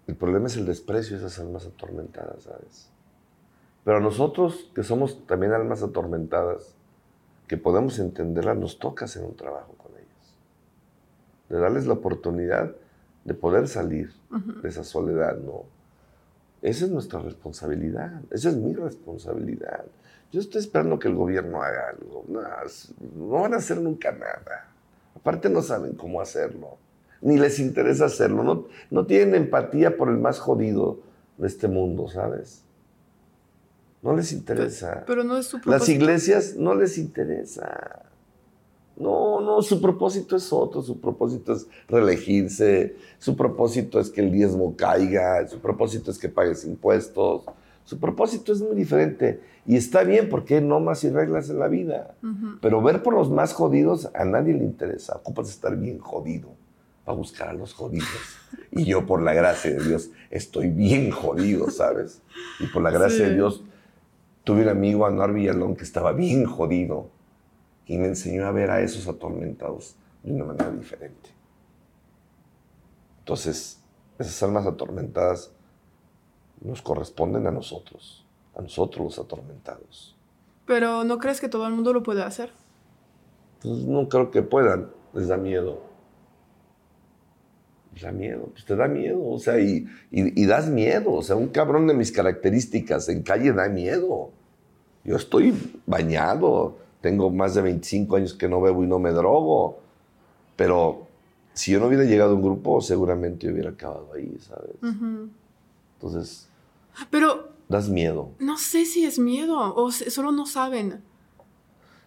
El 0.06 0.14
problema 0.14 0.46
es 0.46 0.56
el 0.56 0.66
desprecio 0.66 1.18
de 1.18 1.26
esas 1.26 1.40
almas 1.40 1.66
atormentadas, 1.66 2.44
¿sabes? 2.44 2.89
Pero 3.84 3.96
a 3.96 4.00
nosotros, 4.00 4.70
que 4.74 4.82
somos 4.82 5.26
también 5.26 5.52
almas 5.52 5.82
atormentadas, 5.82 6.74
que 7.48 7.56
podemos 7.56 7.98
entenderlas, 7.98 8.56
nos 8.56 8.78
toca 8.78 9.06
hacer 9.06 9.24
un 9.24 9.36
trabajo 9.36 9.74
con 9.78 9.92
ellas. 9.92 10.36
De 11.48 11.58
darles 11.58 11.86
la 11.86 11.94
oportunidad 11.94 12.74
de 13.24 13.34
poder 13.34 13.68
salir 13.68 14.12
de 14.62 14.68
esa 14.68 14.84
soledad, 14.84 15.36
¿no? 15.38 15.64
Esa 16.62 16.84
es 16.84 16.90
nuestra 16.90 17.20
responsabilidad, 17.20 18.20
esa 18.30 18.50
es 18.50 18.56
mi 18.56 18.74
responsabilidad. 18.74 19.84
Yo 20.30 20.40
estoy 20.40 20.60
esperando 20.60 20.98
que 20.98 21.08
el 21.08 21.14
gobierno 21.14 21.62
haga 21.62 21.88
algo. 21.88 22.24
No, 22.28 22.40
no 23.16 23.28
van 23.28 23.54
a 23.54 23.56
hacer 23.56 23.80
nunca 23.80 24.12
nada. 24.12 24.68
Aparte 25.16 25.48
no 25.48 25.62
saben 25.62 25.94
cómo 25.94 26.20
hacerlo, 26.20 26.76
ni 27.20 27.38
les 27.38 27.58
interesa 27.58 28.04
hacerlo. 28.04 28.42
No, 28.42 28.66
no 28.90 29.06
tienen 29.06 29.34
empatía 29.34 29.96
por 29.96 30.08
el 30.08 30.18
más 30.18 30.38
jodido 30.38 31.00
de 31.38 31.46
este 31.46 31.66
mundo, 31.66 32.08
¿sabes? 32.08 32.62
No 34.02 34.16
les 34.16 34.32
interesa. 34.32 35.04
Pero 35.06 35.24
no 35.24 35.36
es 35.36 35.46
su 35.46 35.60
propósito. 35.60 35.78
Las 35.78 35.88
iglesias 35.88 36.56
no 36.56 36.74
les 36.74 36.96
interesa. 36.98 38.02
No, 38.96 39.40
no, 39.40 39.62
su 39.62 39.80
propósito 39.80 40.36
es 40.36 40.52
otro, 40.52 40.82
su 40.82 41.00
propósito 41.00 41.54
es 41.54 41.66
reelegirse, 41.88 42.96
su 43.18 43.34
propósito 43.34 43.98
es 43.98 44.10
que 44.10 44.20
el 44.20 44.30
diezmo 44.30 44.76
caiga, 44.76 45.46
su 45.48 45.58
propósito 45.58 46.10
es 46.10 46.18
que 46.18 46.28
pagues 46.28 46.66
impuestos, 46.66 47.44
su 47.84 47.98
propósito 47.98 48.52
es 48.52 48.60
muy 48.60 48.76
diferente. 48.76 49.40
Y 49.66 49.76
está 49.76 50.04
bien 50.04 50.28
porque 50.28 50.56
hay 50.56 50.60
normas 50.62 51.02
y 51.04 51.10
reglas 51.10 51.48
en 51.50 51.58
la 51.58 51.68
vida. 51.68 52.14
Pero 52.60 52.82
ver 52.82 53.02
por 53.02 53.14
los 53.14 53.30
más 53.30 53.52
jodidos 53.52 54.10
a 54.14 54.24
nadie 54.24 54.52
le 54.52 54.64
interesa. 54.64 55.16
Ocupas 55.16 55.48
estar 55.48 55.76
bien 55.76 55.98
jodido 55.98 56.50
para 57.04 57.16
buscar 57.16 57.48
a 57.48 57.52
los 57.52 57.72
jodidos. 57.72 58.08
Y 58.70 58.84
yo, 58.84 59.06
por 59.06 59.22
la 59.22 59.32
gracia 59.32 59.72
de 59.72 59.84
Dios, 59.84 60.10
estoy 60.30 60.68
bien 60.68 61.10
jodido, 61.10 61.70
¿sabes? 61.70 62.20
Y 62.58 62.66
por 62.66 62.82
la 62.82 62.90
gracia 62.90 63.28
de 63.28 63.34
Dios, 63.34 63.64
Tuve 64.50 64.62
un 64.62 64.68
amigo, 64.68 65.06
Anuar 65.06 65.32
Villalón, 65.32 65.76
que 65.76 65.84
estaba 65.84 66.10
bien 66.10 66.44
jodido 66.44 67.08
y 67.86 67.96
me 67.98 68.08
enseñó 68.08 68.46
a 68.46 68.50
ver 68.50 68.72
a 68.72 68.80
esos 68.80 69.06
atormentados 69.06 69.94
de 70.24 70.32
una 70.32 70.44
manera 70.44 70.72
diferente. 70.72 71.30
Entonces, 73.20 73.80
esas 74.18 74.42
almas 74.42 74.66
atormentadas 74.66 75.52
nos 76.62 76.82
corresponden 76.82 77.46
a 77.46 77.52
nosotros, 77.52 78.26
a 78.56 78.60
nosotros 78.60 79.04
los 79.04 79.18
atormentados. 79.20 80.16
Pero 80.66 81.04
¿no 81.04 81.20
crees 81.20 81.40
que 81.40 81.48
todo 81.48 81.68
el 81.68 81.72
mundo 81.72 81.92
lo 81.92 82.02
puede 82.02 82.24
hacer? 82.24 82.50
Pues 83.62 83.84
no 83.84 84.08
creo 84.08 84.32
que 84.32 84.42
puedan, 84.42 84.90
les 85.12 85.28
da 85.28 85.36
miedo. 85.36 85.80
Les 87.92 88.02
da 88.02 88.10
miedo, 88.10 88.46
pues 88.46 88.64
te 88.64 88.74
da 88.74 88.88
miedo, 88.88 89.24
o 89.24 89.38
sea, 89.38 89.60
y, 89.60 89.86
y, 90.10 90.44
das 90.44 90.66
miedo, 90.66 91.12
o 91.12 91.22
sea, 91.22 91.36
un 91.36 91.50
cabrón 91.50 91.86
de 91.86 91.94
mis 91.94 92.10
características 92.10 93.08
en 93.10 93.22
calle 93.22 93.52
da 93.52 93.68
miedo. 93.68 94.32
Yo 95.04 95.16
estoy 95.16 95.54
bañado, 95.86 96.76
tengo 97.00 97.30
más 97.30 97.54
de 97.54 97.62
25 97.62 98.16
años 98.16 98.34
que 98.34 98.48
no 98.48 98.60
bebo 98.60 98.84
y 98.84 98.86
no 98.86 98.98
me 98.98 99.10
drogo, 99.10 99.78
pero 100.56 101.06
si 101.54 101.72
yo 101.72 101.80
no 101.80 101.86
hubiera 101.86 102.04
llegado 102.04 102.32
a 102.32 102.34
un 102.34 102.42
grupo, 102.42 102.80
seguramente 102.80 103.50
hubiera 103.50 103.70
acabado 103.70 104.10
ahí, 104.14 104.36
¿sabes? 104.40 104.76
Entonces, 105.94 106.48
pero 107.10 107.50
das 107.68 107.88
miedo. 107.88 108.30
No 108.38 108.58
sé 108.58 108.84
si 108.84 109.04
es 109.04 109.18
miedo 109.18 109.58
o 109.74 109.90
solo 109.90 110.32
no 110.32 110.46
saben. 110.46 111.02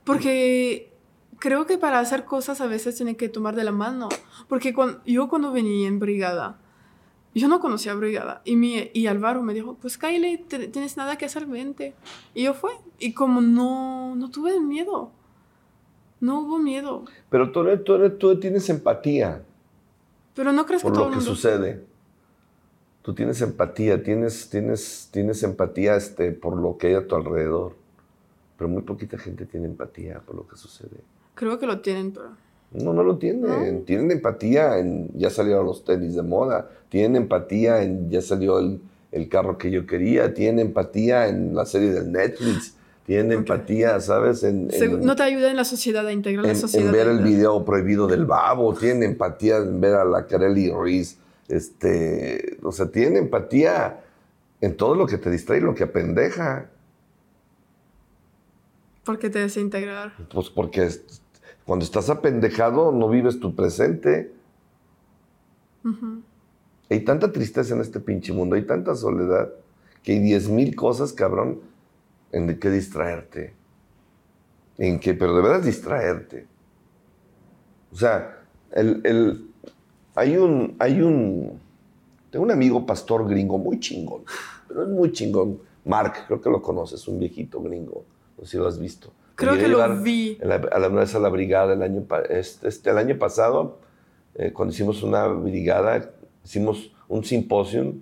Porque 0.04 0.92
creo 1.40 1.66
que 1.66 1.78
para 1.78 2.00
hacer 2.00 2.26
cosas 2.26 2.62
a 2.62 2.68
veces 2.68 2.96
tienen 2.96 3.16
que 3.16 3.30
tomar 3.30 3.56
de 3.56 3.64
la 3.64 3.72
mano. 3.72 4.10
Porque 4.48 4.74
cuando, 4.74 5.04
yo 5.06 5.30
cuando 5.30 5.52
venía 5.52 5.88
en 5.88 6.00
brigada, 6.00 6.60
yo 7.40 7.48
no 7.48 7.60
conocía 7.60 7.94
brigada. 7.96 8.42
Y, 8.46 8.56
mi, 8.56 8.92
y 8.94 9.08
Álvaro 9.08 9.42
me 9.42 9.54
dijo, 9.54 9.78
pues 9.82 9.98
Kyle, 9.98 10.46
tienes 10.48 10.98
nada 10.98 11.18
que 11.18 11.26
hacer, 11.26 11.46
vente. 11.46 11.96
Y 12.34 12.44
yo 12.44 12.54
fui. 12.54 12.72
Y 13.00 13.14
como 13.14 13.42
no, 13.42 14.16
no 14.16 14.30
tuve 14.30 14.60
miedo. 14.60 15.12
No 16.20 16.42
hubo 16.42 16.60
miedo. 16.60 17.06
Pero 17.30 17.52
tú, 17.52 17.66
tú, 17.84 18.10
tú 18.12 18.40
tienes 18.40 18.70
empatía. 18.70 19.44
Pero 20.36 20.54
no 20.54 20.66
crees 20.66 20.82
por 20.82 20.92
que 20.92 20.98
todo 20.98 21.10
lo 21.10 21.16
que 21.16 21.22
sucede. 21.22 21.86
Tú 23.02 23.14
tienes 23.14 23.42
empatía, 23.42 24.02
tienes, 24.02 24.50
tienes, 24.50 25.10
tienes 25.12 25.44
empatía 25.44 25.96
este, 25.96 26.32
por 26.32 26.56
lo 26.56 26.78
que 26.78 26.88
hay 26.88 26.94
a 26.94 27.08
tu 27.08 27.16
alrededor. 27.16 27.76
Pero 28.58 28.70
muy 28.70 28.84
poquita 28.84 29.18
gente 29.18 29.46
tiene 29.46 29.68
empatía 29.68 30.22
por 30.22 30.36
lo 30.36 30.48
que 30.48 30.56
sucede. 30.56 31.02
Creo 31.36 31.60
que 31.60 31.66
lo 31.66 31.82
tienen, 31.82 32.12
pero... 32.14 32.43
No, 32.74 32.94
no 32.94 33.04
lo 33.04 33.18
tienen. 33.18 33.86
Tienen 33.86 34.12
empatía 34.12 34.80
en 34.80 35.10
ya 35.16 35.30
salieron 35.30 35.66
los 35.66 35.84
tenis 35.84 36.16
de 36.16 36.24
moda. 36.24 36.70
Tienen 36.90 37.16
empatía 37.24 37.84
en 37.84 38.10
ya 38.10 38.22
salió 38.22 38.60
el, 38.60 38.82
el 39.12 39.30
carro 39.30 39.58
que 39.58 39.70
yo 39.70 39.86
quería. 39.86 40.34
Tienen 40.34 40.68
empatía 40.68 41.28
en 41.28 41.56
la 41.56 41.66
serie 41.66 41.92
de 41.92 42.04
Netflix. 42.04 42.76
Tienen 43.06 43.34
empatía, 43.34 44.00
¿sabes? 44.00 44.44
En, 44.44 44.70
no 45.02 45.16
te 45.16 45.24
ayuda 45.24 45.52
en 45.52 45.58
la 45.58 45.66
sociedad 45.66 46.08
a 46.08 46.14
integrar 46.14 46.46
la 46.46 46.56
sociedad. 46.56 46.88
En 46.88 46.92
ver 46.94 47.08
el 47.08 47.20
video 47.20 47.64
prohibido 47.66 48.08
del 48.08 48.26
babo. 48.26 48.74
Tienen 48.74 49.04
empatía 49.04 49.58
en 49.58 49.82
ver 49.82 49.96
a 49.96 50.06
la 50.06 50.26
Kareli 50.26 50.72
Ruiz. 50.72 51.18
Este, 51.50 52.58
o 52.64 52.72
sea, 52.72 52.88
tienen 52.88 53.18
empatía 53.18 54.00
en 54.62 54.78
todo 54.78 54.96
lo 54.96 55.06
que 55.06 55.18
te 55.18 55.30
distrae 55.30 55.60
lo 55.60 55.76
que 55.76 55.84
apendeja. 55.84 56.70
¿Por 59.04 59.20
qué 59.20 59.30
te 59.30 59.40
desintegrar? 59.40 60.14
Pues 60.34 60.50
porque 60.50 60.90
cuando 61.66 61.86
estás 61.86 62.10
apendejado 62.10 62.92
no 62.92 63.10
vives 63.10 63.40
tu 63.40 63.56
presente. 63.56 64.32
Hay 66.90 67.00
tanta 67.02 67.32
tristeza 67.32 67.74
en 67.74 67.82
este 67.82 68.00
pinche 68.00 68.34
mundo, 68.34 68.56
hay 68.56 68.66
tanta 68.66 68.96
soledad, 68.96 69.50
que 70.02 70.14
hay 70.14 70.20
diez 70.20 70.50
mil 70.50 70.76
cosas, 70.76 71.14
cabrón, 71.14 71.60
en 72.32 72.60
que 72.60 72.70
distraerte. 72.70 73.54
En 74.78 75.00
que, 75.00 75.14
pero 75.14 75.36
de 75.36 75.42
verdad 75.42 75.62
distraerte. 75.62 76.48
O 77.92 77.96
sea, 77.96 78.44
el, 78.72 79.50
hay 80.16 80.38
un, 80.38 80.76
hay 80.80 81.02
un, 81.02 81.60
tengo 82.30 82.46
un 82.46 82.52
amigo 82.52 82.86
pastor 82.86 83.28
gringo 83.28 83.58
muy 83.58 83.80
chingón, 83.80 84.24
pero 84.68 84.84
es 84.84 84.90
muy 84.90 85.12
chingón. 85.12 85.60
Mark, 85.86 86.26
creo 86.28 86.42
que 86.42 86.50
lo 86.50 86.62
conoces, 86.62 87.08
un 87.08 87.20
viejito 87.20 87.62
gringo, 87.62 88.04
no 88.38 88.46
sé 88.46 88.52
si 88.52 88.58
lo 88.58 88.68
has 88.68 88.80
visto. 88.80 89.12
Creo 89.36 89.58
que 89.58 89.68
lo 89.68 90.02
vi. 90.02 90.38
A 90.42 90.46
la, 90.46 90.56
a 90.56 90.80
la, 90.80 91.02
a 91.02 91.20
la 91.20 91.30
brigada 91.30 91.74
el 91.74 91.82
año, 91.82 92.06
este, 92.30 92.68
este, 92.68 92.90
el 92.92 92.98
año 92.98 93.18
pasado, 93.18 93.80
eh, 94.36 94.52
cuando 94.52 94.74
hicimos 94.74 95.02
una 95.04 95.28
brigada, 95.28 96.12
hicimos 96.44 96.92
un 97.08 97.24
simposio, 97.24 97.96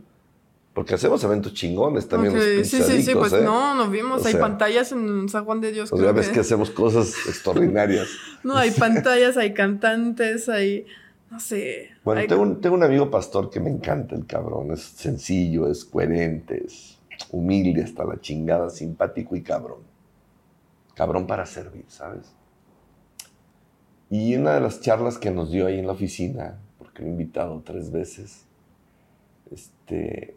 porque 0.73 0.95
hacemos 0.95 1.23
eventos 1.23 1.53
chingones 1.53 2.07
también. 2.07 2.34
sí, 2.63 2.82
sí, 2.82 3.01
sí, 3.01 3.13
pues 3.13 3.34
¿eh? 3.34 3.41
no, 3.43 3.75
nos 3.75 3.91
vimos, 3.91 4.25
hay 4.25 4.36
pantallas 4.36 4.91
en 4.91 5.29
San 5.29 5.45
Juan 5.45 5.61
de 5.61 5.71
Dios. 5.71 5.91
O 5.91 5.97
sea, 5.97 6.11
ves 6.11 6.29
que... 6.29 6.41
hacemos 6.41 6.69
cosas 6.69 7.13
extraordinarias. 7.27 8.07
no, 8.43 8.55
hay 8.55 8.71
pantallas, 8.77 9.38
hay 9.38 9.53
cantantes, 9.53 10.49
hay, 10.49 10.86
no 11.29 11.39
sé. 11.39 11.91
Bueno, 12.03 12.21
tengo, 12.27 12.41
un, 12.41 12.61
tengo 12.61 12.75
un 12.75 12.84
amigo 12.84 13.09
pastor 13.09 13.49
que 13.49 13.59
me 13.59 13.69
encanta 13.69 14.15
el 14.15 14.25
cabrón, 14.25 14.71
es 14.71 14.82
sencillo, 14.82 15.69
es 15.69 15.86
coherente, 15.86 16.63
es 16.65 16.97
humilde 17.32 17.84
hasta 17.84 18.03
la 18.03 18.19
chingada, 18.19 18.69
simpático 18.69 19.36
y 19.36 19.41
cabrón 19.41 19.90
cabrón 20.95 21.27
para 21.27 21.45
servir, 21.45 21.85
¿sabes? 21.87 22.33
Y 24.09 24.35
una 24.35 24.53
de 24.53 24.61
las 24.61 24.81
charlas 24.81 25.17
que 25.17 25.31
nos 25.31 25.51
dio 25.51 25.67
ahí 25.67 25.79
en 25.79 25.87
la 25.87 25.93
oficina, 25.93 26.59
porque 26.77 27.01
lo 27.01 27.07
he 27.07 27.11
invitado 27.11 27.61
tres 27.65 27.91
veces, 27.91 28.45
este, 29.51 30.35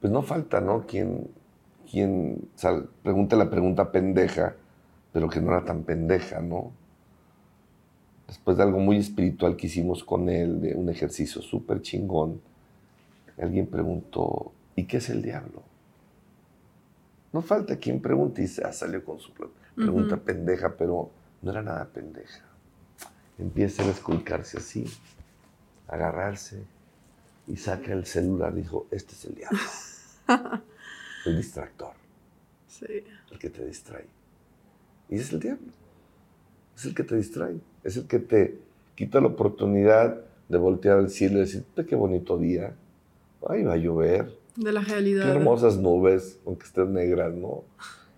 pues 0.00 0.12
no 0.12 0.22
falta, 0.22 0.60
¿no? 0.60 0.86
Quien, 0.86 1.28
quien 1.90 2.48
pregunte 3.02 3.36
la 3.36 3.50
pregunta 3.50 3.92
pendeja, 3.92 4.56
pero 5.12 5.28
que 5.28 5.40
no 5.40 5.52
era 5.52 5.64
tan 5.64 5.82
pendeja, 5.82 6.40
¿no? 6.40 6.72
Después 8.26 8.56
de 8.56 8.62
algo 8.62 8.78
muy 8.78 8.96
espiritual 8.96 9.56
que 9.56 9.66
hicimos 9.66 10.04
con 10.04 10.30
él, 10.30 10.62
de 10.62 10.74
un 10.74 10.88
ejercicio 10.88 11.42
súper 11.42 11.82
chingón, 11.82 12.40
alguien 13.42 13.66
preguntó, 13.66 14.52
¿y 14.76 14.84
qué 14.84 14.98
es 14.98 15.10
el 15.10 15.20
diablo? 15.20 15.62
No 17.32 17.42
falta 17.42 17.76
quien 17.76 18.00
pregunte 18.00 18.42
y 18.42 18.46
salió 18.46 19.04
con 19.04 19.18
su 19.18 19.32
pregunta 19.74 20.16
pendeja, 20.16 20.76
pero 20.76 21.10
no 21.42 21.50
era 21.50 21.62
nada 21.62 21.86
pendeja. 21.86 22.44
Empieza 23.38 23.82
a 23.82 23.90
esculcarse 23.90 24.58
así, 24.58 24.86
agarrarse 25.88 26.62
y 27.46 27.56
saca 27.56 27.92
el 27.92 28.06
celular. 28.06 28.54
Dijo, 28.54 28.86
este 28.90 29.14
es 29.14 29.24
el 29.24 29.34
diablo. 29.34 29.58
el 31.26 31.36
distractor. 31.36 31.92
Sí. 32.68 33.04
El 33.30 33.38
que 33.38 33.50
te 33.50 33.64
distrae. 33.64 34.06
Y 35.08 35.16
es 35.16 35.32
el 35.32 35.40
diablo. 35.40 35.72
Es 36.76 36.84
el 36.84 36.94
que 36.94 37.04
te 37.04 37.16
distrae. 37.16 37.56
Es 37.84 37.96
el 37.96 38.06
que 38.06 38.18
te 38.18 38.58
quita 38.94 39.20
la 39.20 39.28
oportunidad 39.28 40.20
de 40.48 40.58
voltear 40.58 40.98
al 40.98 41.10
cielo 41.10 41.38
y 41.38 41.40
decir, 41.40 41.64
qué 41.88 41.96
bonito 41.96 42.38
día. 42.38 42.74
Ay, 43.48 43.64
va 43.64 43.74
a 43.74 43.76
llover. 43.76 44.38
De 44.56 44.70
la 44.70 44.82
realidad. 44.82 45.24
Qué 45.24 45.30
hermosas 45.30 45.78
nubes, 45.78 46.38
aunque 46.46 46.66
estén 46.66 46.92
negras, 46.92 47.32
¿no? 47.34 47.64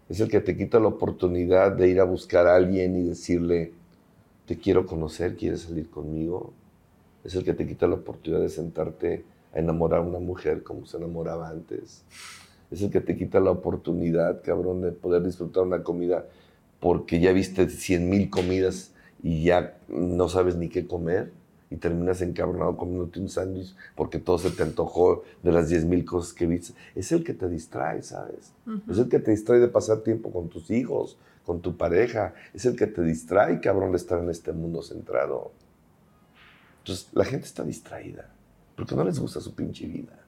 Es 0.08 0.20
el 0.20 0.28
que 0.28 0.40
te 0.40 0.56
quita 0.56 0.78
la 0.80 0.88
oportunidad 0.88 1.72
de 1.72 1.88
ir 1.88 2.00
a 2.00 2.04
buscar 2.04 2.46
a 2.46 2.56
alguien 2.56 2.96
y 2.96 3.08
decirle, 3.08 3.72
te 4.46 4.58
quiero 4.58 4.86
conocer, 4.86 5.36
quieres 5.36 5.62
salir 5.62 5.88
conmigo. 5.88 6.52
Es 7.24 7.34
el 7.34 7.44
que 7.44 7.54
te 7.54 7.66
quita 7.66 7.86
la 7.86 7.94
oportunidad 7.94 8.42
de 8.42 8.50
sentarte 8.50 9.24
a 9.54 9.58
enamorar 9.58 10.00
a 10.00 10.02
una 10.02 10.18
mujer 10.18 10.62
como 10.62 10.84
se 10.86 10.98
enamoraba 10.98 11.48
antes. 11.48 12.02
Es 12.70 12.82
el 12.82 12.90
que 12.90 13.00
te 13.00 13.16
quita 13.16 13.40
la 13.40 13.50
oportunidad, 13.50 14.42
cabrón, 14.42 14.82
de 14.82 14.92
poder 14.92 15.22
disfrutar 15.22 15.62
una 15.62 15.82
comida 15.82 16.26
porque 16.80 17.20
ya 17.20 17.32
viste 17.32 17.68
cien 17.70 18.10
mil 18.10 18.28
comidas 18.28 18.92
y 19.22 19.44
ya 19.44 19.78
no 19.88 20.28
sabes 20.28 20.56
ni 20.56 20.68
qué 20.68 20.86
comer 20.86 21.32
y 21.70 21.76
terminas 21.76 22.20
encabronado 22.20 22.76
comiéndote 22.76 23.20
un 23.20 23.28
sándwich 23.28 23.74
porque 23.96 24.18
todo 24.18 24.38
se 24.38 24.50
te 24.50 24.62
antojó 24.62 25.24
de 25.42 25.52
las 25.52 25.68
10 25.68 25.86
mil 25.86 26.04
cosas 26.04 26.32
que 26.32 26.46
viste. 26.46 26.74
Es 26.94 27.12
el 27.12 27.24
que 27.24 27.34
te 27.34 27.48
distrae, 27.48 28.02
¿sabes? 28.02 28.52
Es 28.88 28.98
el 28.98 29.08
que 29.08 29.18
te 29.18 29.30
distrae 29.30 29.58
de 29.58 29.68
pasar 29.68 30.00
tiempo 30.00 30.30
con 30.30 30.48
tus 30.48 30.70
hijos, 30.70 31.18
con 31.44 31.60
tu 31.60 31.76
pareja. 31.76 32.34
Es 32.52 32.64
el 32.66 32.76
que 32.76 32.86
te 32.86 33.02
distrae, 33.02 33.60
cabrón, 33.60 33.90
de 33.92 33.96
estar 33.96 34.18
en 34.18 34.30
este 34.30 34.52
mundo 34.52 34.82
centrado. 34.82 35.52
Entonces, 36.78 37.08
la 37.12 37.24
gente 37.24 37.46
está 37.46 37.64
distraída 37.64 38.30
porque 38.76 38.94
no 38.94 39.04
les 39.04 39.18
gusta 39.18 39.40
su 39.40 39.54
pinche 39.54 39.86
vida. 39.86 40.18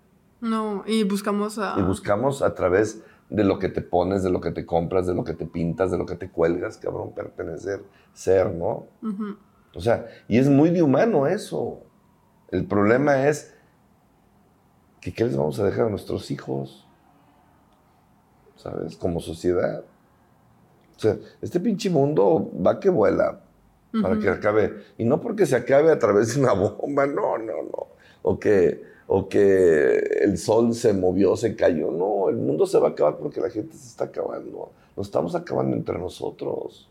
No, 0.40 0.84
y 0.86 1.02
buscamos 1.04 1.58
a... 1.58 1.78
Y 1.78 1.82
buscamos 1.82 2.42
a 2.42 2.54
través 2.54 3.02
de 3.28 3.44
lo 3.44 3.58
que 3.58 3.68
te 3.68 3.82
pones, 3.82 4.22
de 4.22 4.30
lo 4.30 4.40
que 4.40 4.52
te 4.52 4.64
compras, 4.64 5.06
de 5.06 5.14
lo 5.14 5.24
que 5.24 5.34
te 5.34 5.46
pintas, 5.46 5.90
de 5.90 5.98
lo 5.98 6.06
que 6.06 6.14
te 6.14 6.30
cuelgas, 6.30 6.76
cabrón, 6.76 7.12
pertenecer, 7.12 7.82
ser, 8.12 8.52
¿no? 8.52 8.86
O 9.76 9.80
sea, 9.80 10.06
y 10.26 10.38
es 10.38 10.48
muy 10.48 10.70
de 10.70 10.82
humano 10.82 11.26
eso. 11.26 11.80
El 12.50 12.64
problema 12.64 13.28
es 13.28 13.54
que 15.00 15.12
qué 15.12 15.24
les 15.24 15.36
vamos 15.36 15.58
a 15.60 15.64
dejar 15.64 15.86
a 15.86 15.90
nuestros 15.90 16.30
hijos, 16.30 16.86
¿sabes? 18.56 18.96
Como 18.96 19.20
sociedad. 19.20 19.84
O 20.96 20.98
sea, 20.98 21.16
este 21.42 21.60
pinche 21.60 21.90
mundo 21.90 22.50
va 22.64 22.80
que 22.80 22.88
vuela 22.88 23.40
para 24.02 24.18
que 24.18 24.28
acabe. 24.28 24.72
Y 24.98 25.04
no 25.04 25.20
porque 25.20 25.46
se 25.46 25.56
acabe 25.56 25.90
a 25.90 25.98
través 25.98 26.34
de 26.34 26.40
una 26.40 26.52
bomba, 26.52 27.06
no, 27.06 27.38
no, 27.38 27.62
no. 27.62 27.86
O 28.22 28.38
que, 28.38 28.82
o 29.06 29.28
que 29.28 29.98
el 30.22 30.38
sol 30.38 30.74
se 30.74 30.92
movió, 30.92 31.36
se 31.36 31.54
cayó. 31.54 31.90
No, 31.90 32.28
el 32.28 32.36
mundo 32.36 32.66
se 32.66 32.78
va 32.78 32.88
a 32.88 32.90
acabar 32.90 33.18
porque 33.18 33.40
la 33.40 33.50
gente 33.50 33.76
se 33.76 33.88
está 33.88 34.04
acabando. 34.04 34.72
Nos 34.96 35.06
estamos 35.06 35.34
acabando 35.34 35.76
entre 35.76 35.98
nosotros. 35.98 36.88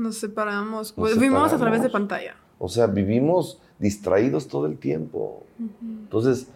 Nos 0.00 0.16
separamos. 0.16 0.92
Pues, 0.92 1.14
vivimos 1.18 1.52
a 1.52 1.58
través 1.58 1.82
de 1.82 1.90
pantalla. 1.90 2.34
O 2.58 2.68
sea, 2.68 2.86
vivimos 2.86 3.60
distraídos 3.78 4.48
todo 4.48 4.66
el 4.66 4.78
tiempo. 4.78 5.44
Entonces, 5.82 6.46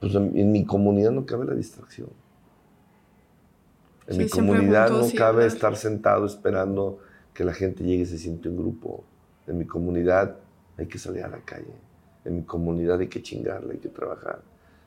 Pues 0.00 0.14
en, 0.14 0.36
en 0.36 0.52
mi 0.52 0.64
comunidad 0.64 1.10
no 1.10 1.26
cabe 1.26 1.44
la 1.44 1.54
distracción. 1.54 2.08
En 4.06 4.14
Sí, 4.16 4.22
mi 4.24 4.28
comunidad 4.28 4.90
no 4.90 5.06
cabe 5.16 5.44
hablar. 5.44 5.46
estar 5.46 5.76
sentado 5.76 6.26
esperando 6.26 6.98
que 7.32 7.44
la 7.44 7.52
gente 7.52 7.82
llegue 7.84 8.02
y 8.02 8.06
se 8.06 8.18
siente 8.18 8.48
en 8.48 8.56
grupo. 8.56 9.02
En 9.46 9.58
mi 9.58 9.64
comunidad 9.66 10.36
hay 10.76 10.86
que 10.86 10.98
salir 10.98 11.24
a 11.24 11.28
la 11.28 11.38
calle. 11.40 11.74
En 12.24 12.36
mi 12.36 12.42
comunidad 12.42 13.00
hay 13.00 13.08
que 13.08 13.22
chingarle, 13.22 13.72
hay 13.74 13.78
que 13.78 13.88
trabajar. 13.88 14.40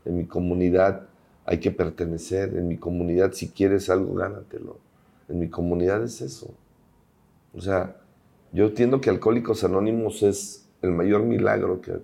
En 0.05 0.15
mi 0.17 0.25
comunidad 0.25 1.07
hay 1.45 1.59
que 1.59 1.71
pertenecer. 1.71 2.55
En 2.55 2.67
mi 2.67 2.77
comunidad, 2.77 3.31
si 3.33 3.49
quieres 3.49 3.89
algo, 3.89 4.13
gánatelo. 4.15 4.77
En 5.29 5.39
mi 5.39 5.49
comunidad 5.49 6.03
es 6.03 6.21
eso. 6.21 6.53
O 7.53 7.61
sea, 7.61 7.95
yo 8.51 8.65
entiendo 8.65 9.01
que 9.01 9.09
Alcohólicos 9.09 9.63
Anónimos 9.63 10.23
es 10.23 10.67
el 10.81 10.91
mayor 10.91 11.23
milagro 11.23 11.81
que, 11.81 11.99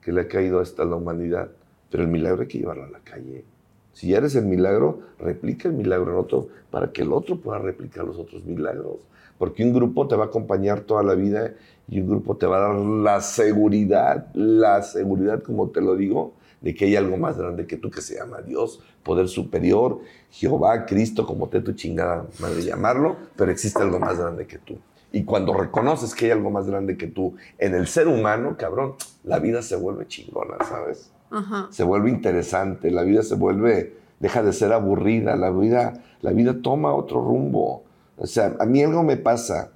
que 0.00 0.12
le 0.12 0.22
ha 0.22 0.28
caído 0.28 0.60
a 0.60 0.62
esta 0.62 0.84
la 0.84 0.96
humanidad, 0.96 1.50
pero 1.90 2.02
el 2.02 2.08
milagro 2.08 2.42
hay 2.42 2.48
que 2.48 2.58
llevarlo 2.58 2.84
a 2.84 2.90
la 2.90 3.00
calle. 3.00 3.44
Si 3.92 4.14
eres 4.14 4.34
el 4.36 4.46
milagro, 4.46 5.00
replica 5.18 5.68
el 5.68 5.74
milagro 5.74 6.12
en 6.12 6.18
otro 6.18 6.48
para 6.70 6.92
que 6.92 7.02
el 7.02 7.12
otro 7.12 7.36
pueda 7.36 7.58
replicar 7.58 8.04
los 8.04 8.18
otros 8.18 8.44
milagros. 8.44 8.98
Porque 9.38 9.64
un 9.64 9.72
grupo 9.72 10.06
te 10.06 10.16
va 10.16 10.24
a 10.24 10.26
acompañar 10.28 10.80
toda 10.82 11.02
la 11.02 11.14
vida 11.14 11.54
y 11.88 12.00
un 12.00 12.08
grupo 12.08 12.36
te 12.36 12.46
va 12.46 12.58
a 12.58 12.68
dar 12.68 12.76
la 12.76 13.20
seguridad, 13.20 14.28
la 14.34 14.82
seguridad, 14.82 15.42
como 15.42 15.70
te 15.70 15.80
lo 15.80 15.96
digo, 15.96 16.34
de 16.60 16.74
que 16.74 16.86
hay 16.86 16.96
algo 16.96 17.16
más 17.16 17.38
grande 17.38 17.66
que 17.66 17.76
tú 17.76 17.90
que 17.90 18.00
se 18.00 18.16
llama 18.16 18.40
Dios, 18.42 18.80
poder 19.02 19.28
superior, 19.28 20.00
Jehová, 20.30 20.86
Cristo, 20.86 21.26
como 21.26 21.48
te 21.48 21.60
tu 21.60 21.72
chingada 21.72 22.26
madre 22.40 22.62
llamarlo, 22.62 23.16
pero 23.36 23.50
existe 23.50 23.82
algo 23.82 23.98
más 23.98 24.18
grande 24.18 24.46
que 24.46 24.58
tú. 24.58 24.78
Y 25.12 25.24
cuando 25.24 25.54
reconoces 25.54 26.14
que 26.14 26.26
hay 26.26 26.30
algo 26.32 26.50
más 26.50 26.66
grande 26.66 26.96
que 26.96 27.06
tú 27.06 27.34
en 27.58 27.74
el 27.74 27.86
ser 27.86 28.08
humano, 28.08 28.56
cabrón, 28.58 28.94
la 29.24 29.38
vida 29.38 29.62
se 29.62 29.76
vuelve 29.76 30.06
chingona, 30.06 30.56
¿sabes? 30.68 31.10
Ajá. 31.30 31.68
se 31.70 31.84
vuelve 31.84 32.08
interesante, 32.08 32.90
la 32.90 33.02
vida 33.02 33.22
se 33.22 33.34
vuelve, 33.34 33.94
deja 34.18 34.42
de 34.42 34.54
ser 34.54 34.72
aburrida, 34.72 35.36
la 35.36 35.50
vida, 35.50 36.02
la 36.22 36.32
vida 36.32 36.56
toma 36.62 36.94
otro 36.94 37.20
rumbo. 37.20 37.84
O 38.16 38.26
sea, 38.26 38.56
a 38.58 38.64
mí 38.64 38.82
algo 38.82 39.02
me 39.02 39.18
pasa. 39.18 39.70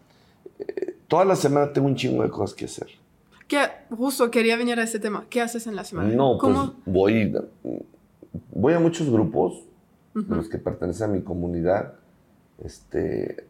Eh, 0.58 0.92
Toda 1.12 1.26
la 1.26 1.36
semana 1.36 1.70
tengo 1.74 1.88
un 1.88 1.94
chingo 1.94 2.22
de 2.22 2.30
cosas 2.30 2.56
que 2.56 2.64
hacer. 2.64 2.88
¿Qué, 3.52 3.94
justo 3.94 4.30
quería 4.30 4.56
venir 4.56 4.78
a 4.80 4.82
ese 4.84 4.98
tema. 4.98 5.26
¿Qué 5.28 5.40
haces 5.42 5.66
en 5.66 5.76
la 5.76 5.84
semana? 5.84 6.08
No, 6.08 6.38
pues 6.40 6.54
¿Cómo? 6.56 6.74
voy, 6.86 7.34
voy 8.50 8.72
a 8.72 8.80
muchos 8.80 9.10
grupos 9.10 9.62
de 10.14 10.20
Ujú. 10.20 10.34
los 10.36 10.48
que 10.48 10.56
pertenecen 10.58 11.10
a 11.10 11.12
mi 11.12 11.20
comunidad, 11.22 11.92
este, 12.64 13.46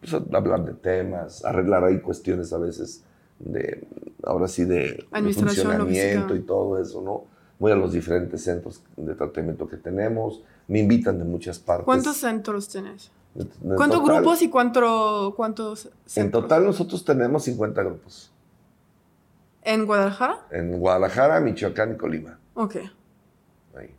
pues, 0.00 0.14
a 0.14 0.16
hablar 0.36 0.64
de 0.64 0.72
temas, 0.74 1.44
arreglar 1.44 1.84
ahí 1.84 2.00
cuestiones 2.00 2.52
a 2.52 2.58
veces 2.58 3.02
de, 3.38 3.86
ahora 4.22 4.48
sí, 4.48 4.64
de, 4.64 5.06
de 5.12 5.32
funcionamiento 5.34 5.84
logística. 5.84 6.34
y 6.34 6.40
todo 6.40 6.80
eso, 6.80 7.02
¿no? 7.02 7.24
Voy 7.58 7.72
a 7.72 7.76
los 7.76 7.92
diferentes 7.92 8.42
centros 8.42 8.82
de 8.96 9.14
tratamiento 9.14 9.68
que 9.68 9.76
tenemos, 9.76 10.42
me 10.66 10.78
invitan 10.80 11.18
de 11.18 11.24
muchas 11.24 11.58
partes. 11.58 11.84
¿Cuántos 11.84 12.16
centros 12.16 12.68
tienes? 12.68 13.10
De- 13.34 13.44
de 13.44 13.76
¿Cuántos 13.76 14.00
total- 14.00 14.16
grupos 14.22 14.42
y 14.42 14.48
cuánto, 14.48 15.34
cuántos 15.36 15.80
centros? 16.06 16.16
En 16.16 16.30
total 16.30 16.64
nosotros 16.64 17.04
tenemos 17.04 17.44
50 17.44 17.82
grupos. 17.82 18.31
¿En 19.64 19.86
Guadalajara? 19.86 20.46
En 20.50 20.78
Guadalajara, 20.78 21.40
Michoacán 21.40 21.92
y 21.92 21.96
Colima. 21.96 22.38
Ok. 22.54 22.76
ahí. 23.76 23.94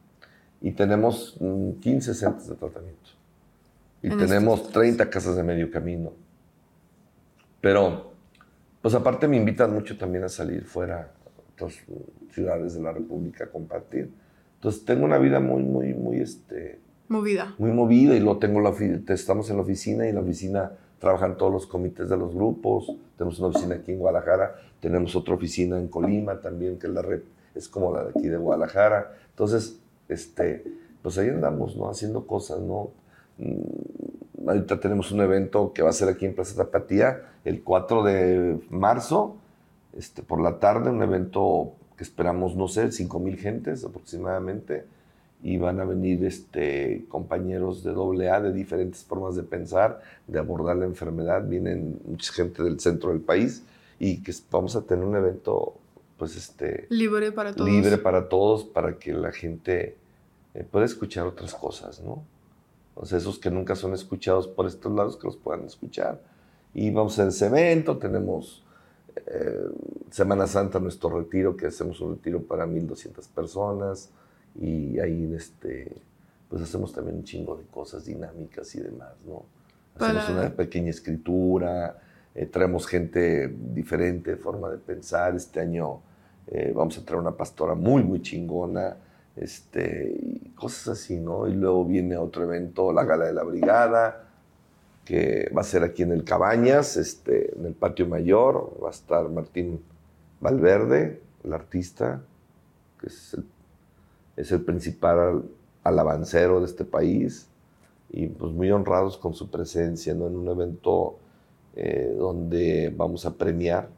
Y 0.61 0.72
tenemos 0.72 1.38
mm, 1.39 1.80
15 1.80 2.14
centros 2.14 2.47
de 2.47 2.55
tratamiento. 2.55 3.09
Y 4.01 4.07
En 4.11 4.18
tenemos 4.18 4.59
estos 4.59 4.74
30 4.74 5.09
casas 5.09 5.36
de 5.36 5.43
medio 5.43 5.72
camino. 5.72 6.11
Pero, 7.61 8.11
pues 8.82 8.93
aparte 8.93 9.28
me 9.28 9.38
invitan 9.38 9.74
mucho 9.74 9.97
también 9.97 10.26
a 10.26 10.30
salir 10.30 10.66
fuera 10.66 11.01
a 11.26 11.53
otras 11.53 11.76
mm, 11.88 12.32
ciudades 12.34 12.74
de 12.74 12.82
la 12.82 12.91
República 12.91 13.45
a 13.45 13.47
compartir. 13.47 14.11
Entonces 14.55 14.84
tengo 14.86 15.05
una 15.05 15.18
vida 15.18 15.39
muy, 15.39 15.64
muy, 15.64 15.93
muy, 15.93 16.18
este, 16.20 16.80
Movida. 17.09 17.53
muy 17.57 17.72
movida 17.72 18.16
y 18.16 18.20
luego 18.20 18.39
tengo 18.39 18.59
la 18.61 18.74
estamos 19.09 19.49
en 19.49 19.57
la 19.57 19.61
oficina 19.61 20.05
y 20.05 20.09
en 20.09 20.16
la 20.16 20.22
oficina 20.22 20.72
trabajan 20.99 21.36
todos 21.38 21.51
los 21.51 21.68
comités 21.68 22.09
de 22.09 22.18
los 22.18 22.34
grupos. 22.34 22.88
Tenemos 23.18 23.38
una 23.39 23.49
oficina 23.49 23.76
aquí 23.76 23.91
en 23.91 23.99
Guadalajara, 23.99 24.55
tenemos 24.84 25.16
otra 25.16 25.36
oficina 25.36 25.80
en 25.80 25.88
Colima 25.88 26.42
también, 26.42 26.78
que 26.78 26.88
es 26.88 26.94
la 26.94 27.02
red, 27.02 27.22
es 27.56 27.70
como 27.70 27.96
la 27.96 28.04
de 28.04 28.10
aquí 28.10 28.28
de 28.28 28.36
Guadalajara. 28.36 29.16
Entonces, 29.30 29.80
este, 30.10 30.62
pues 31.02 31.18
ahí 31.18 31.30
andamos, 31.30 31.78
¿no? 31.78 31.90
Haciendo 31.90 32.28
cosas, 32.28 32.60
¿no? 32.60 32.92
Mm, 33.38 34.46
Ahorita 34.46 34.78
tenemos 34.78 35.10
un 35.14 35.22
evento 35.22 35.72
que 35.72 35.82
va 35.82 35.90
a 35.90 35.94
ser 35.94 36.10
aquí 36.10 36.26
en 36.26 36.36
Plaza 36.36 36.58
Tapatía 36.58 37.22
el 37.46 37.64
4 37.64 38.04
de 38.04 38.60
marzo, 38.70 39.38
este, 39.98 40.22
por 40.22 40.42
la 40.42 40.60
tarde, 40.60 40.90
un 40.90 41.02
evento 41.02 41.72
que 41.96 42.04
esperamos, 42.04 42.54
no 42.58 42.68
sé, 42.68 42.92
5 42.92 43.20
mil 43.20 43.38
gentes 43.38 43.86
aproximadamente 43.86 44.84
y 45.44 45.58
van 45.58 45.80
a 45.80 45.86
venir 45.86 46.26
este, 46.26 47.06
compañeros 47.08 47.86
de 47.86 47.92
AA 48.30 48.42
de 48.42 48.52
diferentes 48.52 49.06
formas 49.06 49.38
de 49.38 49.44
pensar, 49.44 50.02
de 50.28 50.40
abordar 50.40 50.76
la 50.76 50.86
enfermedad. 50.86 51.48
Vienen 51.48 52.02
mucha 52.06 52.34
gente 52.34 52.64
del 52.64 52.82
centro 52.82 53.12
del 53.12 53.22
país 53.22 53.64
y 54.04 54.22
que 54.22 54.34
vamos 54.51 54.76
a 54.76 54.82
tener 54.82 55.06
un 55.06 55.16
evento 55.16 55.76
pues 56.18 56.36
este, 56.36 56.88
Libre 56.89 57.32
para 57.32 57.54
todos. 57.54 57.70
libre 57.70 57.97
para 57.97 58.28
todos, 58.30 58.64
para 58.66 58.97
que 58.97 59.14
la 59.14 59.32
gente 59.32 59.97
eh, 60.54 60.66
pueda 60.70 60.86
escuchar 60.86 61.26
otras 61.26 61.54
cosas, 61.56 62.01
¿no? 62.01 62.24
O 62.95 63.06
sea, 63.06 63.18
esos 63.18 63.39
que 63.39 63.49
nunca 63.49 63.76
son 63.76 63.93
escuchados 63.93 64.47
por 64.47 64.68
estos 64.68 64.91
lados, 64.93 65.18
que 65.18 65.26
los 65.28 65.38
puedan 65.38 65.66
escuchar. 65.66 66.22
Y 66.74 66.91
vamos 66.91 67.18
a 67.20 67.28
ese 67.28 67.47
evento, 67.47 67.97
tenemos 67.97 68.64
eh, 69.16 69.68
Semana 70.12 70.45
Santa, 70.47 70.80
nuestro 70.80 71.10
retiro, 71.18 71.56
que 71.58 71.68
hacemos 71.68 71.99
un 72.01 72.16
retiro 72.16 72.41
para 72.43 72.66
1.200 72.68 73.28
personas, 73.30 74.10
y 74.60 74.99
ahí 74.99 75.34
este, 75.36 75.91
pues 76.49 76.62
hacemos 76.62 76.93
también 76.93 77.18
un 77.18 77.24
chingo 77.24 77.56
de 77.58 77.64
cosas 77.66 78.06
dinámicas 78.06 78.76
y 78.76 78.82
demás, 78.82 79.14
¿no? 79.26 79.43
Hacemos 79.95 80.24
Para- 80.26 80.39
una 80.41 80.49
pequeña 80.56 80.89
escritura, 80.91 81.99
eh, 82.36 82.46
traemos 82.48 82.88
gente 82.88 83.48
diferente, 83.48 84.36
forma 84.38 84.70
de 84.70 84.78
pensar. 84.78 85.36
Este 85.36 85.60
año 85.60 86.02
eh, 86.48 86.74
vamos 86.76 86.98
a 86.98 87.06
traer 87.06 87.22
una 87.22 87.36
pastora 87.36 87.76
muy, 87.76 88.04
muy 88.04 88.22
chingona, 88.22 88.98
este, 89.36 90.16
y 90.22 90.50
cosas 90.52 91.00
así, 91.00 91.20
¿no? 91.20 91.48
Y 91.48 91.54
luego 91.54 91.86
viene 91.86 92.18
otro 92.18 92.44
evento, 92.44 92.92
la 92.92 93.04
Gala 93.04 93.26
de 93.26 93.34
la 93.34 93.44
Brigada, 93.44 94.28
que 95.06 95.52
va 95.56 95.62
a 95.62 95.66
ser 95.66 95.84
aquí 95.84 96.04
en 96.04 96.12
el 96.12 96.24
Cabañas, 96.24 96.98
este, 96.98 97.58
en 97.58 97.66
el 97.66 97.74
Patio 97.74 98.08
Mayor. 98.08 98.78
Va 98.84 98.90
a 98.90 98.92
estar 98.92 99.28
Martín 99.30 99.82
Valverde, 100.40 101.22
el 101.44 101.54
artista, 101.54 102.22
que 103.00 103.08
es 103.08 104.52
el, 104.52 104.62
principal 104.62 105.44
alabancero 105.84 106.60
de 106.60 106.68
este 106.68 106.86
país. 106.86 107.48
Y 108.10 108.28
pues 108.28 108.52
muy 108.52 108.72
honrados 108.72 109.18
con 109.18 109.34
su 109.34 109.50
presencia, 109.50 110.14
¿no? 110.14 110.28
En 110.28 110.36
un 110.36 110.48
evento 110.48 111.18
eh, 111.76 112.14
donde 112.18 112.94
vamos 112.96 113.26
a 113.26 113.34
premiar 113.36 113.90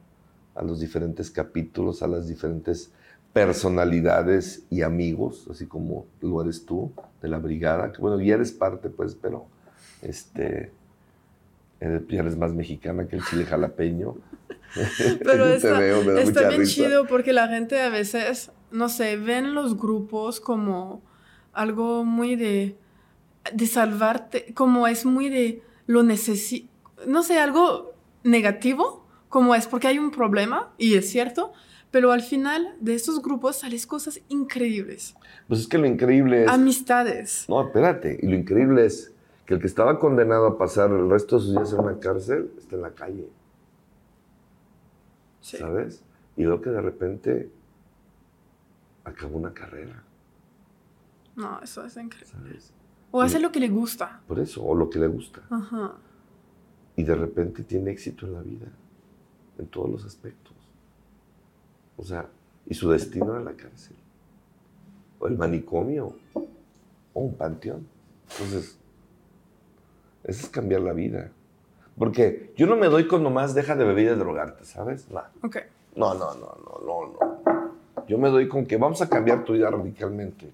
a 0.56 0.64
los 0.64 0.80
diferentes 0.80 1.30
capítulos, 1.30 2.02
a 2.02 2.08
las 2.08 2.28
diferentes 2.28 2.92
personalidades 3.34 4.64
y 4.70 4.82
amigos, 4.82 5.46
así 5.52 5.66
como 5.66 6.06
lo 6.22 6.42
eres 6.42 6.66
tú, 6.66 6.94
de 7.22 7.28
la 7.28 7.38
brigada, 7.38 7.92
que 7.92 8.00
bueno, 8.02 8.22
ya 8.22 8.36
eres 8.36 8.54
parte, 8.54 8.90
pues, 8.90 9.16
pero 9.16 9.46
este, 10.02 10.72
eres, 11.82 12.08
ya 12.08 12.22
eres 12.22 12.38
más 12.38 12.54
mexicana 12.54 13.08
que 13.08 13.18
el 13.18 13.26
chile 13.26 13.46
jalapeño. 13.46 14.16
Pero 15.24 15.46
está, 15.46 15.80
veo, 15.80 16.04
me 16.04 16.12
da 16.14 16.22
está 16.22 16.42
mucha 16.42 16.50
bien 16.50 16.62
risa. 16.62 16.74
chido 16.74 17.08
porque 17.08 17.32
la 17.32 17.48
gente 17.48 17.80
a 17.80 17.90
veces, 17.90 18.52
no 18.72 18.90
sé, 18.90 19.16
ven 19.16 19.54
los 19.54 19.78
grupos 19.78 20.42
como 20.42 21.02
algo 21.54 22.04
muy 22.04 22.36
de, 22.36 22.76
de 23.54 23.68
salvarte, 23.68 24.54
como 24.54 24.88
es 24.88 25.06
muy 25.06 25.30
de 25.30 25.62
lo 25.88 26.04
necesito, 26.04 26.68
no 27.08 27.24
sé, 27.24 27.40
algo 27.40 27.94
negativo, 28.24 29.06
como 29.30 29.56
es 29.56 29.68
porque 29.68 29.88
hay 29.88 30.00
un 30.00 30.12
problema, 30.12 30.74
y 30.78 30.96
es 30.96 31.10
cierto, 31.10 31.52
pero 31.92 32.12
al 32.12 32.22
final 32.22 32.76
de 32.80 32.94
estos 32.96 33.22
grupos 33.22 33.58
sales 33.58 33.86
cosas 33.88 34.20
increíbles, 34.30 35.16
Pues 35.48 35.62
es 35.62 35.68
que 35.68 35.78
lo 35.78 35.86
increíble 35.86 36.44
es... 36.44 36.50
amistades. 36.50 37.46
No, 37.48 37.62
espérate, 37.62 38.20
y 38.22 38.28
lo 38.28 38.36
increíble 38.36 38.86
es 38.86 39.14
que 39.46 39.54
el 39.54 39.60
que 39.60 39.68
estaba 39.68 40.00
condenado 40.00 40.48
a 40.48 40.58
pasar 40.58 40.90
el 40.92 41.10
resto 41.10 41.38
de 41.38 41.42
sus 41.44 41.52
días 41.52 41.72
en 41.74 41.80
una 41.80 42.00
cárcel 42.00 42.52
está 42.58 42.76
en 42.76 42.82
la 42.82 42.92
calle. 42.92 43.30
Sí. 45.42 45.58
¿sabes? 45.58 46.04
Y 46.36 46.46
veo 46.46 46.60
que 46.62 46.72
de 46.72 46.82
repente 46.82 47.52
acabó 49.04 49.38
una 49.38 49.54
carrera, 49.54 50.02
No, 51.36 51.60
eso 51.62 51.86
es 51.86 51.96
increíble. 51.98 52.32
¿sabes? 52.32 52.74
O 53.12 53.22
hace 53.22 53.40
lo 53.40 53.52
que 53.52 53.60
le 53.60 53.70
gusta. 53.70 54.22
Por 54.28 54.40
eso, 54.40 54.64
o 54.64 54.74
lo 54.76 54.90
que 54.90 55.00
le 55.00 55.08
gusta. 55.08 55.42
Ajá. 55.50 55.94
Y 56.96 57.04
de 57.04 57.16
repente 57.16 57.64
tiene 57.64 57.92
éxito 57.92 58.26
en 58.26 58.34
la 58.34 58.42
vida, 58.42 58.68
en 59.58 59.68
todos 59.68 59.90
los 59.90 60.06
aspectos. 60.06 60.54
O 61.98 62.04
sea, 62.04 62.28
y 62.66 62.74
su 62.74 62.90
destino 62.90 63.34
era 63.34 63.44
la 63.44 63.54
cárcel, 63.54 63.96
o 65.20 65.28
el 65.28 65.38
manicomio, 65.38 66.16
o 67.14 67.20
un 67.22 67.36
panteón. 67.36 67.88
Entonces, 68.32 68.78
eso 70.24 70.42
es 70.46 70.50
cambiar 70.50 70.82
la 70.82 70.94
vida. 70.94 71.32
Porque 71.98 72.54
yo 72.58 72.68
no 72.68 72.76
me 72.76 72.88
doy 72.88 73.08
con 73.08 73.24
nomás 73.24 73.54
deja 73.54 73.76
de 73.76 73.86
beber 73.86 74.06
y 74.06 74.08
de 74.10 74.16
drogarte, 74.16 74.66
¿sabes? 74.66 75.10
No. 75.10 75.22
Ok. 75.44 75.58
No, 75.96 76.14
no, 76.14 76.34
no, 76.36 76.58
no, 76.66 76.82
no, 76.86 77.14
no. 77.14 78.06
Yo 78.08 78.18
me 78.18 78.30
doy 78.30 78.48
con 78.48 78.66
que 78.66 78.78
vamos 78.78 79.02
a 79.02 79.10
cambiar 79.10 79.46
tu 79.46 79.54
vida 79.54 79.72
radicalmente. 79.72 80.52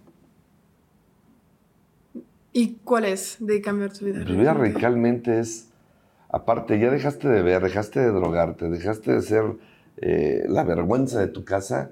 ¿Y 2.53 2.75
cuál 2.83 3.05
es 3.05 3.37
de 3.39 3.61
cambiar 3.61 3.91
tu 3.91 4.05
vida? 4.05 4.23
Tu 4.23 4.33
vida 4.33 4.53
radicalmente 4.53 5.39
es, 5.39 5.70
aparte, 6.31 6.79
ya 6.79 6.89
dejaste 6.89 7.27
de 7.27 7.41
ver, 7.41 7.61
dejaste 7.61 7.99
de 7.99 8.11
drogarte, 8.11 8.69
dejaste 8.69 9.13
de 9.13 9.21
ser 9.21 9.43
eh, 9.97 10.45
la 10.47 10.63
vergüenza 10.63 11.19
de 11.19 11.27
tu 11.27 11.43
casa, 11.43 11.91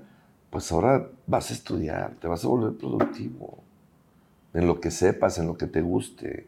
pues 0.49 0.71
ahora 0.71 1.09
vas 1.27 1.51
a 1.51 1.53
estudiar, 1.53 2.15
te 2.19 2.27
vas 2.27 2.43
a 2.43 2.47
volver 2.47 2.77
productivo. 2.77 3.59
En 4.53 4.65
lo 4.65 4.79
que 4.79 4.89
sepas, 4.89 5.37
en 5.37 5.45
lo 5.45 5.57
que 5.57 5.67
te 5.67 5.81
guste, 5.81 6.47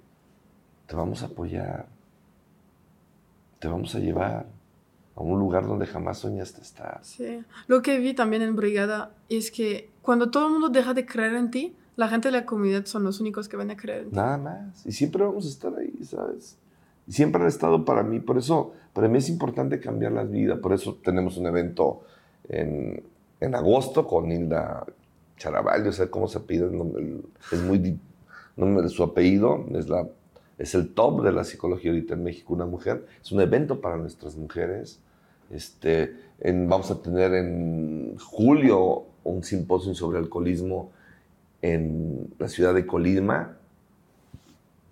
te 0.87 0.95
vamos 0.95 1.21
a 1.21 1.27
apoyar. 1.27 1.85
Te 3.59 3.67
vamos 3.67 3.93
a 3.93 3.99
llevar 3.99 4.47
a 5.15 5.21
un 5.21 5.39
lugar 5.39 5.67
donde 5.67 5.85
jamás 5.85 6.17
soñaste 6.17 6.61
estar. 6.61 6.99
Sí. 7.03 7.43
Lo 7.67 7.83
que 7.83 7.99
vi 7.99 8.15
también 8.15 8.41
en 8.41 8.55
Brigada 8.55 9.11
es 9.29 9.51
que 9.51 9.91
cuando 10.01 10.31
todo 10.31 10.47
el 10.47 10.53
mundo 10.53 10.69
deja 10.69 10.95
de 10.95 11.05
creer 11.05 11.35
en 11.35 11.51
ti, 11.51 11.75
la 11.95 12.07
gente 12.07 12.29
de 12.29 12.31
la 12.31 12.45
comunidad 12.45 12.85
son 12.85 13.03
los 13.03 13.19
únicos 13.19 13.47
que 13.47 13.57
van 13.57 13.69
a 13.69 13.77
creer 13.77 14.05
en 14.05 14.09
ti. 14.09 14.15
Nada 14.15 14.37
más. 14.37 14.85
Y 14.85 14.91
siempre 14.93 15.23
vamos 15.23 15.45
a 15.45 15.49
estar 15.49 15.75
ahí, 15.75 15.93
¿sabes? 16.03 16.57
Siempre 17.07 17.41
han 17.41 17.47
estado 17.47 17.85
para 17.85 18.03
mí. 18.03 18.19
Por 18.19 18.37
eso, 18.37 18.73
para 18.93 19.07
mí 19.07 19.17
es 19.17 19.29
importante 19.29 19.79
cambiar 19.79 20.11
la 20.11 20.23
vida. 20.23 20.61
Por 20.61 20.73
eso 20.73 20.97
tenemos 21.03 21.37
un 21.37 21.47
evento 21.47 22.01
en, 22.49 23.03
en 23.39 23.55
agosto 23.55 24.07
con 24.07 24.31
Hilda 24.31 24.85
Charaballo, 25.41 25.89
o 25.89 25.93
sea, 25.93 26.09
cómo 26.09 26.27
se 26.27 26.39
pide, 26.39 26.69
es 27.51 27.61
muy, 27.63 27.99
su 28.89 29.03
apellido 29.03 29.65
es, 29.73 29.89
la, 29.89 30.07
es 30.59 30.75
el 30.75 30.93
top 30.93 31.23
de 31.23 31.31
la 31.31 31.43
psicología 31.43 31.89
ahorita 31.89 32.13
en 32.13 32.23
México, 32.23 32.53
una 32.53 32.67
mujer, 32.67 33.07
es 33.19 33.31
un 33.31 33.41
evento 33.41 33.81
para 33.81 33.97
nuestras 33.97 34.35
mujeres. 34.35 34.99
Este, 35.49 36.15
vamos 36.43 36.91
a 36.91 37.01
tener 37.01 37.33
en 37.33 38.15
julio 38.19 39.05
un 39.23 39.43
simposio 39.43 39.95
sobre 39.95 40.19
alcoholismo 40.19 40.91
en 41.63 42.31
la 42.37 42.47
ciudad 42.47 42.75
de 42.75 42.85
Colima, 42.85 43.57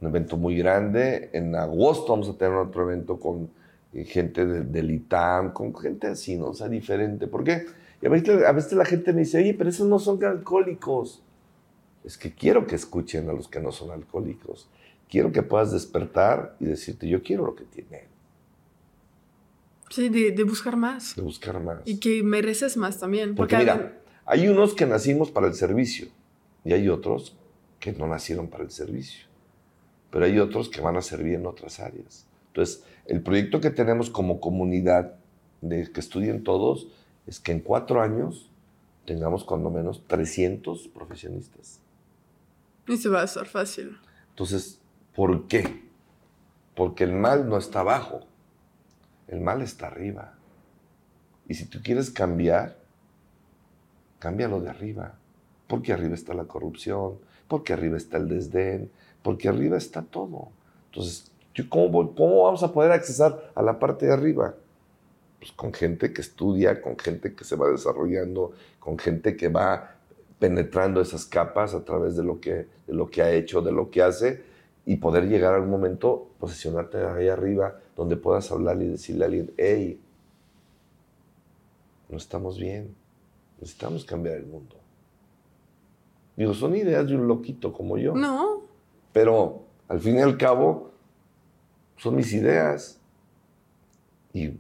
un 0.02 0.08
evento 0.08 0.38
muy 0.38 0.58
grande. 0.58 1.30
En 1.34 1.56
agosto 1.56 2.14
vamos 2.14 2.30
a 2.30 2.38
tener 2.38 2.54
otro 2.56 2.84
evento 2.84 3.20
con 3.20 3.50
eh, 3.94 4.04
gente 4.04 4.46
del 4.46 4.92
ITAM, 4.92 5.52
con 5.52 5.76
gente 5.76 6.08
así, 6.08 6.38
¿no? 6.38 6.48
O 6.48 6.54
sea, 6.54 6.68
diferente. 6.70 7.28
¿Por 7.28 7.44
qué? 7.44 7.66
Y 8.02 8.06
a 8.06 8.10
veces, 8.10 8.74
la 8.74 8.86
gente 8.86 9.12
me 9.12 9.22
dice, 9.22 9.40
oye, 9.40 9.54
pero 9.54 9.70
esos 9.70 9.88
no 9.88 10.00
son 10.00 10.24
alcohólicos. 10.24 11.22
Es 12.04 12.18
que 12.18 12.34
quiero 12.34 12.66
que 12.66 12.76
escuchen 12.76 13.30
a 13.30 13.34
los 13.34 13.50
que 13.50 13.60
no 13.60 13.72
son 13.72 13.92
alcohólicos. 13.92 14.70
Quiero 15.10 15.32
que 15.32 15.44
puedas 15.44 15.72
despertar 15.72 16.56
y 16.60 16.66
decirte, 16.66 17.10
yo 17.10 17.22
quiero 17.22 17.46
lo 17.46 17.56
que 17.56 17.66
tienen. 17.66 18.08
Sí, 19.90 20.08
de, 20.08 20.44
buscar 20.44 20.78
más. 20.78 21.16
De 21.16 21.24
buscar 21.24 21.60
más. 21.60 21.80
Y 21.84 22.00
que 22.00 22.24
mereces 22.24 22.78
más 22.78 23.00
también. 23.00 23.36
Porque, 23.36 23.58
mira, 23.58 24.00
hay 24.26 24.48
unos 24.48 24.76
que 24.76 24.86
nacimos 24.86 25.32
para 25.32 25.48
el 25.48 25.56
servicio 25.56 26.08
y 26.64 26.74
hay 26.74 26.88
otros 26.88 27.36
que 27.80 27.92
no 27.92 28.08
nacieron 28.08 28.48
para 28.48 28.64
el 28.64 28.72
servicio. 28.72 29.29
Pero 30.12 30.26
hay 30.26 30.40
otros 30.40 30.70
que 30.70 30.82
van 30.82 30.98
a 30.98 31.02
servir 31.02 31.36
en 31.36 31.46
otras 31.46 31.80
áreas. 31.80 32.26
Entonces, 32.48 32.84
el 33.06 33.22
proyecto 33.22 33.62
que 33.62 33.70
tenemos 33.70 34.10
como 34.10 34.40
comunidad 34.40 35.16
de 35.62 35.92
que 35.92 36.00
estudien 36.00 36.44
todos 36.44 36.88
es 37.28 37.40
que 37.40 37.52
en 37.52 37.60
cuatro 37.60 38.02
años 38.02 38.50
tengamos 39.06 39.44
cuando 39.44 39.70
menos 39.70 40.06
300 40.08 40.88
profesionistas. 40.90 41.80
Y 42.88 42.98
se 42.98 43.10
va 43.10 43.22
a 43.22 43.24
hacer 43.24 43.46
fácil. 43.46 43.98
Entonces, 44.30 44.80
¿por 45.16 45.48
qué? 45.48 45.84
Porque 46.76 47.04
el 47.04 47.14
mal 47.14 47.48
no 47.48 47.58
está 47.58 47.82
abajo, 47.82 48.22
el 49.28 49.42
mal 49.42 49.62
está 49.62 49.88
arriba. 49.88 50.36
Y 51.48 51.56
si 51.56 51.66
tú 51.66 51.80
quieres 51.84 52.10
cambiar, 52.10 52.78
cámbialo 54.20 54.62
de 54.62 54.70
arriba. 54.70 55.16
Porque 55.68 55.94
arriba 55.94 56.16
está 56.16 56.34
la 56.34 56.46
corrupción, 56.46 57.20
porque 57.48 57.74
arriba 57.74 57.98
está 57.98 58.18
el 58.18 58.28
desdén, 58.28 58.92
porque 59.22 59.48
arriba 59.48 59.78
está 59.78 60.02
todo. 60.02 60.50
Entonces, 60.88 61.32
¿cómo, 61.70 62.16
cómo 62.16 62.44
vamos 62.44 62.64
a 62.64 62.72
poder 62.72 62.92
accesar 62.92 63.52
a 63.56 63.62
la 63.62 63.80
parte 63.80 64.06
de 64.06 64.14
arriba? 64.14 64.56
pues, 65.40 65.52
con 65.54 65.74
gente 65.74 66.14
que 66.14 66.22
estudia, 66.22 66.82
con 66.82 66.98
gente 66.98 67.34
que 67.34 67.44
se 67.44 67.56
va 67.56 67.70
desarrollando, 67.70 68.52
con 68.80 69.00
gente 69.00 69.36
que 69.36 69.48
va 69.48 69.96
penetrando 70.38 71.02
esas 71.02 71.26
capas 71.26 71.74
a 71.74 71.84
través 71.84 72.16
de 72.16 72.24
lo 72.24 72.40
que, 72.40 72.68
de 72.88 72.94
lo 72.94 73.10
que 73.10 73.22
ha 73.22 73.32
hecho, 73.32 73.62
de 73.62 73.72
lo 73.72 73.90
que 73.90 74.02
hace, 74.02 74.44
y 74.86 74.98
poder 74.98 75.28
llegar 75.28 75.56
a 75.56 75.60
un 75.60 75.70
momento, 75.70 76.28
posicionarte 76.40 76.98
ahí 76.98 77.28
arriba, 77.28 77.80
donde 77.96 78.16
puedas 78.16 78.52
hablar 78.52 78.82
y 78.82 78.88
decirle 78.88 79.24
a 79.24 79.28
alguien, 79.28 79.52
hey, 79.58 80.00
no 82.10 82.18
estamos 82.18 82.58
bien, 82.58 82.96
necesitamos 83.60 84.04
cambiar 84.04 84.38
el 84.38 84.46
mundo. 84.46 84.76
Digo, 86.36 86.54
son 86.54 86.76
ideas 86.76 87.08
de 87.08 87.16
un 87.16 87.28
loquito 87.28 87.74
como 87.74 87.98
yo. 87.98 88.16
No. 88.16 88.59
Pero 89.14 89.66
al 89.88 90.00
fin 90.00 90.18
y 90.18 90.22
al 90.22 90.38
cabo, 90.38 90.92
son 91.98 92.16
mis 92.16 92.34
ideas. 92.34 93.00
Y 94.34 94.54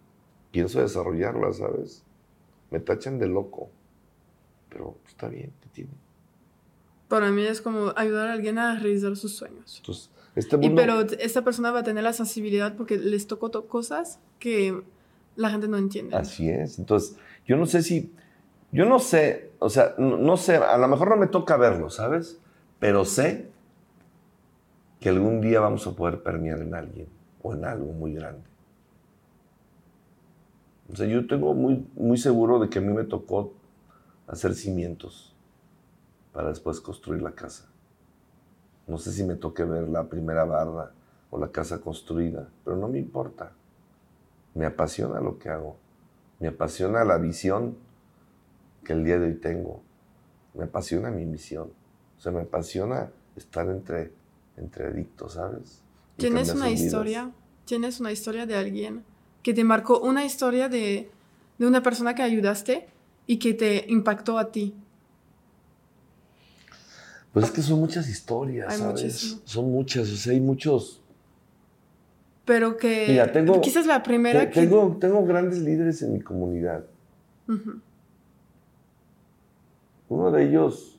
pienso 0.52 0.82
desarrollarla, 0.82 1.54
¿sabes? 1.54 2.04
Me 2.72 2.80
tachan 2.80 3.20
de 3.20 3.28
loco, 3.28 3.70
pero 4.70 4.98
está 5.08 5.28
bien, 5.28 5.52
¿qué 5.62 5.70
tiene? 5.70 5.92
Para 7.08 7.32
mí 7.32 7.44
es 7.44 7.62
como 7.62 7.94
ayudar 7.96 8.28
a 8.28 8.34
alguien 8.34 8.60
a 8.60 8.78
realizar 8.80 9.16
sus 9.16 9.36
sueños. 9.36 9.78
Entonces, 9.78 10.12
este 10.36 10.58
mundo... 10.58 10.74
y, 10.74 10.76
pero 10.76 11.02
esta 11.20 11.44
persona 11.44 11.72
va 11.72 11.80
a 11.80 11.84
tener 11.84 12.04
la 12.04 12.14
sensibilidad 12.14 12.76
porque 12.76 12.98
les 12.98 13.26
tocó 13.26 13.50
cosas 13.68 14.20
que 14.38 14.84
la 15.36 15.50
gente 15.50 15.68
no 15.68 15.78
entiende. 15.78 16.16
Así 16.16 16.50
es. 16.50 16.78
Entonces, 16.78 17.16
yo 17.46 17.58
no 17.58 17.66
sé 17.66 17.82
si, 17.82 18.12
yo 18.72 18.86
no 18.86 19.00
sé, 19.00 19.52
o 19.60 19.70
sea, 19.70 19.96
no 19.98 20.38
sé, 20.38 20.58
a 20.58 20.78
lo 20.78 20.88
mejor 20.88 21.10
no 21.10 21.18
me 21.18 21.28
toca 21.28 21.58
verlo, 21.58 21.90
¿sabes? 21.90 22.40
Pero 22.80 23.06
sé 23.06 23.50
que 25.00 25.10
algún 25.10 25.42
día 25.42 25.60
vamos 25.60 25.86
a 25.88 25.92
poder 25.92 26.22
permear 26.22 26.60
en 26.60 26.76
alguien 26.76 27.08
o 27.42 27.54
en 27.54 27.66
algo 27.66 27.94
muy 27.94 28.14
grande. 28.14 28.44
O 30.92 30.96
sea, 30.96 31.08
yo 31.08 31.26
tengo 31.28 31.54
muy, 31.54 31.88
muy 31.96 32.18
seguro 32.18 32.60
de 32.60 32.70
que 32.70 32.80
a 32.80 32.82
mí 32.82 32.92
me 32.92 33.04
tocó 33.04 33.54
hacer 34.28 34.56
cimientos 34.56 35.36
para 36.34 36.50
después 36.50 36.82
construir 36.82 37.22
la 37.22 37.32
casa. 37.32 37.70
No 38.88 38.98
sé 38.98 39.12
si 39.12 39.24
me 39.24 39.36
toque 39.36 39.64
ver 39.64 39.88
la 39.88 40.10
primera 40.10 40.46
barda 40.46 40.92
o 41.30 41.40
la 41.40 41.50
casa 41.50 41.80
construida, 41.80 42.50
pero 42.66 42.76
no 42.76 42.88
me 42.88 42.98
importa. 42.98 43.52
Me 44.56 44.66
apasiona 44.66 45.20
lo 45.20 45.38
que 45.38 45.50
hago. 45.50 45.78
Me 46.40 46.48
apasiona 46.48 47.04
la 47.04 47.18
visión 47.18 47.78
que 48.84 48.94
el 48.94 49.04
día 49.04 49.20
de 49.20 49.28
hoy 49.28 49.36
tengo. 49.36 49.82
Me 50.56 50.64
apasiona 50.64 51.12
mi 51.12 51.26
misión. 51.26 51.72
O 52.18 52.22
sea, 52.22 52.32
me 52.32 52.42
apasiona 52.42 53.12
estar 53.36 53.68
entre, 53.70 54.12
entre 54.60 54.88
adictos, 54.88 55.34
¿sabes? 55.34 55.82
¿Tienes 56.18 56.54
una 56.54 56.70
historia? 56.70 57.32
¿Tienes 57.66 58.00
una 58.00 58.12
historia 58.12 58.46
de 58.46 58.56
alguien 58.56 59.04
que 59.42 59.54
te 59.54 59.64
marcó 59.64 60.00
una 60.00 60.26
historia 60.26 60.70
de, 60.70 61.10
de 61.58 61.68
una 61.68 61.82
persona 61.82 62.14
que 62.14 62.24
ayudaste 62.24 62.88
y 63.26 63.38
que 63.38 63.54
te 63.54 63.86
impactó 63.88 64.38
a 64.38 64.52
ti? 64.52 64.76
Pues 67.32 67.46
es 67.46 67.52
que 67.52 67.62
son 67.62 67.80
muchas 67.80 68.10
historias, 68.10 68.76
¿sabes? 68.76 69.40
Son 69.46 69.72
muchas, 69.72 70.12
o 70.12 70.16
sea, 70.16 70.34
hay 70.34 70.42
muchos. 70.42 71.02
Pero 72.44 72.78
que. 72.78 73.06
Mira, 73.10 73.32
tengo. 73.32 73.62
Quizás 73.62 73.86
la 73.86 74.02
primera 74.02 74.50
que. 74.50 74.62
Tengo, 74.62 74.98
tengo 75.00 75.24
grandes 75.26 75.60
líderes 75.60 76.02
en 76.02 76.14
mi 76.14 76.22
comunidad. 76.22 76.86
Uno 80.10 80.32
de 80.32 80.50
ellos, 80.50 80.99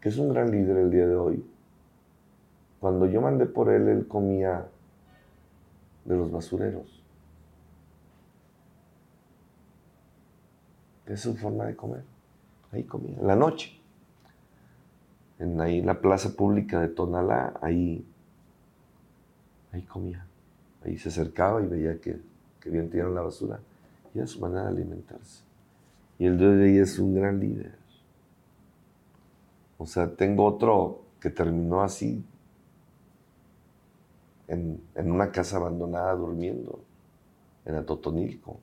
que 0.00 0.08
es 0.08 0.18
un 0.18 0.30
gran 0.30 0.50
líder 0.50 0.76
el 0.76 0.90
día 0.90 1.06
de 1.06 1.16
hoy, 1.16 1.44
cuando 2.80 3.06
yo 3.06 3.20
mandé 3.20 3.46
por 3.46 3.68
él, 3.70 3.88
él 3.88 4.06
comía 4.08 4.66
de 6.04 6.16
los 6.16 6.32
basureros. 6.32 7.02
Es 11.06 11.20
su 11.20 11.36
forma 11.36 11.66
de 11.66 11.76
comer. 11.76 12.02
Ahí 12.72 12.84
comía, 12.84 13.18
la 13.20 13.36
noche. 13.36 13.78
En 15.38 15.60
ahí 15.60 15.82
la 15.82 16.00
plaza 16.00 16.30
pública 16.30 16.80
de 16.80 16.88
Tonalá, 16.88 17.54
ahí, 17.60 18.06
ahí 19.72 19.82
comía. 19.82 20.24
Ahí 20.84 20.96
se 20.96 21.08
acercaba 21.10 21.62
y 21.62 21.66
veía 21.66 22.00
que, 22.00 22.18
que 22.60 22.70
bien 22.70 22.88
tiraron 22.88 23.14
la 23.14 23.22
basura. 23.22 23.60
Y 24.14 24.18
era 24.18 24.26
su 24.26 24.40
manera 24.40 24.64
de 24.64 24.68
alimentarse. 24.68 25.42
Y 26.18 26.26
el 26.26 26.38
de 26.38 26.46
hoy 26.46 26.78
es 26.78 26.98
un 26.98 27.14
gran 27.14 27.40
líder. 27.40 27.79
O 29.80 29.86
sea, 29.86 30.14
tengo 30.14 30.44
otro 30.44 31.00
que 31.20 31.30
terminó 31.30 31.80
así, 31.82 32.22
en, 34.46 34.82
una 34.94 35.32
casa 35.32 35.56
abandonada 35.56 36.14
durmiendo, 36.14 36.80
en 37.64 37.76
Atotonilco. 37.76 38.58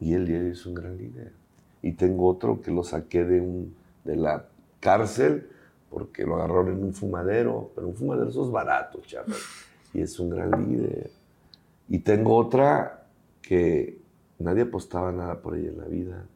Y 0.00 0.14
él 0.14 0.28
es 0.28 0.66
un 0.66 0.74
gran 0.74 0.98
líder. 0.98 1.32
Y 1.82 1.92
tengo 1.92 2.26
otro 2.26 2.60
que 2.60 2.72
lo 2.72 2.82
saqué 2.82 3.24
de, 3.24 3.40
un, 3.40 3.76
de 4.02 4.16
la 4.16 4.46
cárcel 4.80 5.48
porque 5.88 6.24
lo 6.24 6.34
agarraron 6.34 6.72
en 6.72 6.82
un 6.82 6.92
fumadero, 6.92 7.70
pero 7.76 7.86
un 7.86 7.94
fumadero 7.94 8.28
eso 8.28 8.44
es 8.44 8.50
barato, 8.50 9.02
chaval. 9.02 9.36
Y 9.94 10.00
es 10.00 10.18
un 10.18 10.30
gran 10.30 10.50
líder. 10.68 11.12
Y 11.88 12.00
tengo 12.00 12.34
otra 12.34 13.06
que 13.40 14.00
nadie 14.40 14.62
apostaba 14.62 15.12
nada 15.12 15.40
por 15.40 15.56
ella 15.56 15.68
en 15.68 15.78
la 15.78 15.84
vida. 15.84 16.26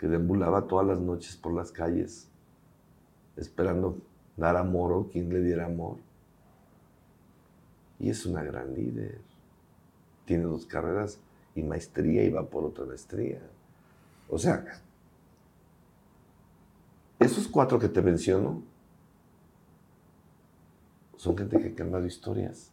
Que 0.00 0.08
deambulaba 0.08 0.66
todas 0.66 0.86
las 0.86 0.98
noches 0.98 1.36
por 1.36 1.52
las 1.52 1.70
calles, 1.70 2.26
esperando 3.36 3.98
dar 4.34 4.56
amor 4.56 4.92
o 4.92 5.08
quien 5.08 5.28
le 5.28 5.42
diera 5.42 5.66
amor. 5.66 5.98
Y 7.98 8.08
es 8.08 8.24
una 8.24 8.42
gran 8.42 8.74
líder. 8.74 9.20
Tiene 10.24 10.44
dos 10.44 10.64
carreras 10.64 11.20
y 11.54 11.62
maestría 11.62 12.24
y 12.24 12.30
va 12.30 12.48
por 12.48 12.64
otra 12.64 12.86
maestría. 12.86 13.42
O 14.30 14.38
sea, 14.38 14.64
esos 17.18 17.46
cuatro 17.46 17.78
que 17.78 17.90
te 17.90 18.00
menciono 18.00 18.62
son 21.16 21.36
gente 21.36 21.60
que 21.60 21.68
ha 21.68 21.74
cambiado 21.74 22.06
historias. 22.06 22.72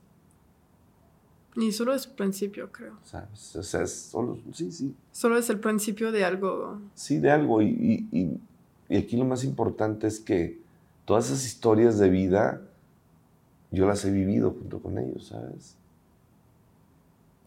Y 1.57 1.71
solo 1.71 1.93
es 1.93 2.05
principio, 2.05 2.71
creo. 2.71 2.93
¿Sabes? 3.03 3.55
O 3.55 3.63
sea, 3.63 3.81
es 3.81 3.91
solo, 3.91 4.37
sí, 4.53 4.71
sí. 4.71 4.95
Solo 5.11 5.37
es 5.37 5.49
el 5.49 5.59
principio 5.59 6.11
de 6.11 6.23
algo. 6.23 6.79
Sí, 6.93 7.17
de 7.17 7.31
algo. 7.31 7.63
Y, 7.63 8.07
y, 8.11 8.39
y 8.87 8.97
aquí 8.97 9.17
lo 9.17 9.25
más 9.25 9.43
importante 9.43 10.05
es 10.05 10.19
que 10.19 10.59
todas 11.05 11.25
esas 11.25 11.45
historias 11.45 11.97
de 11.97 12.09
vida, 12.09 12.61
yo 13.71 13.87
las 13.87 14.05
he 14.05 14.11
vivido 14.11 14.51
junto 14.51 14.79
con 14.79 14.99
ellos, 14.99 15.27
¿sabes? 15.27 15.75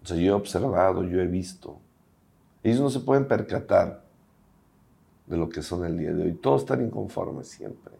O 0.02 0.06
sea, 0.06 0.16
yo 0.16 0.24
he 0.24 0.32
observado, 0.32 1.04
yo 1.04 1.20
he 1.20 1.26
visto. 1.28 1.78
Ellos 2.64 2.80
no 2.80 2.90
se 2.90 3.00
pueden 3.00 3.28
percatar 3.28 4.02
de 5.26 5.36
lo 5.36 5.48
que 5.48 5.62
son 5.62 5.84
el 5.84 5.96
día 5.96 6.12
de 6.12 6.24
hoy. 6.24 6.32
Todos 6.32 6.62
están 6.62 6.84
inconformes 6.84 7.46
siempre. 7.46 7.92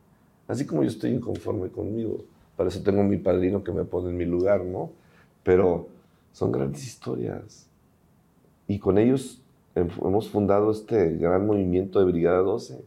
Así 0.49 0.67
como 0.67 0.83
yo 0.83 0.89
estoy 0.89 1.13
inconforme 1.13 1.69
conmigo. 1.69 2.25
Para 2.57 2.69
eso 2.69 2.83
tengo 2.83 3.05
mi 3.05 3.17
padrino 3.17 3.63
que 3.63 3.71
me 3.71 3.85
pone 3.85 4.11
en 4.11 4.17
mi 4.17 4.25
lugar, 4.25 4.65
¿no? 4.65 4.91
Pero 5.45 5.89
son 6.33 6.53
grandes 6.53 6.87
historias. 6.87 7.67
Y 8.67 8.79
con 8.79 8.99
ellos 8.99 9.43
hemos 9.75 10.29
fundado 10.29 10.71
este 10.71 11.17
gran 11.17 11.47
movimiento 11.47 11.99
de 11.99 12.05
Brigada 12.07 12.39
12, 12.39 12.81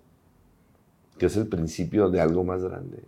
que 1.18 1.26
es 1.26 1.38
el 1.38 1.48
principio 1.48 2.10
de 2.10 2.22
algo 2.22 2.44
más 2.44 2.64
grande. 2.64 3.00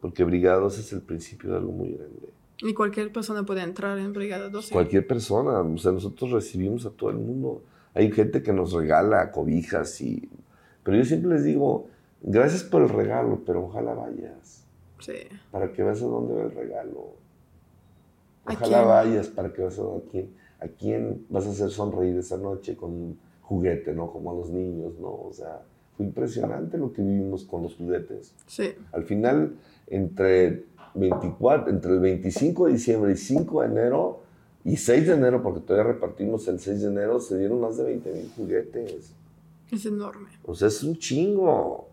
Porque 0.00 0.24
Brigada 0.24 0.58
12 0.60 0.80
es 0.80 0.92
el 0.92 1.02
principio 1.02 1.50
de 1.50 1.56
algo 1.56 1.72
muy 1.72 1.92
grande. 1.92 2.30
Y 2.62 2.74
cualquier 2.74 3.12
persona 3.12 3.44
puede 3.44 3.62
entrar 3.62 3.98
en 3.98 4.12
Brigada 4.12 4.48
12. 4.48 4.72
Cualquier 4.72 5.06
persona. 5.06 5.60
O 5.60 5.78
sea, 5.78 5.92
nosotros 5.92 6.30
recibimos 6.30 6.84
a 6.86 6.90
todo 6.90 7.10
el 7.10 7.16
mundo. 7.16 7.62
Hay 7.94 8.10
gente 8.12 8.42
que 8.42 8.52
nos 8.52 8.72
regala 8.72 9.30
cobijas 9.30 10.00
y... 10.00 10.28
Pero 10.82 10.96
yo 10.96 11.04
siempre 11.04 11.32
les 11.32 11.44
digo, 11.44 11.88
gracias 12.22 12.62
por 12.62 12.82
el 12.82 12.88
regalo, 12.88 13.40
pero 13.44 13.64
ojalá 13.64 13.94
vayas. 13.94 14.64
Sí. 14.98 15.14
Para 15.50 15.72
que 15.72 15.82
veas 15.82 16.02
a 16.02 16.06
dónde 16.06 16.34
va 16.34 16.42
el 16.44 16.52
regalo. 16.52 17.14
Ojalá 18.44 18.82
vayas 18.82 19.28
para 19.28 19.52
que 19.52 19.62
a 19.62 19.68
quién, 20.10 20.30
a 20.60 20.68
quién 20.68 21.26
vas 21.28 21.46
a 21.46 21.50
hacer 21.50 21.70
sonreír 21.70 22.16
esa 22.16 22.36
noche 22.36 22.76
con 22.76 22.90
un 22.90 23.18
juguete, 23.42 23.92
¿no? 23.92 24.10
Como 24.10 24.30
a 24.30 24.34
los 24.34 24.50
niños, 24.50 24.98
¿no? 24.98 25.08
O 25.08 25.30
sea, 25.32 25.62
fue 25.96 26.06
impresionante 26.06 26.78
lo 26.78 26.92
que 26.92 27.02
vivimos 27.02 27.44
con 27.44 27.62
los 27.62 27.74
juguetes. 27.74 28.34
Sí. 28.46 28.72
Al 28.92 29.04
final, 29.04 29.56
entre 29.86 30.64
24, 30.94 31.70
entre 31.70 31.92
el 31.92 32.00
25 32.00 32.66
de 32.66 32.72
diciembre 32.72 33.12
y 33.12 33.16
5 33.16 33.62
de 33.62 33.66
enero, 33.66 34.20
y 34.64 34.76
6 34.76 35.06
de 35.06 35.14
enero, 35.14 35.42
porque 35.42 35.60
todavía 35.60 35.92
repartimos 35.92 36.46
el 36.48 36.60
6 36.60 36.82
de 36.82 36.88
enero, 36.88 37.20
se 37.20 37.38
dieron 37.38 37.60
más 37.60 37.76
de 37.76 37.84
20 37.84 38.12
mil 38.12 38.30
juguetes. 38.36 39.12
Es 39.70 39.86
enorme. 39.86 40.28
O 40.44 40.54
sea, 40.54 40.68
es 40.68 40.82
un 40.82 40.96
chingo. 40.98 41.88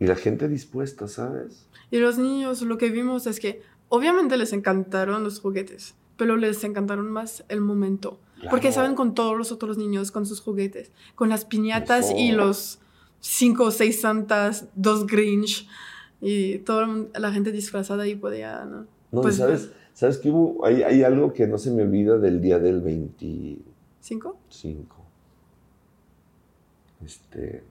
Y 0.00 0.06
la 0.06 0.14
gente 0.14 0.46
dispuesta, 0.46 1.08
¿sabes? 1.08 1.66
Y 1.90 1.98
los 1.98 2.18
niños, 2.18 2.62
lo 2.62 2.78
que 2.78 2.90
vimos 2.90 3.26
es 3.26 3.40
que 3.40 3.62
obviamente 3.88 4.36
les 4.36 4.52
encantaron 4.52 5.24
los 5.24 5.40
juguetes, 5.40 5.94
pero 6.16 6.36
les 6.36 6.62
encantaron 6.64 7.10
más 7.10 7.44
el 7.48 7.60
momento. 7.60 8.18
Porque 8.50 8.70
saben 8.70 8.94
con 8.94 9.14
todos 9.14 9.36
los 9.36 9.50
otros 9.50 9.78
niños, 9.78 10.12
con 10.12 10.24
sus 10.24 10.40
juguetes, 10.40 10.92
con 11.16 11.28
las 11.28 11.44
piñatas 11.44 12.12
y 12.16 12.30
los 12.30 12.78
cinco 13.20 13.64
o 13.64 13.70
seis 13.72 14.00
santas, 14.00 14.68
dos 14.76 15.06
Grinch 15.06 15.68
y 16.20 16.58
toda 16.58 16.88
la 17.14 17.32
gente 17.32 17.50
disfrazada 17.50 18.04
ahí 18.04 18.14
podía, 18.14 18.64
¿no? 18.64 18.86
No, 19.10 19.22
pues, 19.22 19.36
¿sabes? 19.36 19.70
¿Sabes 19.92 20.18
que 20.18 20.30
hubo? 20.30 20.64
Hay, 20.64 20.82
hay, 20.82 21.02
algo 21.02 21.32
que 21.32 21.48
no 21.48 21.58
se 21.58 21.72
me 21.72 21.82
olvida 21.82 22.18
del 22.18 22.40
día 22.40 22.58
del 22.58 22.80
25. 22.80 24.38
¿Cinco? 24.48 25.04
Este. 27.04 27.64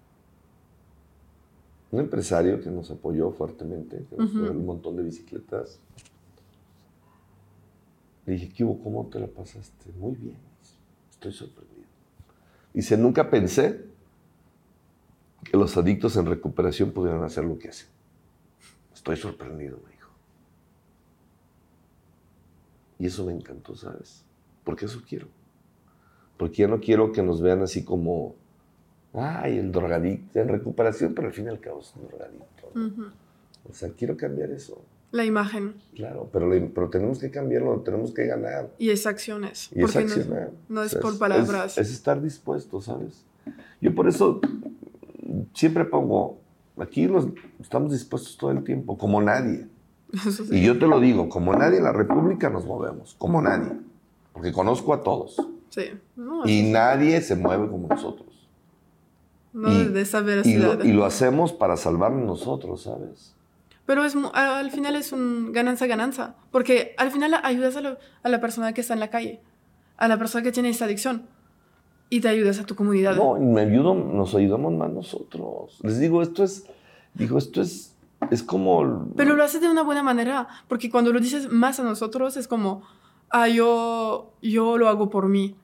Un 1.92 2.00
empresario 2.00 2.60
que 2.62 2.70
nos 2.70 2.92
apoyó 2.92 3.32
fuertemente, 3.32 4.06
que 4.10 4.18
nos 4.18 4.32
dio 4.32 4.52
un 4.52 4.66
montón 4.66 4.98
de 4.98 5.04
bicicletas. 5.04 5.80
Le 8.26 8.34
dije, 8.34 8.50
¿qué 8.50 8.64
hubo? 8.64 8.84
¿Cómo 8.84 9.06
te 9.08 9.20
la 9.20 9.28
pasaste? 9.28 9.92
Muy 9.98 10.16
bien. 10.16 10.38
Estoy 11.10 11.32
sorprendido. 11.32 11.88
Dice, 12.74 12.98
nunca 12.98 13.30
pensé 13.30 13.86
que 15.44 15.58
los 15.58 15.78
adictos 15.78 16.18
en 16.18 16.26
recuperación 16.26 16.92
pudieran 16.92 17.24
hacer 17.24 17.46
lo 17.46 17.58
que 17.58 17.70
hacen. 17.70 17.88
Estoy 18.94 19.16
sorprendido, 19.16 19.80
me 19.86 19.92
dijo. 19.92 20.12
Y 23.00 23.06
eso 23.06 23.26
me 23.26 23.34
encantó, 23.34 23.76
¿sabes? 23.76 24.26
Porque 24.64 24.86
eso 24.86 25.02
quiero. 25.08 25.28
Porque 26.38 26.64
ya 26.64 26.68
no 26.68 26.82
quiero 26.82 27.14
que 27.14 27.24
nos 27.24 27.42
vean 27.42 27.62
así 27.62 27.86
como, 27.86 28.36
ay, 29.14 29.58
el 29.58 29.72
drogadicto 29.72 30.40
en 30.40 30.48
recuperación, 30.48 31.14
pero 31.14 31.28
al 31.28 31.34
fin 31.34 31.46
y 31.46 31.50
al 31.50 31.60
cabo 31.60 31.82
es 31.82 31.94
un 31.96 32.08
drogadicto. 32.08 32.72
O 33.70 33.74
sea, 33.74 33.90
quiero 33.90 34.16
cambiar 34.16 34.52
eso. 34.52 34.82
La 35.12 35.24
imagen. 35.24 35.76
Claro, 35.96 36.30
pero, 36.32 36.50
pero 36.74 36.90
tenemos 36.90 37.20
que 37.20 37.32
cambiarlo, 37.32 37.80
tenemos 37.82 38.14
que 38.14 38.26
ganar. 38.26 38.70
Y 38.78 38.90
es 38.90 39.08
acciones. 39.08 39.70
Y 39.74 39.84
es 39.84 39.96
accionar. 39.96 40.52
No, 40.68 40.84
es 40.84 40.96
por 40.96 41.18
palabras. 41.18 41.78
Es, 41.78 41.92
estar 41.92 42.22
dispuesto, 42.22 42.82
¿sabes? 42.82 43.24
Yo 43.80 43.96
por 43.96 44.08
eso 44.08 44.42
siempre 45.54 45.86
pongo, 45.86 46.40
aquí 46.78 47.08
los, 47.08 47.28
estamos 47.60 47.92
dispuestos 47.94 48.38
todo 48.38 48.52
el 48.52 48.64
tiempo, 48.64 48.98
como 48.98 49.22
nadie. 49.22 49.68
Y 50.52 50.64
yo 50.64 50.78
te 50.78 50.88
lo 50.88 51.00
digo, 51.00 51.30
como 51.30 51.54
nadie 51.54 51.78
en 51.78 51.84
la 51.84 51.94
República 51.94 52.50
nos 52.50 52.66
movemos, 52.66 53.16
como 53.18 53.42
nadie. 53.42 53.72
Porque 54.34 54.52
conozco 54.52 54.94
a 54.94 55.04
todos. 55.04 55.36
Sí. 55.70 55.92
y 56.46 56.64
nadie 56.72 57.22
se 57.22 57.36
mueve 57.36 57.68
como 57.68 57.88
nosotros. 57.88 58.28
No, 59.58 59.70
de 59.70 60.02
esa 60.02 60.22
veracidad. 60.22 60.76
Y 60.76 60.78
lo, 60.78 60.86
y 60.86 60.94
lo 60.94 61.06
hacemos 61.06 61.52
para 61.52 61.78
salvarnos 61.78 62.24
nosotros, 62.26 62.84
¿sabes? 62.84 63.34
Pero 63.88 64.06
es, 64.06 64.16
al 64.34 64.70
final 64.70 64.96
es 64.96 65.12
un 65.12 65.52
gananza-gananza, 65.52 66.36
porque 66.52 66.94
al 66.98 67.10
final 67.10 67.34
ayudas 67.42 67.76
a, 67.78 67.98
a, 68.22 68.30
la 68.30 68.40
persona 68.40 68.74
que 68.74 68.82
está 68.82 68.94
en 68.94 69.00
la 69.00 69.10
calle, 69.10 69.42
a 69.98 70.08
la 70.08 70.18
persona 70.20 70.44
que 70.44 70.52
tiene 70.52 70.70
esa 70.70 70.86
adicción, 70.86 71.26
y 72.10 72.22
te 72.22 72.28
ayudas 72.28 72.60
a 72.60 72.66
tu 72.66 72.76
comunidad. 72.76 73.16
No, 73.16 73.38
y 73.38 73.46
me 73.46 73.62
ayudo, 73.62 73.96
nos 73.96 74.36
ayudamos 74.36 74.74
más 74.74 74.92
nosotros. 74.92 75.80
Les 75.82 76.00
digo, 76.00 76.22
esto 76.22 76.44
es, 76.44 76.66
digo, 77.16 77.40
esto 77.40 77.62
es, 77.62 77.96
es 78.30 78.44
como... 78.44 79.08
Pero 79.16 79.36
lo 79.36 79.44
haces 79.44 79.62
de 79.62 79.70
una 79.70 79.82
buena 79.82 80.04
manera, 80.04 80.48
porque 80.68 80.92
cuando 80.92 81.12
lo 81.12 81.20
dices 81.20 81.52
más 81.52 81.80
a 81.80 81.84
nosotros 81.84 82.38
es 82.38 82.48
como, 82.48 82.84
ah, 83.32 83.48
yo, 83.48 84.34
yo 84.42 84.78
lo 84.78 84.88
hago 84.88 85.10
por 85.10 85.28
mí. 85.28 85.56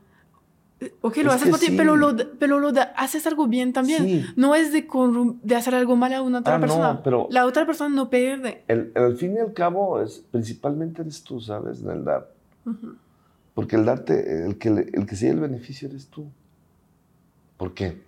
Ok, 1.02 1.18
lo 1.18 1.32
haces 1.32 1.50
por 1.50 1.60
ti, 1.60 1.74
pero, 1.76 1.96
lo, 1.96 2.16
pero 2.40 2.60
lo 2.60 2.72
haces 2.96 3.26
algo 3.28 3.48
bien 3.48 3.74
también. 3.74 4.28
No 4.36 4.56
es 4.56 4.72
de, 4.72 4.88
de 5.44 5.56
hacer 5.56 5.76
algo 5.76 5.96
mal 5.96 6.14
a 6.14 6.22
una 6.22 6.40
otra 6.40 6.56
ah, 6.56 6.60
persona. 6.60 6.94
No, 6.94 7.04
pero 7.04 7.28
la 7.30 7.46
otra 7.46 7.66
persona 7.66 7.94
no 7.94 8.10
pierde. 8.10 8.64
El, 8.68 8.92
al 8.96 9.16
fin 9.18 9.36
y 9.36 9.40
al 9.40 9.54
cabo, 9.54 10.02
es, 10.02 10.24
principalmente 10.32 11.02
eres 11.02 11.24
tú, 11.24 11.40
¿sabes? 11.40 11.82
En 11.82 11.90
el 11.90 12.04
dar. 12.04 12.32
Porque 13.54 13.76
el 13.76 13.86
darte, 13.86 14.46
el 14.46 14.58
que, 14.58 14.70
el 14.70 15.06
que 15.06 15.16
sigue 15.16 15.32
el 15.32 15.40
beneficio 15.40 15.88
eres 15.88 16.08
tú. 16.08 16.26
¿Por 17.58 17.74
qué? 17.74 18.02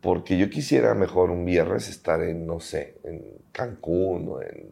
Porque 0.00 0.36
yo 0.36 0.50
quisiera 0.50 0.94
mejor 0.94 1.30
un 1.30 1.44
viernes 1.44 1.88
estar 1.88 2.22
en, 2.22 2.46
no 2.46 2.60
sé, 2.60 2.98
en 3.04 3.22
Cancún 3.52 4.28
o 4.28 4.42
en 4.42 4.70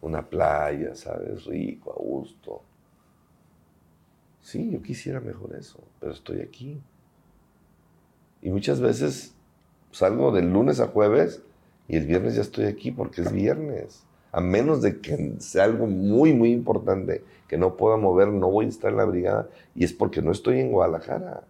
una 0.00 0.22
playa, 0.22 0.94
¿sabes? 0.94 1.44
Rico, 1.44 1.92
a 1.92 2.02
gusto 2.02 2.62
Sí, 4.42 4.70
yo 4.70 4.82
quisiera 4.82 5.20
mejor 5.20 5.54
eso, 5.54 5.78
pero 6.00 6.12
estoy 6.12 6.40
aquí. 6.40 6.80
Y 8.42 8.50
muchas 8.50 8.80
veces 8.80 9.34
salgo 9.92 10.32
del 10.32 10.52
lunes 10.52 10.80
a 10.80 10.86
jueves 10.86 11.42
y 11.88 11.96
el 11.96 12.06
viernes 12.06 12.36
ya 12.36 12.42
estoy 12.42 12.66
aquí 12.66 12.90
porque 12.90 13.22
es 13.22 13.32
viernes. 13.32 14.02
A 14.32 14.40
menos 14.40 14.80
de 14.80 15.00
que 15.00 15.34
sea 15.38 15.64
algo 15.64 15.86
muy, 15.86 16.32
muy 16.32 16.52
importante 16.52 17.24
que 17.48 17.58
no 17.58 17.76
pueda 17.76 17.96
mover, 17.96 18.28
no 18.28 18.48
voy 18.48 18.66
a 18.66 18.68
estar 18.68 18.92
en 18.92 18.98
la 18.98 19.04
brigada 19.04 19.48
y 19.74 19.84
es 19.84 19.92
porque 19.92 20.22
no 20.22 20.30
estoy 20.30 20.60
en 20.60 20.70
Guadalajara. 20.70 21.42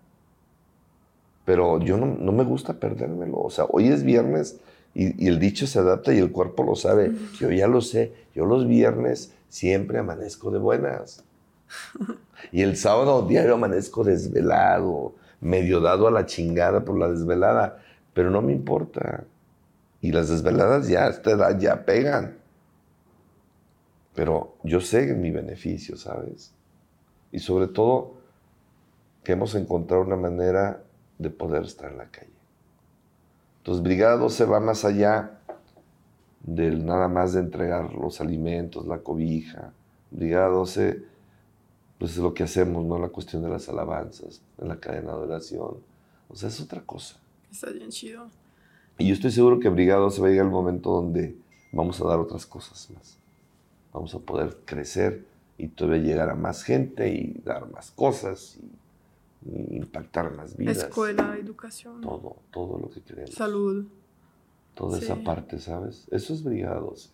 Pero 1.44 1.78
yo 1.80 1.96
no, 1.98 2.32
me 2.32 2.44
gusta 2.44 2.74
perdérmelo. 2.80 3.38
O 3.38 3.50
sea, 3.50 3.66
hoy 3.68 3.88
es 3.88 4.02
viernes 4.02 4.60
y, 4.94 5.22
y, 5.22 5.28
el 5.28 5.38
dicho 5.38 5.66
se 5.66 5.78
adapta 5.78 6.14
y 6.14 6.18
el 6.18 6.32
cuerpo 6.32 6.62
lo 6.62 6.74
sabe. 6.74 7.12
Yo 7.38 7.50
ya 7.50 7.68
lo 7.68 7.80
sé. 7.80 8.12
Yo 8.34 8.46
los 8.46 8.66
viernes 8.66 9.34
siempre 9.48 9.98
amanezco 9.98 10.50
de 10.50 10.58
buenas. 10.58 11.22
Y 12.52 12.62
el 12.62 12.76
sábado 12.76 13.26
diario 13.26 13.54
amanezco 13.54 14.02
desvelado, 14.02 15.14
medio 15.40 15.80
dado 15.80 16.08
a 16.08 16.10
la 16.10 16.26
chingada 16.26 16.84
por 16.84 16.98
la 16.98 17.08
desvelada, 17.08 17.82
pero 18.14 18.30
no 18.30 18.42
me 18.42 18.52
importa. 18.52 19.24
Y 20.00 20.12
las 20.12 20.28
desveladas 20.28 20.88
ya 20.88 21.04
a 21.04 21.10
esta 21.10 21.32
edad 21.32 21.58
ya 21.58 21.84
pegan. 21.84 22.38
Pero 24.14 24.56
yo 24.64 24.80
sé 24.80 25.14
mi 25.14 25.30
beneficio, 25.30 25.96
¿sabes? 25.96 26.52
Y 27.30 27.38
sobre 27.38 27.68
todo, 27.68 28.14
que 29.22 29.32
hemos 29.32 29.54
encontrado 29.54 30.02
una 30.02 30.16
manera 30.16 30.82
de 31.18 31.30
poder 31.30 31.64
estar 31.64 31.90
en 31.92 31.98
la 31.98 32.06
calle. 32.06 32.32
Entonces, 33.58 33.82
Brigada 33.82 34.16
12 34.16 34.44
va 34.46 34.58
más 34.58 34.84
allá 34.84 35.38
del 36.40 36.84
nada 36.86 37.08
más 37.08 37.34
de 37.34 37.40
entregar 37.40 37.92
los 37.92 38.20
alimentos, 38.20 38.86
la 38.86 38.98
cobija. 38.98 39.72
Brigada 40.10 40.48
12, 40.48 41.09
pues 42.00 42.12
es 42.12 42.18
lo 42.18 42.32
que 42.32 42.42
hacemos, 42.42 42.84
¿no? 42.86 42.98
La 42.98 43.10
cuestión 43.10 43.42
de 43.42 43.50
las 43.50 43.68
alabanzas, 43.68 44.40
en 44.58 44.68
la 44.68 44.80
cadena 44.80 45.12
de 45.12 45.18
oración. 45.18 45.76
O 46.30 46.34
sea, 46.34 46.48
es 46.48 46.58
otra 46.58 46.80
cosa. 46.80 47.16
Está 47.52 47.68
bien 47.70 47.90
chido. 47.90 48.26
Y 48.96 49.06
yo 49.08 49.12
estoy 49.12 49.30
seguro 49.30 49.60
que 49.60 49.68
Brigada 49.68 50.00
12 50.00 50.18
va 50.22 50.28
a 50.28 50.30
llegar 50.30 50.46
el 50.46 50.50
momento 50.50 50.90
donde 50.92 51.36
vamos 51.72 52.00
a 52.00 52.06
dar 52.06 52.18
otras 52.18 52.46
cosas 52.46 52.90
más. 52.92 53.18
Vamos 53.92 54.14
a 54.14 54.18
poder 54.18 54.56
crecer 54.64 55.26
y 55.58 55.68
todavía 55.68 56.02
llegar 56.02 56.30
a 56.30 56.34
más 56.34 56.62
gente 56.62 57.12
y 57.12 57.38
dar 57.44 57.70
más 57.70 57.90
cosas 57.90 58.58
y, 59.44 59.76
impactar 59.76 60.34
más 60.34 60.56
vidas. 60.56 60.78
Escuela, 60.78 61.36
educación. 61.38 62.00
Todo, 62.00 62.36
todo 62.50 62.78
lo 62.78 62.88
que 62.88 63.02
queremos. 63.02 63.34
Salud. 63.34 63.84
Toda 64.74 64.96
Sí. 64.98 65.04
esa 65.04 65.16
parte, 65.16 65.58
¿sabes? 65.58 66.06
Eso 66.10 66.32
es 66.32 66.42
Brigada 66.44 66.80
12. 66.80 67.10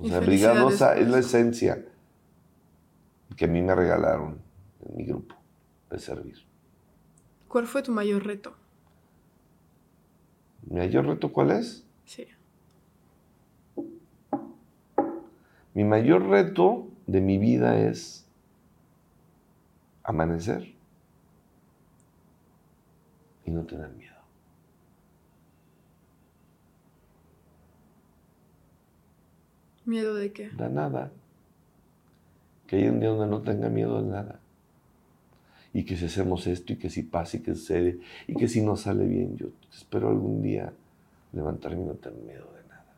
O 0.00 0.06
Y 0.06 0.10
sea, 0.10 0.20
felicidades 0.22 0.26
Brigada 0.26 0.60
12 0.60 0.84
por 0.84 0.98
es 0.98 1.08
la 1.08 1.18
esencia 1.20 1.86
que 3.34 3.46
a 3.46 3.48
mí 3.48 3.62
me 3.62 3.74
regalaron 3.74 4.38
en 4.84 4.96
mi 4.96 5.04
grupo 5.04 5.34
de 5.90 5.98
servir. 5.98 6.36
¿Cuál 7.48 7.66
fue 7.66 7.82
tu 7.82 7.92
mayor 7.92 8.24
reto? 8.24 8.54
Mi 10.62 10.76
mayor 10.78 11.06
reto, 11.06 11.32
¿cuál 11.32 11.52
es? 11.52 11.86
Sí. 12.04 12.26
Mi 15.74 15.84
mayor 15.84 16.26
reto 16.28 16.88
de 17.06 17.20
mi 17.20 17.38
vida 17.38 17.78
es 17.78 18.26
amanecer 20.02 20.74
y 23.44 23.50
no 23.50 23.64
tener 23.64 23.90
miedo. 23.90 24.16
¿Miedo 29.84 30.14
de 30.14 30.32
qué? 30.32 30.50
Da 30.50 30.68
nada. 30.68 31.12
Que 32.66 32.76
haya 32.76 32.90
un 32.90 33.00
día 33.00 33.10
donde 33.10 33.26
no 33.26 33.42
tenga 33.42 33.68
miedo 33.68 34.02
de 34.02 34.08
nada. 34.08 34.40
Y 35.72 35.84
que 35.84 35.96
si 35.96 36.06
hacemos 36.06 36.46
esto 36.46 36.72
y 36.72 36.76
que 36.76 36.90
si 36.90 37.02
pasa 37.02 37.36
y 37.36 37.40
que 37.40 37.54
sucede 37.54 38.00
y 38.26 38.34
que 38.34 38.48
si 38.48 38.62
no 38.62 38.76
sale 38.76 39.04
bien, 39.06 39.36
yo 39.36 39.48
espero 39.72 40.08
algún 40.08 40.42
día 40.42 40.72
levantarme 41.32 41.82
y 41.82 41.84
no 41.84 41.94
tener 41.94 42.18
miedo 42.20 42.46
de 42.56 42.68
nada. 42.68 42.96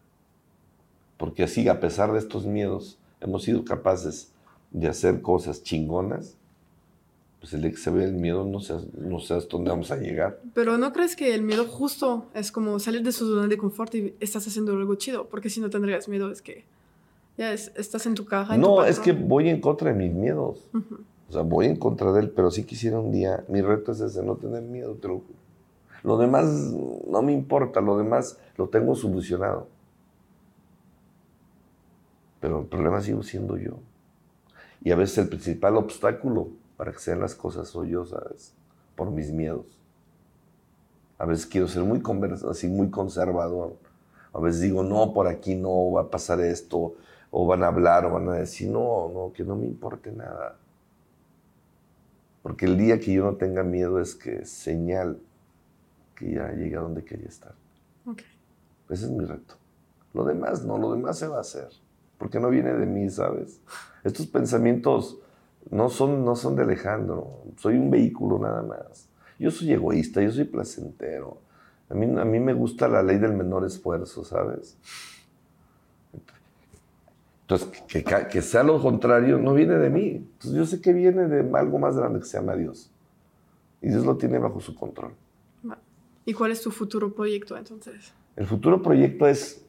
Porque 1.17 1.43
así, 1.43 1.69
a 1.69 1.81
pesar 1.81 2.13
de 2.13 2.19
estos 2.19 2.47
miedos, 2.47 2.99
hemos 3.21 3.43
sido 3.43 3.65
capaces 3.65 4.33
de 4.71 4.89
hacer 4.89 5.23
cosas 5.23 5.63
chingonas. 5.63 6.37
Pues 7.41 7.53
el 7.55 7.63
que 7.63 7.77
se 7.77 7.91
ve 7.91 8.05
el 8.05 8.15
miedo, 8.15 8.45
no 8.45 8.59
sé, 8.59 8.75
no 8.99 9.21
sé 9.21 9.35
hasta 9.35 9.51
dónde 9.51 9.71
vamos 9.71 9.93
a 9.93 9.97
llegar. 9.97 10.41
Pero 10.55 10.77
¿no 10.77 10.93
crees 10.93 11.15
que 11.15 11.35
el 11.35 11.43
miedo 11.43 11.67
justo 11.67 12.27
es 12.35 12.51
como 12.51 12.79
salir 12.81 13.03
de 13.03 13.13
su 13.13 13.29
zona 13.29 13.47
de 13.47 13.57
confort 13.57 13.95
y 13.95 14.15
estás 14.19 14.47
haciendo 14.47 14.73
algo 14.73 14.97
chido? 14.97 15.29
Porque 15.29 15.49
si 15.49 15.61
no 15.61 15.71
tendrías 15.71 16.09
miedo 16.09 16.33
es 16.33 16.43
que 16.43 16.65
ya 17.39 17.53
es- 17.53 17.73
estás 17.77 18.05
en 18.07 18.15
tu 18.15 18.27
caja. 18.27 18.55
en 18.57 18.61
tu 18.61 18.67
No, 18.67 18.85
es 18.85 18.99
que 18.99 19.13
voy 19.13 19.49
en 19.49 19.61
contra 19.61 19.91
de 19.93 19.97
mis 19.97 20.13
miedos. 20.13 20.69
Ujú. 20.75 20.99
O 21.29 21.33
sea, 21.33 21.43
voy 21.43 21.67
en 21.67 21.77
contra 21.77 22.13
de 22.13 22.21
él, 22.21 22.31
pero 22.31 22.51
sí 22.51 22.65
quisiera 22.65 22.99
un 22.99 23.13
día. 23.13 23.45
Mi 23.49 23.63
reto 23.63 23.93
es 23.93 24.01
ese, 24.01 24.23
no 24.23 24.35
tener 24.37 24.63
miedo, 24.63 24.95
te 24.95 25.09
lo 25.09 25.15
juro. 25.15 25.39
Lo 26.03 26.19
demás 26.19 26.47
no 26.47 27.23
me 27.23 27.33
importa, 27.33 27.81
lo 27.81 27.97
demás 27.97 28.39
lo 28.57 28.69
tengo 28.69 28.95
solucionado. 28.95 29.69
Pero 32.41 32.61
el 32.61 32.67
problema 32.67 33.01
sigo 33.01 33.23
siendo 33.23 33.57
yo. 33.57 33.73
Y 34.83 34.91
a 34.91 34.97
veces 34.97 35.19
el 35.19 35.29
principal 35.29 35.77
obstáculo 35.77 36.49
para 36.77 36.93
que 36.93 36.99
sean 36.99 37.21
las 37.21 37.35
cosas 37.35 37.69
soy 37.69 37.91
yo, 37.91 38.05
¿sabes? 38.07 38.53
Por 38.97 39.11
mis 39.11 39.31
miedos. 39.31 39.67
A 41.19 41.27
veces 41.27 41.47
quiero 41.47 41.67
ser 41.69 41.83
muy, 41.83 42.01
así, 42.49 42.69
muy 42.69 42.91
conservador. 42.91 43.75
A 44.33 44.41
veces 44.41 44.61
digo, 44.61 44.83
no, 44.85 45.13
por 45.13 45.27
aquí 45.27 45.57
no 45.57 45.91
va 45.91 46.03
a 46.03 46.11
pasar 46.11 46.41
esto, 46.41 46.95
o 47.31 47.47
van 47.47 47.63
a 47.63 47.69
hablar, 47.69 48.07
o 48.07 48.13
van 48.13 48.29
a 48.29 48.35
decir, 48.35 48.71
no, 48.71 49.11
no, 49.13 49.33
que 49.33 49.45
no 49.45 49.57
me 49.57 49.67
importe 49.67 50.13
nada. 50.13 50.57
Porque 52.43 52.67
el 52.67 52.79
día 52.79 52.99
que 52.99 53.13
yo 53.13 53.25
no 53.25 53.37
tenga 53.37 53.63
miedo 53.63 54.01
es 54.01 54.15
que 54.15 54.45
señal 54.45 55.21
que 56.15 56.33
ya 56.33 56.51
llegué 56.53 56.77
a 56.77 56.81
donde 56.81 57.05
quería 57.05 57.29
estar. 57.29 57.55
Ok. 58.07 58.23
Ese 58.89 59.05
es 59.05 59.11
mi 59.11 59.25
reto. 59.25 59.55
Lo 60.15 60.25
demás 60.25 60.65
no, 60.65 60.79
lo 60.79 60.93
demás 60.93 61.19
se 61.19 61.29
va 61.29 61.39
a 61.39 61.43
hacer. 61.43 61.69
Porque 62.17 62.41
no 62.41 62.49
viene 62.49 62.73
de 62.73 62.87
mí, 62.87 63.09
¿sabes? 63.11 63.61
Estos 64.03 64.27
pensamientos 64.27 65.19
no 65.71 65.91
son, 65.91 66.25
no 66.25 66.35
son 66.35 66.57
de 66.57 66.63
Alejandro. 66.63 67.43
Soy 67.57 67.77
un 67.77 67.91
vehículo 67.91 68.39
nada 68.39 68.63
más. 68.63 69.09
Yo 69.39 69.51
soy 69.51 69.73
egoísta, 69.73 70.23
yo 70.23 70.31
soy 70.31 70.45
placentero. 70.45 71.39
A 71.91 71.95
mí, 71.95 72.07
a 72.19 72.25
mí 72.25 72.41
me 72.41 72.55
gusta 72.55 72.89
la 72.89 73.03
ley 73.03 73.19
del 73.19 73.35
menor 73.35 73.65
esfuerzo, 73.65 74.25
¿sabes? 74.25 74.77
Entonces, 77.49 77.83
que, 77.89 78.43
sea 78.43 78.63
lo 78.63 78.79
contrario 78.79 79.39
no 79.39 79.55
viene 79.55 79.79
de 79.79 79.89
mí. 79.89 80.09
Entonces, 80.17 80.53
yo 80.53 80.67
sé 80.67 80.83
que 80.83 80.93
viene 80.93 81.29
de 81.29 81.59
algo 81.59 81.79
más 81.79 81.97
grande 81.97 82.21
que 82.21 82.27
se 82.27 82.37
llama 82.37 82.55
Dios. 82.55 82.91
Y 83.81 83.89
Dios 83.89 84.05
lo 84.05 84.19
tiene 84.19 84.39
bajo 84.39 84.61
su 84.61 84.75
control. 84.75 85.13
¿Y 86.27 86.35
cuál 86.35 86.53
es 86.53 86.61
tu 86.61 86.71
futuro 86.71 87.15
proyecto 87.15 87.57
entonces? 87.57 88.13
El 88.37 88.45
futuro 88.45 88.83
proyecto 88.83 89.27
es 89.27 89.65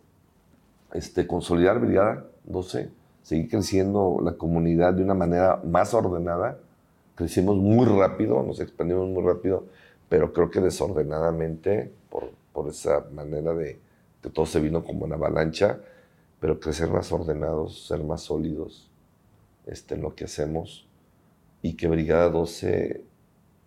este, 0.93 1.25
consolidar 1.25 1.79
Brigada 1.79 2.25
12, 2.43 2.89
seguir 3.23 3.49
creciendo 3.49 4.19
la 4.21 4.33
comunidad 4.33 4.93
de 4.93 5.03
una 5.03 5.13
manera 5.13 5.61
más 5.63 5.93
ordenada. 5.93 6.57
Crecimos 7.15 7.55
muy 7.55 7.85
rápido, 7.85 8.43
nos 8.43 8.59
expandimos 8.59 9.07
muy 9.07 9.23
rápido, 9.23 9.67
pero 10.09 10.33
creo 10.33 10.51
que 10.51 10.59
desordenadamente 10.59 11.93
por, 12.09 12.29
por 12.51 12.67
esa 12.67 13.05
manera 13.13 13.53
de 13.53 13.79
que 14.21 14.29
todo 14.29 14.45
se 14.45 14.59
vino 14.59 14.83
como 14.83 15.05
una 15.05 15.15
avalancha, 15.15 15.79
pero 16.39 16.59
crecer 16.59 16.89
más 16.89 17.11
ordenados, 17.11 17.87
ser 17.87 18.03
más 18.03 18.21
sólidos 18.21 18.89
este, 19.65 19.95
en 19.95 20.01
lo 20.01 20.15
que 20.15 20.25
hacemos 20.25 20.87
y 21.61 21.73
que 21.73 21.87
Brigada 21.87 22.29
12 22.29 23.03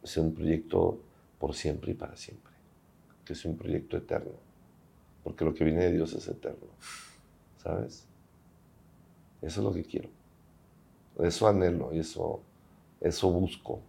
sea 0.02 0.22
un 0.22 0.34
proyecto 0.34 1.00
por 1.38 1.54
siempre 1.54 1.92
y 1.92 1.94
para 1.94 2.16
siempre, 2.16 2.52
que 3.24 3.34
sea 3.34 3.50
un 3.50 3.56
proyecto 3.56 3.96
eterno 3.96 4.52
porque 5.22 5.44
lo 5.44 5.54
que 5.54 5.64
viene 5.64 5.84
de 5.84 5.92
Dios 5.92 6.12
es 6.14 6.26
eterno, 6.28 6.66
¿sabes? 7.58 8.06
Eso 9.40 9.60
es 9.60 9.64
lo 9.64 9.72
que 9.72 9.84
quiero. 9.84 10.08
Eso 11.20 11.46
anhelo 11.46 11.92
y 11.92 12.00
eso, 12.00 12.40
eso 13.00 13.30
busco. 13.30 13.80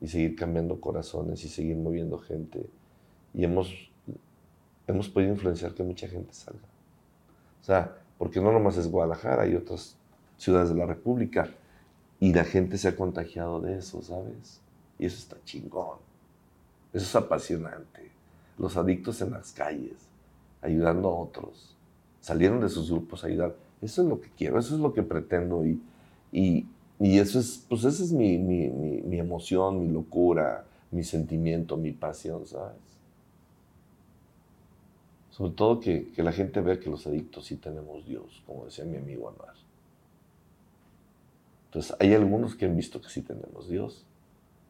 Y 0.00 0.08
seguir 0.08 0.36
cambiando 0.36 0.80
corazones 0.80 1.44
y 1.44 1.48
seguir 1.48 1.76
moviendo 1.76 2.18
gente. 2.18 2.68
Y 3.34 3.44
hemos, 3.44 3.72
hemos 4.86 5.08
podido 5.08 5.32
influenciar 5.32 5.74
que 5.74 5.82
mucha 5.82 6.08
gente 6.08 6.32
salga. 6.32 6.68
O 7.62 7.64
sea, 7.64 7.96
porque 8.18 8.40
no 8.40 8.52
nomás 8.52 8.76
es 8.76 8.90
Guadalajara, 8.90 9.44
hay 9.44 9.54
otras 9.54 9.96
ciudades 10.36 10.68
de 10.68 10.74
la 10.74 10.86
República. 10.86 11.48
Y 12.20 12.32
la 12.32 12.44
gente 12.44 12.78
se 12.78 12.88
ha 12.88 12.96
contagiado 12.96 13.60
de 13.60 13.78
eso, 13.78 14.02
¿sabes? 14.02 14.60
Y 14.98 15.06
eso 15.06 15.16
está 15.16 15.36
chingón. 15.44 15.98
Eso 16.92 17.04
es 17.04 17.16
apasionante. 17.16 18.10
Los 18.58 18.76
adictos 18.76 19.20
en 19.22 19.30
las 19.30 19.52
calles, 19.52 19.96
ayudando 20.60 21.08
a 21.08 21.18
otros. 21.18 21.76
Salieron 22.20 22.60
de 22.60 22.68
sus 22.68 22.90
grupos 22.90 23.24
a 23.24 23.28
ayudar. 23.28 23.56
Eso 23.80 24.02
es 24.02 24.08
lo 24.08 24.20
que 24.20 24.28
quiero, 24.36 24.58
eso 24.58 24.74
es 24.74 24.80
lo 24.80 24.92
que 24.92 25.02
pretendo. 25.02 25.64
Y, 25.64 25.80
y, 26.30 26.66
y 27.00 27.18
eso 27.18 27.40
es, 27.40 27.64
pues 27.68 27.84
esa 27.84 28.04
es 28.04 28.12
mi, 28.12 28.38
mi, 28.38 28.68
mi, 28.68 29.00
mi 29.02 29.18
emoción, 29.18 29.80
mi 29.80 29.92
locura, 29.92 30.64
mi 30.92 31.02
sentimiento, 31.02 31.76
mi 31.76 31.92
pasión, 31.92 32.46
¿sabes? 32.46 32.76
Sobre 35.32 35.52
todo 35.52 35.80
que, 35.80 36.12
que 36.12 36.22
la 36.22 36.30
gente 36.30 36.60
vea 36.60 36.78
que 36.78 36.90
los 36.90 37.06
adictos 37.06 37.46
sí 37.46 37.56
tenemos 37.56 38.06
Dios, 38.06 38.42
como 38.46 38.66
decía 38.66 38.84
mi 38.84 38.98
amigo 38.98 39.28
Anuar. 39.30 39.54
Entonces, 41.66 41.96
hay 41.98 42.12
algunos 42.12 42.54
que 42.54 42.66
han 42.66 42.76
visto 42.76 43.00
que 43.00 43.08
sí 43.08 43.22
tenemos 43.22 43.66
Dios 43.66 44.04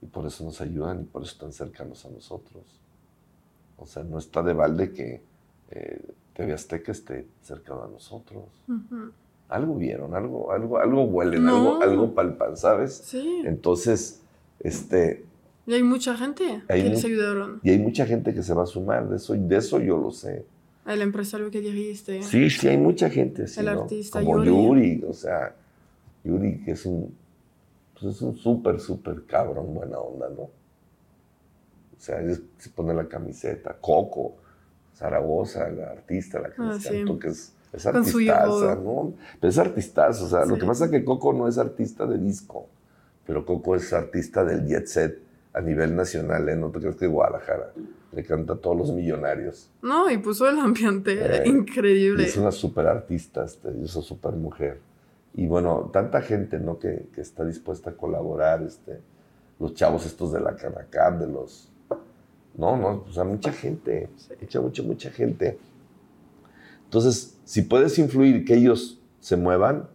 y 0.01 0.07
por 0.07 0.25
eso 0.25 0.45
nos 0.45 0.61
ayudan 0.61 1.01
y 1.03 1.05
por 1.05 1.23
eso 1.23 1.33
están 1.33 1.53
cercanos 1.53 2.07
a 2.07 2.11
nosotros. 2.11 2.63
O 3.77 3.87
sea, 3.87 4.05
no 4.05 4.19
está 4.19 4.41
de 4.45 4.53
balde 4.53 4.93
que 4.93 5.21
eh, 5.73 6.01
TV 6.35 6.53
Azteca 6.53 6.93
esté 6.93 7.27
cercano 7.43 7.83
a 7.83 7.89
nosotros. 7.89 8.45
Algo 9.49 9.75
vieron, 9.75 10.15
algo, 10.15 10.53
algo, 10.53 10.79
algo 10.79 11.03
huelen, 11.03 11.45
No. 11.45 11.57
algo, 11.57 11.83
algo 11.83 12.15
palpan, 12.15 12.57
¿sabes? 12.57 12.95
Sí. 12.99 13.43
Entonces, 13.45 14.23
este, 14.61 15.25
Y 15.67 15.75
hay 15.75 15.83
mucha 15.83 16.17
gente 16.17 16.63
Hay 16.69 16.83
que 16.83 16.89
les 16.91 17.05
ayudaron. 17.05 17.61
y 17.63 17.71
hay 17.71 17.79
mucha 17.79 18.05
gente 18.07 18.35
que 18.35 18.43
se 18.43 18.53
va 18.53 18.65
a 18.65 18.67
sumar, 18.67 19.09
de 19.09 19.17
eso, 19.17 19.35
de 19.35 19.57
eso 19.57 19.79
yo 19.81 19.97
lo 19.97 20.11
sé. 20.11 20.45
El 20.87 21.01
empresario 21.03 21.51
que 21.51 21.61
dijiste. 21.61 22.23
Sí, 22.25 22.51
sí, 22.51 22.67
hay 22.69 22.79
mucha 22.79 23.09
gente 23.09 23.45
así, 23.45 23.61
El 23.61 23.67
¿no? 23.67 23.83
artista 23.83 24.21
Como 24.25 24.45
Yuri. 24.45 24.97
Yuri. 24.99 25.05
o 25.09 25.13
sea, 25.13 25.55
Yuri 26.25 26.65
que 26.65 26.73
es 26.73 26.85
un, 26.87 27.15
pues 27.95 28.17
es 28.17 28.23
un 28.23 28.37
súper, 28.37 28.81
súper 28.81 29.25
cabrón, 29.27 29.73
buena 29.73 29.99
onda, 29.99 30.29
¿no? 30.31 30.43
O 30.43 31.99
sea, 31.99 32.21
es- 32.21 32.43
se 32.59 32.71
pone 32.71 32.93
la 32.95 33.07
camiseta, 33.07 33.77
Coco, 33.81 34.35
Zaragoza, 34.97 35.69
la 35.71 35.91
artista, 35.91 36.41
la 36.41 36.49
que 36.51 36.57
Ah, 36.59 36.73
les 36.75 36.83
sí. 36.83 36.89
cantó, 36.89 37.19
que 37.19 37.29
es 37.29 37.55
Es 37.73 37.87
artistaza. 37.87 38.75
¿no? 38.75 39.15
Pero 39.41 39.49
es 39.51 39.57
artistaza, 39.59 40.25
o 40.25 40.29
sea, 40.29 40.45
lo 40.45 40.57
Sí. 40.57 40.61
que 40.61 40.67
pasa 40.67 40.85
es 40.87 40.91
que 40.91 41.05
Coco 41.05 41.33
no 41.33 41.49
es 41.49 41.57
artista 41.57 42.05
de 42.07 42.19
disco, 42.19 42.67
pero 43.25 43.47
Coco 43.47 43.75
es 43.77 43.93
artista 43.95 44.45
del 44.45 44.67
jet 44.67 44.87
set 44.87 45.19
a 45.55 45.61
nivel 45.61 45.95
nacional, 45.95 46.49
¿eh? 46.49 46.57
No 46.57 46.71
te 46.71 46.81
crees 46.81 46.97
que 46.97 47.07
Guadalajara 47.07 47.73
le 48.13 48.25
canta 48.25 48.55
a 48.55 48.57
todos 48.57 48.77
los 48.77 48.93
millonarios. 48.93 49.71
No, 49.83 50.11
y 50.11 50.19
puso 50.19 50.49
el 50.49 50.59
ambiente 50.59 51.19
Eh, 51.21 51.43
increíble. 51.49 52.25
Es 52.25 52.37
una 52.37 52.53
súper 52.53 52.87
artista, 52.87 53.45
este, 53.45 53.69
es 53.83 53.95
una 53.97 54.05
súper 54.05 54.33
mujer. 54.33 54.81
Y 55.35 55.47
bueno, 55.47 55.91
tanta 55.93 56.21
gente, 56.23 56.59
¿no? 56.59 56.79
Que, 56.79 57.07
que 57.15 57.21
está 57.21 57.45
dispuesta 57.45 57.91
a 57.91 57.93
colaborar, 57.95 58.63
este, 58.63 59.01
los 59.59 59.75
chavos 59.75 60.05
estos 60.07 60.33
de 60.33 60.41
la 60.41 60.57
Canacap, 60.57 61.19
de 61.19 61.27
los... 61.27 61.69
No, 62.55 62.77
no, 62.77 63.05
o 63.09 63.13
sea, 63.13 63.25
mucha 63.25 63.51
gente, 63.53 64.11
Sí. 64.17 64.35
mucha, 64.43 64.61
mucha, 64.61 64.83
mucha 64.83 65.11
gente. 65.11 65.59
Entonces, 66.85 67.39
si 67.45 67.63
puedes 67.63 67.99
influir 67.99 68.45
que 68.45 68.55
ellos 68.55 69.01
se 69.21 69.37
muevan, 69.37 69.89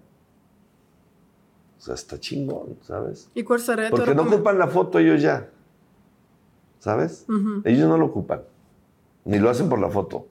sea, 1.87 1.95
está 1.95 2.19
chingón, 2.19 2.77
¿sabes? 2.81 3.29
¿Y 3.33 3.43
cuál 3.43 3.59
sería 3.59 3.89
Porque 3.89 4.13
no 4.13 4.23
ocupan 4.23 4.57
la 4.59 4.67
foto 4.67 4.99
ellos 4.99 5.21
ya, 5.21 5.49
¿sabes? 6.79 7.25
Ujú. 7.27 7.61
Ellos 7.63 7.87
no 7.87 7.97
lo 7.97 8.05
ocupan, 8.05 8.41
ni 9.25 9.39
lo 9.39 9.49
hacen 9.49 9.69
por 9.69 9.79
la 9.79 9.89
foto. 9.89 10.27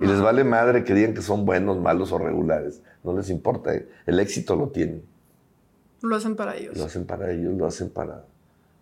Y 0.00 0.06
les 0.06 0.20
vale 0.22 0.44
madre 0.44 0.82
que 0.82 0.94
digan 0.94 1.12
que 1.12 1.20
son 1.20 1.44
buenos, 1.44 1.78
malos 1.78 2.10
o 2.10 2.18
regulares. 2.18 2.82
No 3.04 3.14
les 3.14 3.28
importa. 3.28 3.70
El 4.06 4.18
éxito 4.18 4.56
lo 4.56 4.68
tienen. 4.68 5.04
Lo 6.00 6.16
hacen 6.16 6.36
para 6.36 6.56
ellos. 6.56 6.76
Lo 6.78 6.84
hacen 6.84 7.04
para 7.04 7.30
ellos, 7.30 7.54
lo 7.54 7.66
hacen 7.66 7.90
para. 7.90 8.24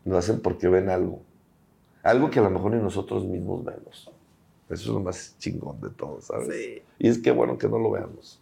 Lo 0.05 0.17
hacen 0.17 0.39
porque 0.41 0.69
ven 0.69 0.89
algo. 0.89 1.23
Algo 2.05 2.31
que 2.31 2.39
a 2.39 2.43
lo 2.43 2.51
mejor 2.51 2.71
ni 2.73 2.81
nosotros 2.81 3.25
mismos 3.25 3.65
vemos. 3.65 4.13
Eso 4.69 4.83
es 4.83 4.87
lo 4.87 5.01
más 5.01 5.35
chingón 5.39 5.81
de 5.81 5.91
todo, 5.91 6.21
¿sabes? 6.21 6.55
Sí. 6.55 6.83
Y 7.01 7.09
es 7.09 7.19
que 7.19 7.33
bueno 7.33 7.59
que 7.59 7.69
no 7.69 7.81
lo 7.81 7.91
veamos. 7.91 8.41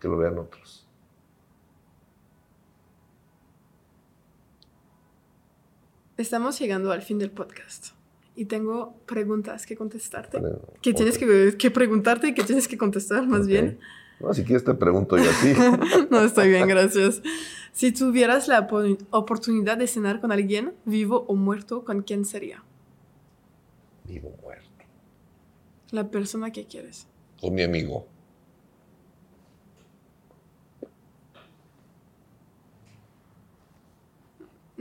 Que 0.00 0.08
lo 0.08 0.16
vean 0.16 0.38
otros. 0.38 0.83
Estamos 6.16 6.58
llegando 6.60 6.92
al 6.92 7.02
fin 7.02 7.18
del 7.18 7.30
podcast 7.30 7.88
y 8.36 8.44
tengo 8.46 8.94
preguntas 9.06 9.66
que 9.66 9.76
contestarte. 9.76 10.40
Pero, 10.40 10.60
que 10.80 10.94
tienes 10.94 11.18
que, 11.18 11.56
que 11.58 11.70
preguntarte 11.70 12.28
y 12.28 12.34
que 12.34 12.44
tienes 12.44 12.68
que 12.68 12.78
contestar 12.78 13.26
más 13.26 13.46
bien. 13.46 13.78
No, 14.20 14.32
si 14.32 14.44
quieres 14.44 14.64
te 14.64 14.74
pregunto 14.74 15.16
yo 15.18 15.24
a 15.24 15.42
ti. 15.42 15.52
No, 16.10 16.20
estoy 16.24 16.48
bien, 16.50 16.68
gracias. 16.68 17.20
Si 17.72 17.90
tuvieras 17.90 18.46
la 18.46 18.68
opo- 18.68 18.96
oportunidad 19.10 19.76
de 19.76 19.88
cenar 19.88 20.20
con 20.20 20.30
alguien, 20.30 20.72
vivo 20.84 21.24
o 21.26 21.34
muerto, 21.34 21.84
¿con 21.84 22.02
quién 22.02 22.24
sería? 22.24 22.62
Vivo 24.04 24.32
muerto. 24.42 24.64
La 25.90 26.08
persona 26.10 26.52
que 26.52 26.64
quieres. 26.66 27.08
Con 27.40 27.54
mi 27.54 27.62
amigo. 27.62 28.06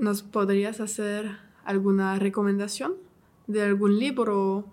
¿Nos 0.03 0.21
podrías 0.21 0.81
hacer 0.81 1.37
alguna 1.63 2.19
recomendación 2.19 2.95
de 3.47 3.61
algún 3.61 3.99
libro, 3.99 4.65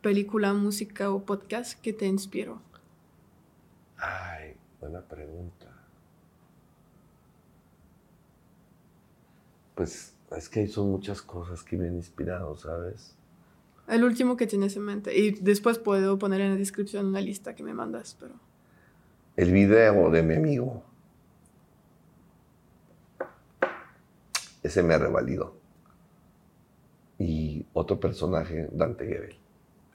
película, 0.00 0.54
música 0.54 1.10
o 1.10 1.24
podcast 1.24 1.80
que 1.80 1.92
te 1.92 2.06
inspiró? 2.06 2.62
Ay, 3.96 4.54
buena 4.80 5.00
pregunta. 5.00 5.66
Pues 9.74 10.14
es 10.36 10.48
que 10.48 10.68
son 10.68 10.92
muchas 10.92 11.20
cosas 11.20 11.64
que 11.64 11.76
me 11.76 11.88
han 11.88 11.96
inspirado, 11.96 12.56
¿sabes? 12.56 13.16
El 13.88 14.04
último 14.04 14.36
que 14.36 14.46
tienes 14.46 14.76
en 14.76 14.82
mente. 14.82 15.18
Y 15.18 15.32
después 15.32 15.80
puedo 15.80 16.16
poner 16.16 16.42
en 16.42 16.50
la 16.50 16.56
descripción 16.56 17.06
una 17.06 17.20
lista 17.20 17.56
que 17.56 17.64
me 17.64 17.74
mandas, 17.74 18.16
pero... 18.20 18.34
El 19.36 19.50
video 19.50 20.12
de 20.12 20.22
mi 20.22 20.36
amigo. 20.36 20.84
Ese 24.62 24.82
me 24.82 24.94
ha 24.94 24.98
revalido. 24.98 25.54
Y 27.18 27.66
otro 27.72 28.00
personaje, 28.00 28.68
Dante 28.72 29.06
Gebel. 29.06 29.36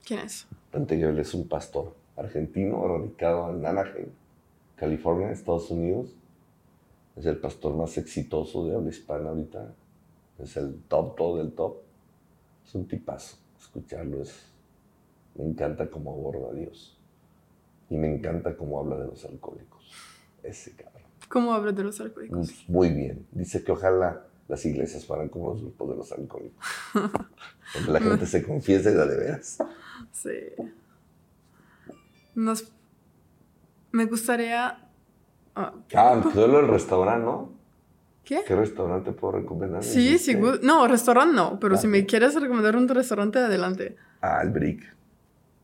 ¿Quién 0.06 0.20
es? 0.22 0.48
Dante 0.72 0.98
Gebel 0.98 1.20
es 1.20 1.34
un 1.34 1.48
pastor 1.48 1.96
argentino 2.16 2.88
radicado 2.88 3.52
en 3.52 3.66
Anaheim, 3.66 4.10
California, 4.76 5.32
Estados 5.32 5.70
Unidos. 5.72 6.16
Es 7.16 7.26
el 7.26 7.38
pastor 7.38 7.76
más 7.76 7.98
exitoso 7.98 8.66
de 8.66 8.76
habla 8.76 8.90
hispana 8.90 9.30
ahorita. 9.30 9.74
Es 10.40 10.58
el 10.58 10.82
top, 10.88 11.16
todo 11.16 11.38
del 11.38 11.54
top. 11.54 11.78
Es 12.66 12.76
un 12.76 12.88
tipazo. 12.88 13.38
Escucharlo 13.60 14.22
es... 14.22 14.52
Me 15.36 15.46
encanta 15.46 15.90
cómo 15.90 16.12
aborda 16.12 16.50
a 16.50 16.54
Dios. 16.54 16.98
Y 17.90 17.98
me 17.98 18.14
encanta 18.14 18.56
cómo 18.56 18.80
habla 18.80 18.98
de 18.98 19.08
los 19.08 19.24
alcohólicos. 19.26 19.92
Ese 20.44 20.76
cabrón. 20.76 21.04
¿Cómo 21.30 21.54
hablas 21.54 21.76
de 21.76 21.84
los 21.84 22.00
alcohólicos? 22.00 22.66
Muy 22.68 22.90
bien. 22.90 23.26
Dice 23.32 23.64
que 23.64 23.72
ojalá 23.72 24.26
las 24.48 24.66
iglesias 24.66 25.06
fueran 25.06 25.30
como 25.30 25.50
los 25.54 25.62
grupos 25.62 25.90
de 25.90 25.96
los 25.96 26.12
alcohólicos. 26.12 26.66
Donde 27.74 27.92
la 27.92 28.00
gente 28.00 28.26
se 28.26 28.44
confiesa 28.44 28.92
y 28.92 28.94
da 28.94 29.06
de 29.06 29.18
veras. 29.18 29.58
Sí. 30.12 30.30
Nos... 32.36 32.72
Me 33.92 34.06
gustaría... 34.06 34.80
ah, 35.56 35.74
Ah, 35.96 36.22
me 36.24 36.32
quedó 36.32 36.48
lo 36.48 36.58
del 36.58 36.68
restaurante, 36.68 37.26
¿no? 37.26 37.50
¿Qué? 38.24 38.44
¿Qué 38.46 38.56
restaurante 38.56 39.12
puedo 39.12 39.38
recomendar? 39.40 39.84
Sí, 39.84 40.18
sí. 40.18 40.36
No, 40.64 40.88
restaurante 40.88 41.36
no, 41.36 41.60
pero 41.60 41.76
Ah, 41.76 41.78
si 41.78 41.88
me 41.88 42.06
quieres 42.06 42.34
recomendar 42.40 42.76
un 42.76 42.88
restaurante, 42.88 43.40
adelante. 43.40 43.96
Ah, 44.22 44.42
el 44.44 44.50
Brick. 44.50 44.84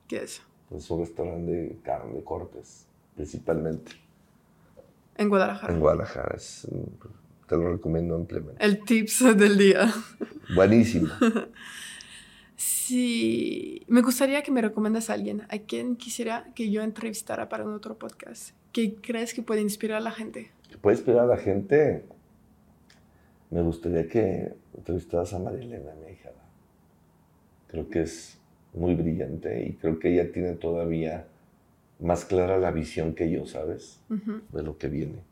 ¿Qué 0.08 0.24
es? 0.24 0.42
Es 0.70 0.90
un 0.92 1.00
restaurante 1.02 1.52
de 1.52 1.80
carne 1.84 2.14
de 2.14 2.24
cortes, 2.24 2.86
principalmente. 3.16 3.92
En 5.18 5.28
Guadalajara. 5.28 5.74
En 5.74 5.80
Guadalajara. 5.80 6.36
Es, 6.36 6.68
te 7.52 7.58
lo 7.58 7.74
recomiendo 7.74 8.16
ampliamente. 8.16 8.66
El 8.66 8.82
tips 8.86 9.36
del 9.38 9.58
día. 9.58 9.94
Buenísimo. 10.56 11.10
Sí, 12.56 13.84
me 13.88 14.02
gustaría 14.02 14.42
que 14.42 14.52
me 14.52 14.62
recomiendas 14.62 15.10
a 15.10 15.14
alguien 15.16 15.42
a 15.50 15.58
quien 15.58 15.98
quisiera 15.98 16.46
que 16.56 16.72
yo 16.72 16.82
entrevistara 16.82 17.50
para 17.50 17.66
un 17.66 17.74
otro 17.74 17.98
podcast. 17.98 18.52
¿Qué 18.72 18.96
crees 18.96 19.34
que 19.34 19.42
puede 19.42 19.60
inspirar 19.60 19.98
a 19.98 20.00
la 20.00 20.12
gente? 20.12 20.52
¿Qué 20.70 20.78
puede 20.78 20.96
inspirar 20.96 21.24
a 21.24 21.28
la 21.28 21.36
gente? 21.36 22.06
Me 23.50 23.62
gustaría 23.64 24.08
que 24.08 24.54
entrevistaras 24.78 25.34
a 25.34 25.40
María 25.40 25.60
Elena, 25.60 25.92
mi 26.06 26.14
hija. 26.14 26.30
Creo 27.68 27.90
que 27.90 28.04
es 28.04 28.38
muy 28.74 28.96
brillante 28.96 29.66
y 29.66 29.74
creo 29.74 30.00
que 30.00 30.14
ella 30.14 30.32
tiene 30.32 30.54
todavía 30.54 31.28
más 32.00 32.24
clara 32.24 32.58
la 32.58 32.72
visión 32.72 33.14
que 33.14 33.30
yo, 33.30 33.46
¿sabes? 33.46 34.00
De 34.08 34.64
lo 34.64 34.78
que 34.78 34.88
viene. 34.88 35.31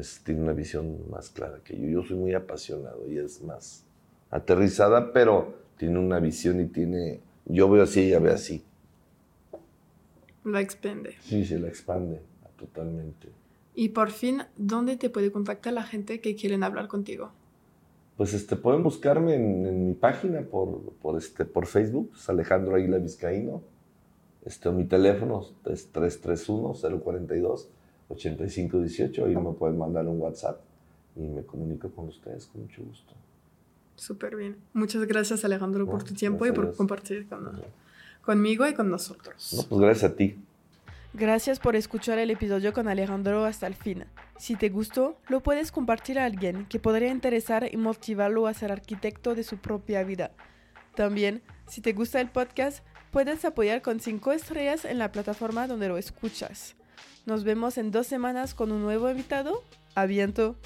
Es, 0.00 0.22
tiene 0.24 0.42
una 0.42 0.52
visión 0.52 0.98
más 1.10 1.30
clara 1.30 1.60
que 1.62 1.78
yo. 1.78 1.86
Yo 1.86 2.02
soy 2.02 2.16
muy 2.16 2.34
apasionado 2.34 3.08
y 3.08 3.18
es 3.18 3.42
más 3.42 3.84
aterrizada, 4.30 5.12
pero 5.12 5.54
tiene 5.76 5.98
una 5.98 6.18
visión 6.18 6.60
y 6.60 6.66
tiene... 6.66 7.20
Yo 7.46 7.68
veo 7.68 7.82
así, 7.82 8.00
ella 8.00 8.18
ve 8.18 8.30
así. 8.30 8.64
La 10.44 10.60
expende. 10.60 11.16
Sí, 11.20 11.44
se 11.44 11.58
la 11.58 11.68
expande 11.68 12.20
totalmente. 12.56 13.28
Y 13.74 13.90
por 13.90 14.10
fin, 14.10 14.42
¿dónde 14.56 14.96
te 14.96 15.10
puede 15.10 15.30
contactar 15.32 15.72
la 15.72 15.82
gente 15.82 16.20
que 16.20 16.34
quieren 16.36 16.62
hablar 16.62 16.88
contigo? 16.88 17.32
Pues 18.16 18.34
este, 18.34 18.56
pueden 18.56 18.82
buscarme 18.82 19.34
en, 19.34 19.66
en 19.66 19.86
mi 19.86 19.94
página 19.94 20.42
por, 20.42 20.92
por, 21.00 21.16
este, 21.16 21.44
por 21.44 21.66
Facebook, 21.66 22.12
es 22.14 22.28
Alejandro 22.28 22.76
Aguila 22.76 22.98
Vizcaíno. 22.98 23.62
Este, 24.44 24.70
mi 24.70 24.84
teléfono 24.84 25.46
es 25.66 25.86
331-042-8518. 28.10 29.26
Ahí 29.26 29.36
me 29.36 29.52
pueden 29.52 29.78
mandar 29.78 30.06
un 30.06 30.20
WhatsApp 30.20 30.60
y 31.16 31.20
me 31.20 31.42
comunico 31.42 31.88
con 31.90 32.08
ustedes 32.08 32.46
con 32.46 32.62
mucho 32.62 32.82
gusto. 32.82 33.12
Súper 33.96 34.36
bien. 34.36 34.56
Muchas 34.72 35.04
gracias, 35.06 35.44
Alejandro, 35.44 35.86
por 35.86 36.02
tu 36.02 36.14
tiempo 36.14 36.46
y 36.46 36.52
por 36.52 36.74
compartir 36.74 37.28
con- 37.28 37.60
conmigo 38.22 38.66
y 38.66 38.74
con 38.74 38.90
nosotros. 38.90 39.52
No, 39.56 39.62
pues 39.64 39.80
gracias 39.80 40.12
a 40.12 40.16
ti. 40.16 40.38
Gracias 41.12 41.58
por 41.58 41.74
escuchar 41.74 42.18
el 42.20 42.30
episodio 42.30 42.72
con 42.72 42.86
Alejandro 42.86 43.44
hasta 43.44 43.66
el 43.66 43.74
fin. 43.74 44.04
Si 44.38 44.54
te 44.54 44.68
gustó, 44.68 45.18
lo 45.28 45.40
puedes 45.42 45.72
compartir 45.72 46.18
a 46.20 46.24
alguien 46.24 46.66
que 46.66 46.78
podría 46.78 47.08
interesar 47.10 47.68
y 47.70 47.76
motivarlo 47.76 48.46
a 48.46 48.54
ser 48.54 48.70
arquitecto 48.70 49.34
de 49.34 49.42
su 49.42 49.58
propia 49.58 50.04
vida. 50.04 50.30
También, 50.94 51.42
si 51.66 51.80
te 51.80 51.92
gusta 51.92 52.20
el 52.20 52.30
podcast, 52.30 52.84
puedes 53.10 53.44
apoyar 53.44 53.82
con 53.82 53.98
5 54.00 54.32
estrellas 54.32 54.84
en 54.84 54.98
la 54.98 55.10
plataforma 55.10 55.66
donde 55.66 55.88
lo 55.88 55.98
escuchas. 55.98 56.76
Nos 57.26 57.44
vemos 57.44 57.78
en 57.78 57.90
dos 57.90 58.06
semanas 58.06 58.54
con 58.54 58.72
un 58.72 58.82
nuevo 58.82 59.10
invitado. 59.10 59.62
A 59.94 60.06
viento. 60.06 60.56